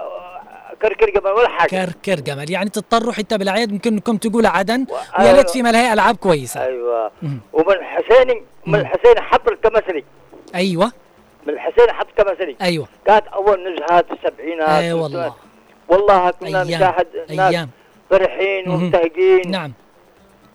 كركر 0.81 1.09
جبل 1.09 1.29
ولا 1.29 1.49
حاجة. 1.49 1.69
كركر 1.69 2.19
جمل. 2.21 2.51
يعني 2.51 2.69
تضطروا 2.69 3.13
حتى 3.13 3.37
بالعيد 3.37 3.71
ممكن 3.71 3.93
انكم 3.93 4.17
تقولوا 4.17 4.49
عدن 4.49 4.81
و- 4.89 5.21
ليت 5.21 5.27
أيوة. 5.35 5.43
في 5.43 5.61
ملاهي 5.63 5.93
ألعاب 5.93 6.15
كويسة. 6.15 6.63
أيوة. 6.63 7.11
مم. 7.21 7.39
ومن 7.53 7.71
الحسيني 7.73 8.33
مم. 8.65 8.73
من 8.73 8.79
الحسيني 8.79 9.21
حط 9.21 9.47
الكمسري 9.47 10.03
أيوه. 10.55 10.91
من 11.47 11.53
الحسيني 11.53 11.93
حط 11.93 12.07
كمسري 12.17 12.57
أيوه. 12.61 12.87
كانت 13.05 13.27
أول 13.27 13.73
نزهات 13.73 14.05
السبعينات. 14.11 14.69
أي 14.69 14.93
والله. 14.93 15.35
والله 15.89 16.31
كنا 16.31 16.63
نشاهد 16.63 17.07
ناس 17.29 17.39
أيام. 17.39 17.69
فرحين. 18.09 18.69
ومبتهجين 18.69 19.51
نعم. 19.51 19.73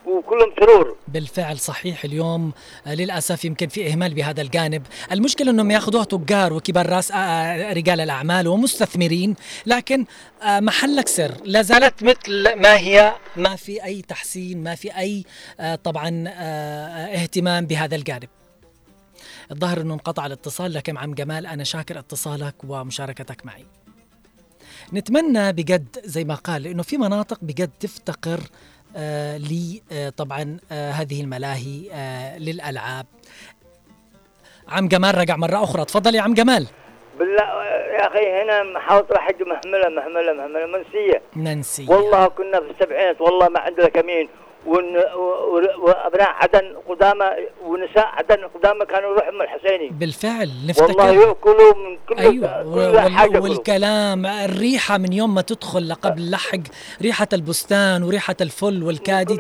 وكلهم 0.07 0.53
سرور 0.61 0.97
بالفعل 1.09 1.59
صحيح 1.59 2.05
اليوم 2.05 2.53
آه، 2.87 2.95
للأسف 2.95 3.45
يمكن 3.45 3.69
في 3.69 3.93
إهمال 3.93 4.15
بهذا 4.15 4.43
الجانب، 4.43 4.87
المشكلة 5.13 5.51
إنهم 5.51 5.71
يأخذوها 5.71 6.05
تجار 6.05 6.53
وكبار 6.53 6.89
راس 6.89 7.13
آه، 7.13 7.17
آه، 7.17 7.73
رجال 7.73 8.01
الأعمال 8.01 8.49
ومستثمرين، 8.49 9.35
لكن 9.67 10.05
محلك 10.45 11.09
سر 11.09 11.35
لا 11.45 11.63
زالت 11.63 12.03
مثل 12.03 12.55
ما 12.55 12.77
هي 12.77 13.15
ما 13.37 13.57
في 13.57 13.85
أي 13.85 14.03
تحسين، 14.03 14.63
ما 14.63 14.75
في 14.75 14.99
أي 14.99 15.25
طبعا 15.85 16.25
اهتمام 16.29 17.67
بهذا 17.67 17.97
الجانب. 17.97 18.29
الظاهر 19.51 19.81
إنه 19.81 19.95
انقطع 19.95 20.27
الاتصال 20.27 20.73
لكن 20.73 20.97
عم 20.97 21.15
جمال 21.15 21.47
أنا 21.47 21.65
شاكر 21.65 21.99
اتصالك 21.99 22.55
ومشاركتك 22.65 23.47
معي. 23.47 23.67
نتمنى 24.93 25.53
بجد 25.53 25.97
زي 26.05 26.25
ما 26.25 26.35
قال 26.35 26.67
إنه 26.67 26.83
في 26.83 26.97
مناطق 26.97 27.39
بجد 27.43 27.71
تفتقر 27.81 28.41
آه 28.97 29.37
لي 29.37 29.83
آه 29.93 30.09
طبعا 30.09 30.59
آه 30.73 30.91
هذه 30.91 31.21
الملاهي 31.23 31.91
للألعاب. 32.39 33.07
عم 34.69 34.89
جمال 34.89 35.19
رجع 35.19 35.37
مرة 35.37 35.65
أخرى، 35.65 35.85
تفضل 35.85 36.15
يا 36.15 36.21
عم 36.21 36.35
جمال. 36.35 36.67
بالله 37.19 37.65
يا 37.95 38.07
أخي 38.07 38.43
هنا 38.43 38.63
محاوطة 38.63 39.19
حق 39.19 39.41
محملة 39.41 39.89
محملة 39.89 40.33
محملة 40.33 40.67
منسية 40.67 41.23
ننسي 41.37 41.87
والله 41.89 42.27
كنا 42.29 42.61
في 42.61 42.71
السبعينات 42.71 43.21
والله 43.21 43.49
ما 43.49 43.61
عندنا 43.61 43.89
كمين. 43.89 44.29
وأبناء 44.67 46.29
عدن 46.31 46.77
قدامى 46.89 47.25
ونساء 47.67 48.07
عدن 48.07 48.37
قدامى 48.55 48.85
كانوا 48.87 49.11
يروحوا 49.11 49.31
من 49.33 49.41
الحسيني. 49.41 49.89
بالفعل 49.89 50.49
والله 50.49 50.69
نفتكر 50.69 51.15
يأكلوا 51.29 51.75
من 51.75 51.99
كل 52.09 52.19
أيوه 52.19 52.63
كل 52.63 53.29
كلوا. 53.29 53.43
والكلام 53.43 54.27
الريحة 54.27 54.99
من 54.99 55.13
يوم 55.13 55.35
ما 55.35 55.41
تدخل 55.43 55.89
لقبل 55.89 56.23
اللحق 56.23 56.59
ريحة 57.03 57.29
البستان 57.33 58.03
وريحة 58.03 58.37
الفل 58.41 58.83
والكادي 58.83 59.35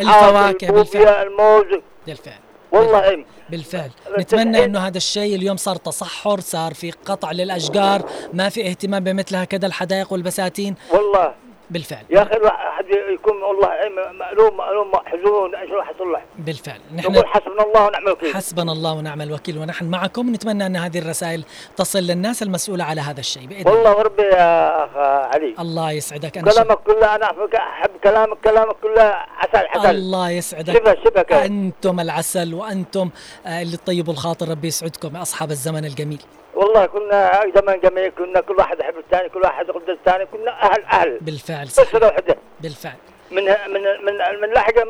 الفواكه 0.00 0.70
بالفعل. 0.72 1.26
الموز. 1.26 1.80
بالفعل. 2.06 2.38
والله 2.72 3.04
إيه. 3.10 3.24
بالفعل. 3.50 3.90
بس 4.16 4.20
نتمنى 4.20 4.42
الحين- 4.50 4.64
إنه 4.64 4.78
هذا 4.86 4.96
الشيء 4.96 5.36
اليوم 5.36 5.56
صار 5.56 5.76
تصحر 5.76 6.40
صار 6.40 6.74
في 6.74 6.90
قطع 6.90 7.32
للأشجار 7.32 8.02
ما 8.32 8.48
في 8.48 8.68
اهتمام 8.68 9.04
بمثل 9.04 9.36
هكذا 9.36 9.66
الحدائق 9.66 10.12
والبساتين. 10.12 10.74
والله. 10.90 11.34
بالفعل. 11.74 12.04
يا 12.10 12.22
أخي 12.22 12.36
الواحد 12.36 12.84
يكون 13.14 13.42
والله 13.42 13.68
مألوم 14.12 14.56
مألوم 14.56 14.90
محزون 14.90 15.54
إيش 15.54 15.70
راح 15.70 15.90
يصلح 15.90 16.24
بالفعل. 16.38 16.80
نقول 16.92 17.12
نحن 17.12 17.26
حسبنا 17.26 17.62
الله 17.62 17.86
ونعم 17.86 18.06
الوكيل. 18.06 18.34
حسبنا 18.34 18.72
الله 18.72 18.92
ونعم 18.92 19.22
الوكيل 19.22 19.58
ونحن 19.58 19.84
معكم. 19.84 20.32
نتمنى 20.34 20.66
أن 20.66 20.76
هذه 20.76 20.98
الرسائل 20.98 21.44
تصل 21.76 21.98
للناس 21.98 22.42
المسؤولة 22.42 22.84
على 22.84 23.00
هذا 23.00 23.20
الشيء 23.20 23.46
بإذن 23.46 23.60
الله. 23.60 23.72
والله 23.72 23.96
وربي 23.96 24.22
يا 24.22 24.84
أخ 24.84 24.96
علي. 25.34 25.54
الله 25.58 25.90
يسعدك. 25.92 26.38
أنا 26.38 26.50
شك- 26.50 26.56
كلامك 26.56 26.78
كله 26.78 27.14
أنا 27.14 27.24
احب 27.56 27.90
كلامك 28.04 28.38
كلامك 28.44 28.76
كله 28.82 29.02
عسل 29.38 29.66
عسل 29.66 29.90
الله 29.90 30.30
يسعدك. 30.30 30.74
شبه 30.74 30.96
شبه. 31.04 31.44
أنتم 31.44 32.00
العسل 32.00 32.54
وأنتم 32.54 33.10
آه، 33.46 33.62
اللي 33.62 33.76
تطيبوا 33.76 34.12
الخاطر 34.12 34.48
ربي 34.48 34.68
يسعدكم 34.68 35.16
يا 35.16 35.22
أصحاب 35.22 35.50
الزمن 35.50 35.84
الجميل. 35.84 36.22
والله 36.56 36.86
كنا 36.86 37.40
زمان 37.56 37.80
جميل 37.80 38.10
كنا 38.10 38.40
كل 38.40 38.54
واحد 38.54 38.80
يحب 38.80 38.98
الثاني 38.98 39.28
كل 39.28 39.40
واحد 39.40 39.68
يقدر 39.68 39.92
الثاني 39.92 40.26
كنا 40.26 40.62
أهل 40.62 40.82
أهل. 40.84 41.18
بالفعل 41.20 41.66
بس 41.66 41.76
صحيح 41.76 41.94
وحده 42.02 42.36
بالفعل. 42.60 42.96
من 43.30 43.44
من 43.44 43.82
من 44.04 44.40
من 44.42 44.48
لحقة 44.54 44.84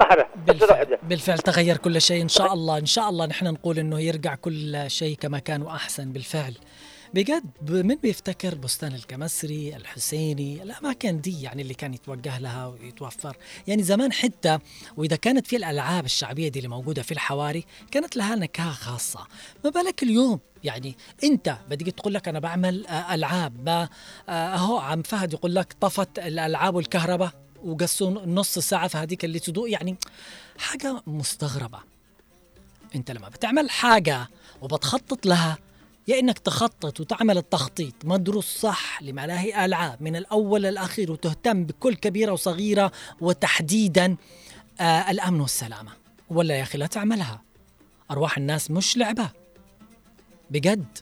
مهرة. 0.00 0.26
بالفعل. 0.46 0.98
بالفعل 1.02 1.38
تغير 1.38 1.76
كل 1.76 2.00
شيء. 2.00 2.22
إن 2.22 2.28
شاء 2.28 2.52
الله 2.52 2.78
إن 2.78 2.86
شاء 2.86 3.08
الله 3.08 3.26
نحن 3.26 3.46
نقول 3.46 3.78
إنه 3.78 4.00
يرجع 4.00 4.34
كل 4.34 4.84
شيء 4.86 5.16
كما 5.16 5.38
كان 5.38 5.62
وأحسن. 5.62 6.12
بالفعل. 6.12 6.54
بجد 7.14 7.70
من 7.70 7.94
بيفتكر 7.94 8.54
بستان 8.54 8.94
الكمسري 8.94 9.76
الحسيني 9.76 10.62
الأماكن 10.62 11.20
دي 11.20 11.42
يعني 11.42 11.62
اللي 11.62 11.74
كان 11.74 11.94
يتوجه 11.94 12.38
لها 12.38 12.66
ويتوفر. 12.66 13.36
يعني 13.66 13.82
زمان 13.82 14.12
حتى 14.12 14.58
وإذا 14.96 15.16
كانت 15.16 15.46
في 15.46 15.56
الألعاب 15.56 16.04
الشعبية 16.04 16.48
دي 16.48 16.58
اللي 16.58 16.68
موجودة 16.68 17.02
في 17.02 17.12
الحواري 17.12 17.64
كانت 17.90 18.16
لها 18.16 18.34
نكهة 18.34 18.72
خاصة. 18.72 19.26
ما 19.64 19.70
بالك 19.70 20.02
اليوم؟ 20.02 20.40
يعني 20.64 20.96
أنت 21.24 21.56
بدك 21.70 21.86
تقول 21.86 22.14
لك 22.14 22.28
أنا 22.28 22.38
بعمل 22.38 22.86
آه، 22.86 23.14
ألعاب 23.14 23.64
ما 23.66 23.88
آه، 24.28 24.32
أهو 24.32 24.78
عم 24.78 25.02
فهد 25.02 25.32
يقول 25.32 25.54
لك 25.54 25.76
طفت 25.80 26.18
الألعاب 26.18 26.74
والكهرباء 26.74 27.32
وقصوا 27.64 28.10
نص 28.10 28.58
ساعة 28.58 28.88
في 28.88 28.98
هذيك 28.98 29.24
اللي 29.24 29.38
تضوء 29.38 29.70
يعني 29.70 29.96
حاجة 30.58 31.02
مستغربة. 31.06 31.78
أنت 32.94 33.10
لما 33.10 33.28
بتعمل 33.28 33.70
حاجة 33.70 34.28
وبتخطط 34.62 35.26
لها 35.26 35.58
يا 36.08 36.18
إنك 36.18 36.38
تخطط 36.38 37.00
وتعمل 37.00 37.38
التخطيط. 37.38 37.94
مدروس 38.04 38.58
صح 38.58 39.02
لملاهي 39.02 39.64
ألعاب. 39.64 40.02
من 40.02 40.16
الأول 40.16 40.62
للأخير 40.62 41.12
وتهتم 41.12 41.64
بكل 41.64 41.94
كبيرة 41.94 42.32
وصغيرة 42.32 42.92
وتحديدا 43.20 44.16
آه 44.80 45.10
الأمن 45.10 45.40
والسلامة. 45.40 45.90
ولا 46.30 46.54
يا 46.58 46.62
أخي 46.62 46.78
لا 46.78 46.86
تعملها. 46.86 47.42
أرواح 48.10 48.38
الناس 48.38 48.70
مش 48.70 48.96
لعبة. 48.96 49.30
بجد. 50.50 50.98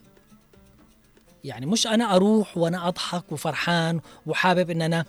يعني 1.45 1.67
مش 1.67 1.87
أنا 1.87 2.17
أروح 2.17 2.59
وأنا 2.59 2.89
أضحك 2.89 3.33
وفرحان 3.33 4.01
وحابب 4.27 4.71
إن 4.71 4.83
أنا 4.83 5.05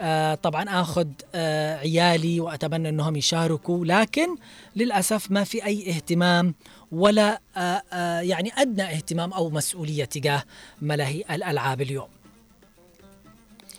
آه 0.00 0.34
طبعا 0.34 0.80
آخذ 0.80 1.06
آه 1.34 1.76
عيالي 1.76 2.40
وأتمنى 2.40 2.88
إنهم 2.88 3.16
يشاركوا 3.16 3.84
لكن 3.84 4.36
للأسف 4.76 5.30
ما 5.30 5.44
في 5.44 5.64
أي 5.64 5.90
اهتمام 5.90 6.54
ولا 6.92 7.40
آه 7.56 7.82
آه 7.92 8.20
يعني 8.20 8.52
أدنى 8.56 8.82
اهتمام 8.82 9.32
أو 9.32 9.50
مسؤولية 9.50 10.04
تجاه 10.04 10.44
ملاهي 10.82 11.24
الألعاب 11.30 11.80
اليوم. 11.80 12.08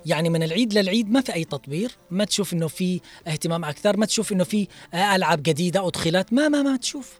يعني 0.05 0.29
من 0.29 0.43
العيد 0.43 0.73
للعيد 0.73 1.11
ما 1.11 1.21
في 1.21 1.33
أي 1.33 1.43
تطوير، 1.43 1.91
ما 2.11 2.25
تشوف 2.25 2.53
إنه 2.53 2.67
في 2.67 3.01
اهتمام 3.27 3.65
أكثر، 3.65 3.97
ما 3.97 4.05
تشوف 4.05 4.31
إنه 4.31 4.43
في 4.43 4.67
آه 4.93 5.15
ألعاب 5.15 5.43
جديدة 5.43 5.87
أدخلت، 5.87 6.33
ما 6.33 6.47
ما 6.47 6.61
ما 6.61 6.77
تشوف. 6.77 7.13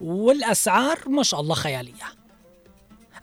والأسعار 0.00 1.08
ما 1.08 1.22
شاء 1.22 1.40
الله 1.40 1.54
خيالية. 1.54 2.04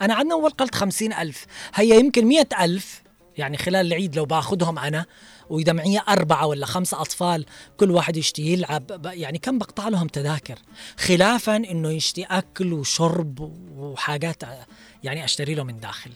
أنا 0.02 0.14
عندنا 0.14 0.34
أول 0.34 0.50
قلت 0.50 0.76
خمسين 0.76 1.14
ألف 1.14 1.46
هي 1.74 2.00
يمكن 2.00 2.26
مئة 2.26 2.64
ألف 2.64 3.02
يعني 3.42 3.58
خلال 3.58 3.88
العيد 3.88 4.16
لو 4.16 4.26
باخذهم 4.26 4.80
أنا 4.80 5.06
وإذا 5.50 5.74
معي 5.74 6.00
أربعة 6.10 6.46
ولا 6.48 6.66
خمسة 6.66 7.02
أطفال 7.02 7.46
كل 7.78 7.92
واحد 7.92 8.18
يشتي 8.18 8.42
يلعب 8.42 9.06
يعني 9.06 9.38
كم 9.38 9.58
بقطع 9.58 9.88
لهم 9.88 10.08
تذاكر؟ 10.08 10.60
خلافا 10.98 11.56
إنه 11.56 11.90
يشتي 11.90 12.24
أكل 12.24 12.74
وشرب 12.74 13.40
وحاجات 13.78 14.44
ع- 14.44 14.66
يعني 15.04 15.24
أشتري 15.26 15.54
له 15.56 15.64
من 15.64 15.80
داخل. 15.80 16.12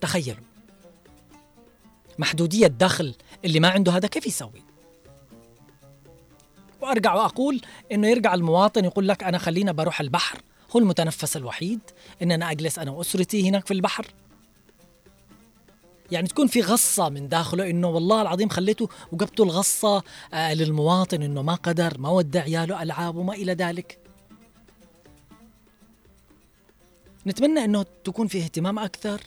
تخيلوا. 0.00 0.44
محدودية 2.18 2.66
دخل 2.66 3.14
اللي 3.44 3.60
ما 3.60 3.68
عنده 3.68 3.92
هذا 3.92 4.08
كيف 4.08 4.26
يسوي؟ 4.26 4.62
وأرجع 6.80 7.14
وأقول 7.14 7.60
إنه 7.92 8.08
يرجع 8.08 8.34
المواطن 8.34 8.84
يقول 8.84 9.08
لك 9.08 9.22
أنا 9.22 9.38
خلينا 9.38 9.72
بروح 9.72 10.00
البحر 10.00 10.38
هو 10.76 10.80
المتنفس 10.80 11.36
الوحيد 11.36 11.80
ان 12.22 12.32
أنا 12.32 12.50
أجلس 12.50 12.78
أنا 12.78 12.90
وأسرتي 12.90 13.48
هناك 13.48 13.66
في 13.66 13.74
البحر. 13.74 14.06
يعني 16.10 16.28
تكون 16.28 16.46
في 16.46 16.60
غصة 16.60 17.08
من 17.08 17.28
داخله 17.28 17.70
إنه 17.70 17.88
والله 17.88 18.22
العظيم 18.22 18.48
خليته 18.48 18.88
وجبتوا 19.12 19.44
الغصة 19.44 20.02
آه 20.34 20.54
للمواطن 20.54 21.22
إنه 21.22 21.42
ما 21.42 21.54
قدر 21.54 21.98
ما 21.98 22.08
ودع 22.08 22.40
عياله 22.40 22.82
ألعاب 22.82 23.16
وما 23.16 23.32
إلى 23.32 23.52
ذلك. 23.52 23.98
نتمنى 27.26 27.64
إنه 27.64 27.84
تكون 28.04 28.26
في 28.26 28.38
اهتمام 28.38 28.78
أكثر 28.78 29.20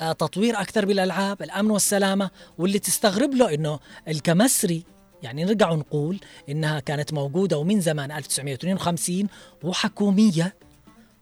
آه، 0.00 0.12
تطوير 0.12 0.60
أكثر 0.60 0.84
بالألعاب 0.84 1.42
الأمن 1.42 1.70
والسلامة 1.70 2.30
واللي 2.58 2.78
تستغرب 2.78 3.34
له 3.34 3.54
إنه 3.54 3.80
الكمسري 4.08 4.84
يعني 5.22 5.44
نرجع 5.44 5.70
ونقول 5.70 6.20
إنها 6.48 6.80
كانت 6.80 7.12
موجودة 7.12 7.58
ومن 7.58 7.80
زمان 7.80 8.10
1952 8.12 9.28
وحكومية 9.62 10.54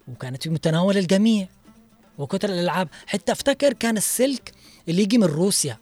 وكانت 0.09 0.43
في 0.43 0.51
متناول 0.51 0.97
الجميع 0.99 1.49
وكتر 2.19 2.49
الألعاب. 2.49 2.89
حتى 3.07 3.33
أفتكر 3.33 3.73
كان 3.73 3.97
السلك 3.97 4.53
اللي 4.89 5.03
يجي 5.03 5.19
من 5.19 5.25
روسيا. 5.25 5.79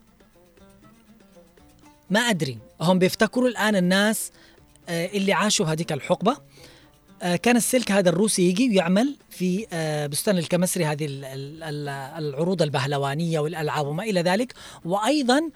ما 2.11 2.21
أدري. 2.21 2.59
هم 2.81 2.99
بيفتكروا 2.99 3.49
الآن 3.49 3.77
الناس 3.77 4.31
آه، 4.89 5.07
اللي 5.07 5.33
عاشوا 5.33 5.67
هذيك 5.67 5.93
الحقبة. 5.93 6.37
آه، 7.23 7.37
كان 7.37 7.57
السلك 7.57 7.93
هذا 7.93 8.09
الروسي 8.09 8.43
يجي 8.49 8.69
ويعمل 8.69 9.17
في 9.31 9.67
آه، 9.73 10.07
بستان 10.07 10.39
الكمسري 10.39 10.85
هذه 10.85 11.07
ال- 11.07 11.25
ال- 11.25 11.63
ال- 11.63 11.89
العروض 12.25 12.63
البهلوانية 12.63 13.39
والألعاب 13.39 13.87
وما 13.87 14.03
إلى 14.03 14.23
ذلك. 14.23 14.55
وأيضا 14.85 15.51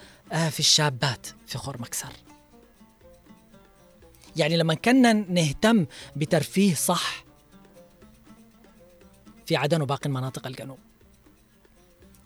في 0.50 0.60
الشابات 0.60 1.26
في 1.46 1.58
خور 1.58 1.80
مكسر 1.80 2.08
يعني 4.36 4.56
لما 4.56 4.74
كنا 4.74 5.12
نهتم 5.12 5.86
بترفيه 6.16 6.74
صح 6.74 7.24
في 9.46 9.56
عدن 9.56 9.82
وباقي 9.82 10.10
مناطق 10.10 10.46
الجنوب. 10.46 10.78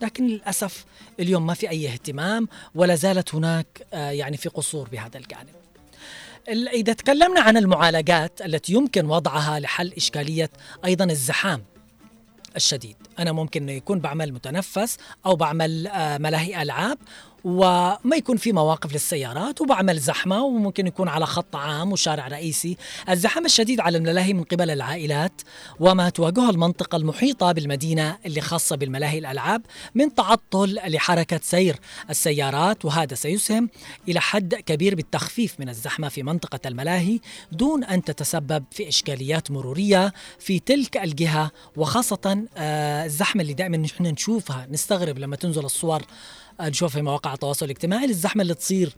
لكن 0.00 0.26
للأسف 0.26 0.84
اليوم 1.20 1.46
ما 1.46 1.54
في 1.54 1.70
أي 1.70 1.88
اهتمام 1.88 2.48
ولا 2.74 2.94
زالت 2.94 3.34
هناك 3.34 3.86
آه، 3.92 4.10
يعني 4.10 4.36
في 4.36 4.48
قصور 4.48 4.88
بهذا 4.88 5.18
الجانب. 5.18 5.48
ال- 6.48 6.68
إذا 6.68 6.92
تكلمنا 6.92 7.40
عن 7.40 7.56
المعالجات 7.56 8.42
التي 8.42 8.72
يمكن 8.72 9.06
وضعها 9.06 9.60
لحل 9.60 9.92
إشكالية 9.92 10.50
أيضا 10.84 11.04
الزحام 11.04 11.64
الشديد. 12.56 12.96
أنا 13.18 13.32
ممكن 13.32 13.68
يكون 13.68 14.00
بعمل 14.00 14.32
متنفس 14.32 14.96
أو 15.26 15.36
بعمل 15.36 15.86
آه، 15.86 16.18
ملاهي 16.18 16.62
ألعاب 16.62 16.98
وما 17.44 18.16
يكون 18.16 18.36
في 18.36 18.52
مواقف 18.52 18.92
للسيارات 18.92 19.60
وبعمل 19.60 19.98
زحمة 19.98 20.44
وممكن 20.44 20.86
يكون 20.86 21.08
على 21.08 21.26
خط 21.26 21.56
عام 21.56 21.92
وشارع 21.92 22.28
رئيسي. 22.28 22.76
الزحام 23.08 23.44
الشديد 23.44 23.80
على 23.80 23.98
الملاهي 23.98 24.32
من 24.32 24.42
قبل 24.42 24.70
العائلات 24.70 25.42
وما 25.80 26.08
تواجهه 26.08 26.50
المنطقة 26.50 26.96
المحيطة 26.96 27.52
بالمدينة 27.52 28.18
اللي 28.26 28.40
خاصة 28.40 28.76
بالملاهي 28.76 29.18
الألعاب 29.18 29.62
من 29.94 30.14
تعطل 30.14 30.78
لحركة 30.86 31.40
سير 31.42 31.76
السيارات 32.10 32.84
وهذا 32.84 33.14
سيسهم 33.14 33.70
إلى 34.08 34.20
حد 34.20 34.54
كبير 34.54 34.94
بالتخفيف 34.94 35.60
من 35.60 35.68
الزحمة 35.68 36.08
في 36.08 36.22
منطقة 36.22 36.60
الملاهي 36.66 37.20
دون 37.52 37.84
أن 37.84 38.04
تتسبب 38.04 38.64
في 38.70 38.88
إشكاليات 38.88 39.50
مرورية 39.50 40.12
في 40.38 40.58
تلك 40.58 40.96
الجهة 40.96 41.50
وخاصة 41.76 42.44
آه، 42.56 43.04
الزحمة 43.04 43.42
اللي 43.42 43.54
دائما 43.54 43.76
نحن 43.76 44.06
نشوفها 44.06 44.66
نستغرب 44.70 45.18
لما 45.18 45.36
تنزل 45.36 45.64
الصور 45.64 46.02
نشوفها 46.60 46.88
في 46.98 47.02
مواقع 47.02 47.34
التواصل 47.34 47.64
الاجتماعي 47.66 48.04
الزحمة 48.04 48.42
اللي 48.42 48.54
تصير 48.54 48.96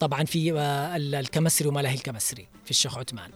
طبعا 0.00 0.24
في 0.24 0.52
آه، 0.52 0.96
ال- 0.96 1.14
الكمسري 1.14 1.68
وملاهي 1.68 1.94
الكمسري 1.94 2.48
في 2.64 2.70
الشيخ 2.70 2.98
عثمان. 2.98 3.30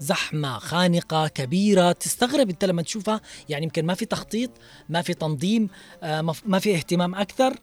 زحمة 0.00 0.58
خانقة 0.58 1.28
كبيرة 1.28 1.92
تستغرب 1.92 2.50
أنت 2.50 2.64
لما 2.64 2.82
تشوفها. 2.82 3.20
يعني 3.48 3.64
يمكن 3.64 3.86
ما 3.86 3.94
في 3.94 4.04
تخطيط 4.04 4.50
ما 4.88 5.02
في 5.02 5.14
تنظيم 5.14 5.68
آه، 6.02 6.20
ما- 6.46 6.58
في 6.58 6.74
اهتمام 6.74 7.14
أكثر. 7.14 7.54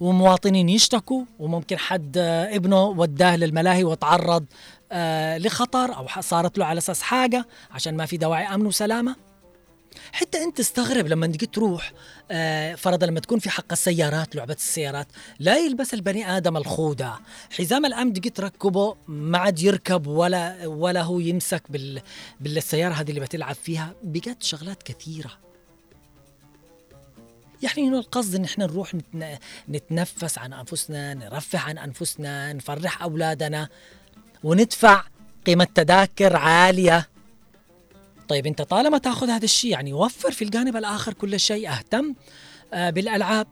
ومواطنين 0.00 0.68
يشتكوا 0.68 1.24
وممكن 1.38 1.78
حد 1.78 2.18
آه، 2.18 2.56
ابنه 2.56 2.84
وداه 2.84 3.36
للملاهي 3.36 3.84
وتعرض 3.84 4.44
آه، 4.92 5.38
لخطر 5.38 6.08
ح- 6.08 6.20
صارت 6.20 6.58
له 6.58 6.64
على 6.64 6.78
أساس 6.78 7.02
حاجة 7.02 7.46
عشان 7.70 7.96
ما 7.96 8.06
في 8.06 8.16
دواعي 8.16 8.54
أمن 8.54 8.66
وسلامة. 8.66 9.16
حتى 10.12 10.44
انت 10.44 10.58
تستغرب 10.58 11.06
لما 11.06 11.26
تجي 11.26 11.46
تروح 11.46 11.92
آه، 12.30 12.74
فرضا 12.74 13.06
لما 13.06 13.20
تكون 13.20 13.38
في 13.38 13.50
حق 13.50 13.72
السيارات 13.72 14.36
لعبة 14.36 14.54
السيارات 14.54 15.06
لا 15.38 15.58
يلبس 15.58 15.94
البني 15.94 16.36
آدم 16.36 16.56
الخوذة. 16.56 17.18
حزام 17.50 17.86
الامن 17.86 18.12
تجي 18.12 18.30
تركبه 18.30 18.96
ما 19.08 19.38
عاد 19.38 19.60
يركب 19.60 20.06
ولا 20.06 20.66
ولا 20.66 21.02
هو 21.02 21.20
يمسك 21.20 21.62
بال 21.68 22.02
بالسيارة 22.40 22.92
هذه 22.92 23.10
اللي 23.10 23.20
بتلعب 23.20 23.54
فيها. 23.54 23.92
بجد 24.02 24.42
شغلات 24.42 24.82
كثيرة. 24.82 25.30
يعني 27.62 27.88
انه 27.88 27.98
القصد 27.98 28.34
إن 28.34 28.44
إحنا 28.44 28.66
نروح 28.66 28.94
نتن... 28.94 29.38
نتنفس 29.68 30.38
عن 30.38 30.52
أنفسنا 30.52 31.14
نرفه 31.14 31.58
عن 31.58 31.78
أنفسنا 31.78 32.52
نفرح 32.52 33.02
أولادنا 33.02 33.68
وندفع 34.44 35.02
قيمة 35.46 35.68
تذاكر 35.74 36.36
عالية. 36.36 37.08
طيب 38.30 38.46
انت 38.46 38.62
طالما 38.62 38.98
تاخذ 38.98 39.30
هذا 39.30 39.44
الشيء 39.44 39.70
يعني 39.70 39.92
وفر 39.92 40.30
في 40.30 40.44
الجانب 40.44 40.76
الآخر 40.76 41.12
كل 41.12 41.40
شيء 41.40 41.70
اهتم 41.70 42.14
آه، 42.72 42.90
بالألعاب. 42.90 43.46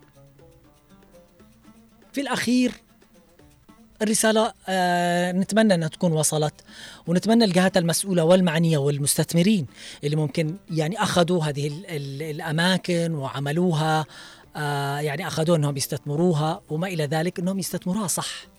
في 2.12 2.20
الأخير 2.20 2.72
الرسالة 4.03 4.53
آه 4.68 5.33
نتمنى 5.33 5.74
أنها 5.74 5.89
تكون 5.89 6.12
وصلت 6.12 6.55
ونتمنى 7.07 7.45
الجهات 7.45 7.76
المسؤولة 7.76 8.24
والمعنية 8.24 8.79
والمستثمرين 8.79 9.66
اللي 10.05 10.16
ممكن 10.16 10.57
يعني 10.70 11.03
أخذوا 11.03 11.45
هذه 11.45 11.66
ال 11.66 11.87
ال 11.87 12.22
الأماكن 12.22 13.14
وعملوها 13.14 14.05
آه 14.57 14.99
يعني 14.99 15.26
أخذوا 15.26 15.57
أنهم 15.57 15.76
يستثمروها 15.76 16.61
وما 16.70 16.87
إلى 16.87 17.05
ذلك 17.05 17.39
أنهم 17.39 17.59
يستثمروها 17.59 18.07
صح. 18.07 18.58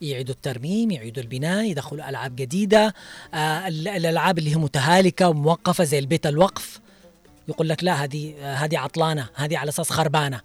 يعيدوا 0.00 0.34
الترميم 0.34 0.90
يعيدوا 0.90 1.22
البناء 1.22 1.64
يدخلوا 1.64 2.08
ألعاب 2.08 2.36
جديدة. 2.36 2.94
آه 3.34 3.68
ال- 3.68 3.88
الألعاب 3.88 4.38
اللي 4.38 4.50
هي 4.50 4.54
متهالكة 4.56 5.28
وموقفة 5.28 5.84
زي 5.84 5.98
البيت 5.98 6.26
الوقف. 6.26 6.80
يقول 7.48 7.68
لك 7.68 7.84
لا 7.84 8.04
هذه 8.04 8.34
هذه 8.64 8.78
عطلانة 8.78 9.28
هذه 9.34 9.58
على 9.58 9.68
أساس 9.68 9.90
خربانة. 9.90 10.40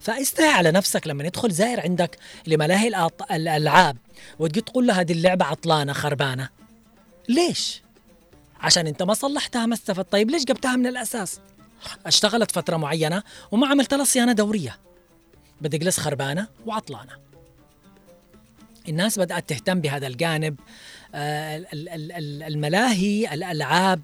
فاستحي 0.00 0.46
على 0.48 0.70
نفسك 0.70 1.06
لما 1.06 1.24
يدخل 1.24 1.50
زائر 1.50 1.80
عندك 1.80 2.18
لملاهي 2.46 3.08
الألعاب 3.30 3.96
وتجي 4.38 4.60
تقول 4.60 4.86
له 4.86 5.00
هذه 5.00 5.12
اللعبة 5.12 5.44
عطلانة 5.44 5.92
خربانة. 5.92 6.48
ليش؟ 7.28 7.82
عشان 8.60 8.86
أنت 8.86 9.02
ما 9.02 9.14
صلحتها 9.14 9.66
ما 9.66 9.74
استفدت. 9.74 10.12
طيب 10.12 10.30
ليش 10.30 10.44
جبتها 10.44 10.76
من 10.76 10.86
الأساس؟ 10.86 11.40
اشتغلت 12.06 12.50
فترة 12.50 12.76
معينة 12.76 13.22
وما 13.50 13.66
عملت 13.66 13.94
لها 13.94 14.04
صيانة 14.04 14.32
دورية. 14.32 14.78
بدي 15.60 15.76
اجلس 15.76 16.00
خربانة 16.00 16.48
وعطلانة. 16.66 17.27
الناس 18.88 19.18
بدأت 19.18 19.48
تهتم 19.48 19.80
بهذا 19.80 20.06
الجانب. 20.06 20.56
آه، 21.14 21.56
ال- 21.56 21.88
ال- 21.88 22.12
ال- 22.12 22.42
الملاهي 22.42 23.34
الألعاب. 23.34 24.00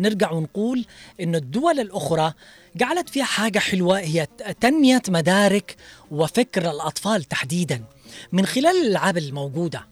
نرجع 0.00 0.30
ونقول 0.32 0.84
إنه 1.20 1.38
الدول 1.38 1.80
الأخرى 1.80 2.32
جعلت 2.76 3.08
فيها 3.08 3.24
حاجة 3.24 3.58
حلوة 3.58 3.98
هي 3.98 4.26
ت- 4.26 4.56
تنمية 4.60 5.02
مدارك 5.08 5.76
وفكر 6.10 6.70
الأطفال 6.70 7.24
تحديدا. 7.24 7.84
من 8.32 8.46
خلال 8.46 8.76
الألعاب 8.82 9.18
الموجودة 9.18 9.86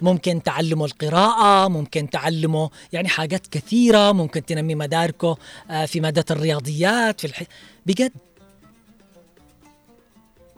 ممكن 0.00 0.42
تعلمه 0.42 0.84
القراءة 0.84 1.68
ممكن 1.68 2.10
تعلمه 2.10 2.70
يعني 2.92 3.08
حاجات 3.08 3.46
كثيرة 3.46 4.12
ممكن 4.12 4.44
تنمي 4.44 4.74
مداركه 4.74 5.36
آه، 5.70 5.86
في 5.86 6.00
مادة 6.00 6.24
الرياضيات 6.30 7.20
في 7.20 7.26
الح... 7.26 7.42
بجد. 7.86 8.12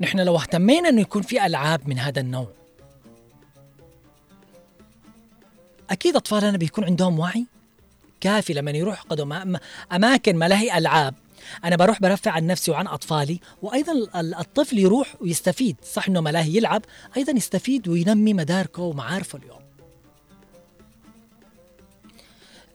نحن 0.01 0.21
لو 0.21 0.37
اهتمينا 0.37 0.89
إنه 0.89 1.01
يكون 1.01 1.23
في 1.23 1.47
ألعاب 1.47 1.89
من 1.89 1.99
هذا 1.99 2.21
النوع 2.21 2.49
أكيد 5.91 6.17
اطفالنا 6.17 6.59
بيكون 6.59 6.85
عندهم 6.85 7.19
وعي 7.19 7.47
كافي 8.21 8.53
لما 8.53 8.71
يروح 8.71 9.03
قدم 9.03 9.57
أماكن 9.93 10.37
ملاهي 10.37 10.79
ألعاب. 10.79 11.15
أنا 11.65 11.77
بروح 11.77 12.01
برفع 12.01 12.31
عن 12.31 12.47
نفسي 12.47 12.71
وعن 12.71 12.87
أطفالي 12.87 13.41
وأيضا 13.63 13.93
ال- 13.93 14.35
الطفل 14.35 14.79
يروح 14.79 15.15
ويستفيد. 15.21 15.77
صح 15.93 16.09
إنه 16.09 16.21
ملاهي 16.21 16.57
يلعب 16.57 16.83
أيضا 17.17 17.33
يستفيد 17.33 17.89
وينمي 17.89 18.35
مداركه 18.35 18.83
ومعارفه 18.83 19.39
اليوم. 19.39 19.64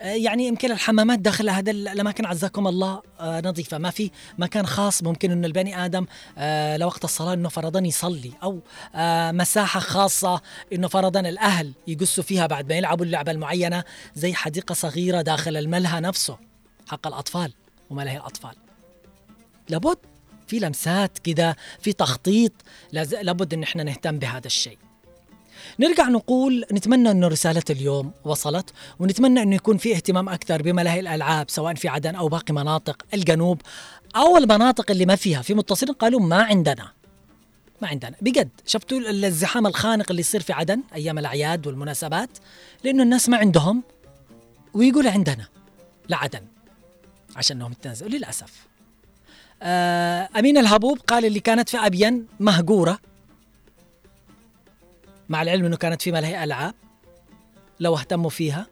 يعني 0.02 0.48
يمكن 0.48 0.72
الحمامات 0.72 1.20
داخل 1.20 1.50
هذا 1.50 1.72
ال- 1.72 1.88
الأماكن 1.88 2.26
عزكم 2.26 2.68
الله. 2.68 3.02
آه، 3.20 3.42
نظيفة. 3.46 3.78
ما 3.78 3.90
في 3.90 4.12
مكان 4.38 4.66
خاص 4.66 5.04
ممكن 5.04 5.32
إنه 5.32 5.48
البني 5.48 5.86
آدم 5.86 6.06
آه، 6.38 6.78
لوقت 6.78 7.04
الصلاة 7.04 7.34
إنه 7.34 7.50
فرضا 7.50 7.80
يصلي 7.80 8.32
أو 8.44 8.60
آه، 8.96 9.32
مساحة 9.32 9.80
خاصة 9.80 10.42
إنه 10.74 10.88
فرضا 10.88 11.20
الأهل 11.20 11.74
يقصوا 11.88 12.24
فيها 12.24 12.48
بعد 12.48 12.70
ما 12.70 12.76
يلعبوا 12.76 13.06
اللعبة 13.06 13.32
المعينة 13.32 13.84
زي 14.16 14.34
حديقة 14.34 14.74
صغيرة 14.74 15.22
داخل 15.22 15.58
الملهى 15.58 16.00
نفسه 16.00 16.38
حق 16.88 17.08
الأطفال 17.08 17.54
وملاهي 17.90 18.18
الأطفال. 18.18 18.56
لابد 19.70 19.98
في 20.48 20.60
لمسات 20.60 21.20
كده 21.20 21.56
في 21.82 21.94
تخطيط 21.94 22.52
لابد 22.94 23.54
إن 23.54 23.64
إحنا 23.64 23.84
نهتم 23.84 24.20
بهذا 24.20 24.48
الشيء. 24.48 24.78
نرجع 25.80 26.10
نقول 26.10 26.66
نتمنى 26.72 27.12
أنه 27.12 27.28
رسالة 27.28 27.64
اليوم 27.70 28.12
وصلت 28.26 28.70
ونتمنى 29.00 29.42
أنه 29.42 29.56
يكون 29.56 29.78
في 29.78 29.96
اهتمام 29.96 30.30
أكثر 30.30 30.62
بملاهي 30.62 31.00
الألعاب 31.00 31.50
سواء 31.50 31.74
في 31.74 31.88
عدن 31.88 32.16
أو 32.16 32.28
باقي 32.28 32.54
مناطق 32.54 33.06
الجنوب 33.14 33.62
أو 34.16 34.38
المناطق 34.38 34.92
اللي 34.92 35.06
ما 35.06 35.16
فيها. 35.16 35.42
في 35.42 35.54
متصلين 35.54 35.94
قالوا 35.94 36.20
ما 36.20 36.44
عندنا 36.44 36.92
ما 37.82 37.88
عندنا. 37.88 38.16
بجد 38.22 38.50
شفتوا 38.66 39.00
الزحام 39.00 39.68
الخانق 39.68 40.06
اللي 40.10 40.20
يصير 40.20 40.42
في 40.42 40.54
عدن 40.54 40.82
أيام 40.96 41.18
الأعياد 41.18 41.68
والمناسبات؟ 41.68 42.30
لأنه 42.84 43.04
الناس 43.04 43.30
ما 43.30 43.38
عندهم 43.38 43.84
ويقول 44.74 45.08
عندنا 45.08 45.46
لعدن 46.10 46.42
عشان 47.36 47.58
أنهم 47.58 47.72
يتنازلوا 47.72 48.12
للأسف. 48.12 48.54
آه 49.62 50.30
أمين 50.40 50.58
الهبوب 50.58 51.00
قال 51.00 51.26
اللي 51.26 51.40
كانت 51.40 51.70
في 51.70 51.78
أبين 51.78 52.28
مهجورة 52.40 53.00
مع 55.30 55.42
العلم 55.42 55.66
إنه 55.66 55.78
كانت 55.78 56.02
في 56.02 56.12
ملاهي 56.12 56.44
ألعاب 56.44 56.74
لو 57.80 57.96
اهتموا 57.96 58.30
فيها. 58.30 58.68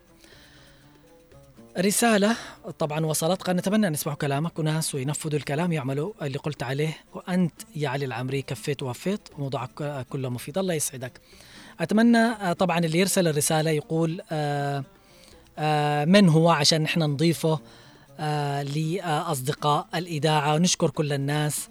رسالة 1.78 2.36
طبعا 2.80 3.06
وصلت. 3.06 3.42
قال 3.42 3.56
نتمنى 3.56 3.88
أن 3.88 3.94
يسمعوا 3.94 4.18
كلامك. 4.18 4.60
وناس 4.60 4.96
وينفذوا 4.96 5.40
الكلام 5.40 5.72
يعملوا 5.72 6.14
اللي 6.22 6.38
قلت 6.38 6.64
عليه. 6.64 6.98
وأنت 7.14 7.54
يا 7.76 7.90
علي 7.90 8.06
العمري 8.06 8.42
كفيت 8.42 8.84
ووفيت. 8.84 9.22
وموضوعك 9.38 10.06
كله 10.10 10.30
مفيد. 10.30 10.58
الله 10.58 10.74
يسعدك. 10.74 11.22
أتمنى 11.80 12.18
آه، 12.18 12.54
طبعا 12.54 12.80
اللي 12.80 13.00
يرسل 13.00 13.28
الرسالة 13.28 13.72
يقول 13.72 14.22
آه 14.32 14.84
آه 15.58 16.06
من 16.06 16.30
هو 16.30 16.50
عشان 16.50 16.82
نحن 16.82 17.00
نضيفه 17.04 17.60
لأصدقاء 18.64 19.88
الإذاعة. 19.96 20.56
ونشكر 20.56 20.90
كل 20.90 21.14
الناس 21.14 21.70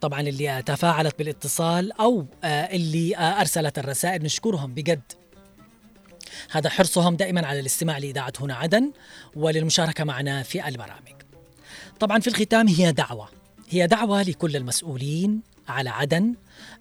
طبعا 0.00 0.20
اللي 0.20 0.62
تفاعلت 0.62 1.18
بالاتصال 1.18 1.92
أو 1.92 2.26
آه 2.44 2.46
اللي 2.46 3.16
آه 3.16 3.40
أرسلت 3.40 3.78
الرسائل 3.78 4.22
نشكرهم 4.22 4.74
بجد. 4.74 5.12
هذا 6.50 6.70
حرصهم 6.70 7.16
دائما 7.16 7.46
على 7.46 7.60
الاستماع 7.60 7.98
لإذاعة 7.98 8.32
هنا 8.40 8.54
عدن 8.54 8.92
وللمشاركة 9.36 10.04
معنا 10.04 10.42
في 10.42 10.68
البرامج. 10.68 11.22
طبعا 12.00 12.20
في 12.20 12.26
الختام 12.28 12.68
هي 12.68 12.92
دعوة. 12.92 13.28
هي 13.68 13.86
دعوة 13.86 14.22
لكل 14.22 14.56
المسؤولين 14.56 15.40
على 15.68 15.90
عدن. 15.90 16.34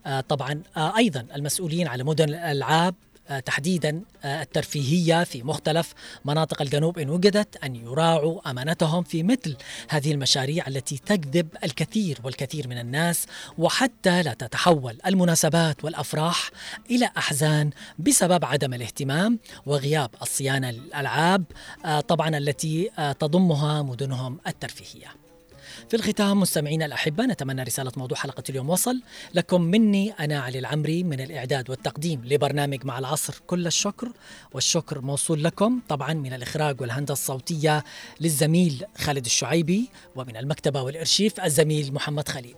آه 0.06 0.22
طبعا 0.22 0.62
آه 0.78 0.98
أيضا 0.98 1.26
المسؤولين 1.36 1.88
على 1.88 2.04
مدن 2.04 2.30
الألعاب 2.30 2.96
آه، 2.96 3.07
تحديدا 3.40 4.02
آه، 4.24 4.42
الترفيهية 4.42 5.24
في 5.24 5.44
مختلف 5.44 5.94
مناطق 6.26 6.62
الجنوب 6.62 7.00
إن 7.00 7.10
وجدت 7.10 7.64
أن 7.64 7.76
يراعوا 7.76 8.50
أمانتهم 8.50 9.04
في 9.04 9.24
مثل 9.24 9.58
هذه 9.90 10.12
المشاريع 10.12 10.68
التي 10.68 10.98
تجذب 11.06 11.48
الكثير 11.64 12.20
والكثير 12.24 12.68
من 12.68 12.78
الناس 12.78 13.26
وحتى 13.58 14.24
لا 14.24 14.34
تتحول 14.34 14.98
المناسبات 15.06 15.84
والأفراح 15.84 16.50
إلى 16.92 17.10
أحزان 17.18 17.70
بسبب 18.00 18.46
عدم 18.46 18.74
الاهتمام 18.74 19.40
وغياب 19.66 20.10
الصيانة 20.22 20.72
للألعاب 20.72 21.44
آه، 21.86 22.00
طبعا 22.00 22.38
التي 22.38 22.90
تضمها 23.20 23.82
مدنهم 23.82 24.38
الترفيهية. 24.48 25.27
في 25.90 25.96
الختام 25.96 26.40
مستمعينا 26.40 26.86
الأحبة 26.86 27.26
نتمنى 27.26 27.64
رسالة 27.64 27.92
موضوع 27.98 28.18
حلقة 28.18 28.44
اليوم 28.50 28.70
وصل 28.70 29.02
لكم. 29.34 29.62
مني 29.62 30.12
أنا 30.12 30.40
علي 30.40 30.60
العمري 30.60 31.04
من 31.04 31.20
الإعداد 31.20 31.70
والتقديم 31.70 32.22
لبرنامج 32.26 32.86
مع 32.86 33.00
العصر 33.00 33.34
كل 33.48 33.68
الشكر 33.68 34.12
والشكر 34.54 35.02
موصول 35.02 35.44
لكم 35.44 35.80
طبعا 35.90 36.14
من 36.14 36.34
الإخراج 36.34 36.82
والهندسة 36.82 37.14
الصوتية 37.14 37.84
للزميل 38.22 38.86
خالد 38.98 39.26
الشعيبي 39.26 39.90
ومن 40.16 40.38
المكتبة 40.38 40.82
والإرشيف 40.82 41.40
الزميل 41.40 41.94
محمد 41.94 42.30
خليل. 42.30 42.56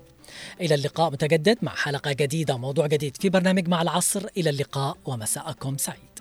إلى 0.61 0.75
اللقاء 0.75 1.11
متجدد 1.11 1.57
مع 1.61 1.75
حلقة 1.75 2.11
جديدة 2.13 2.55
وموضوع 2.55 2.87
جديد 2.87 3.17
في 3.17 3.29
برنامج 3.29 3.67
مع 3.67 3.81
العصر. 3.81 4.25
إلى 4.37 4.49
اللقاء 4.49 4.97
ومساءكم 5.05 5.77
سعيد. 5.77 6.19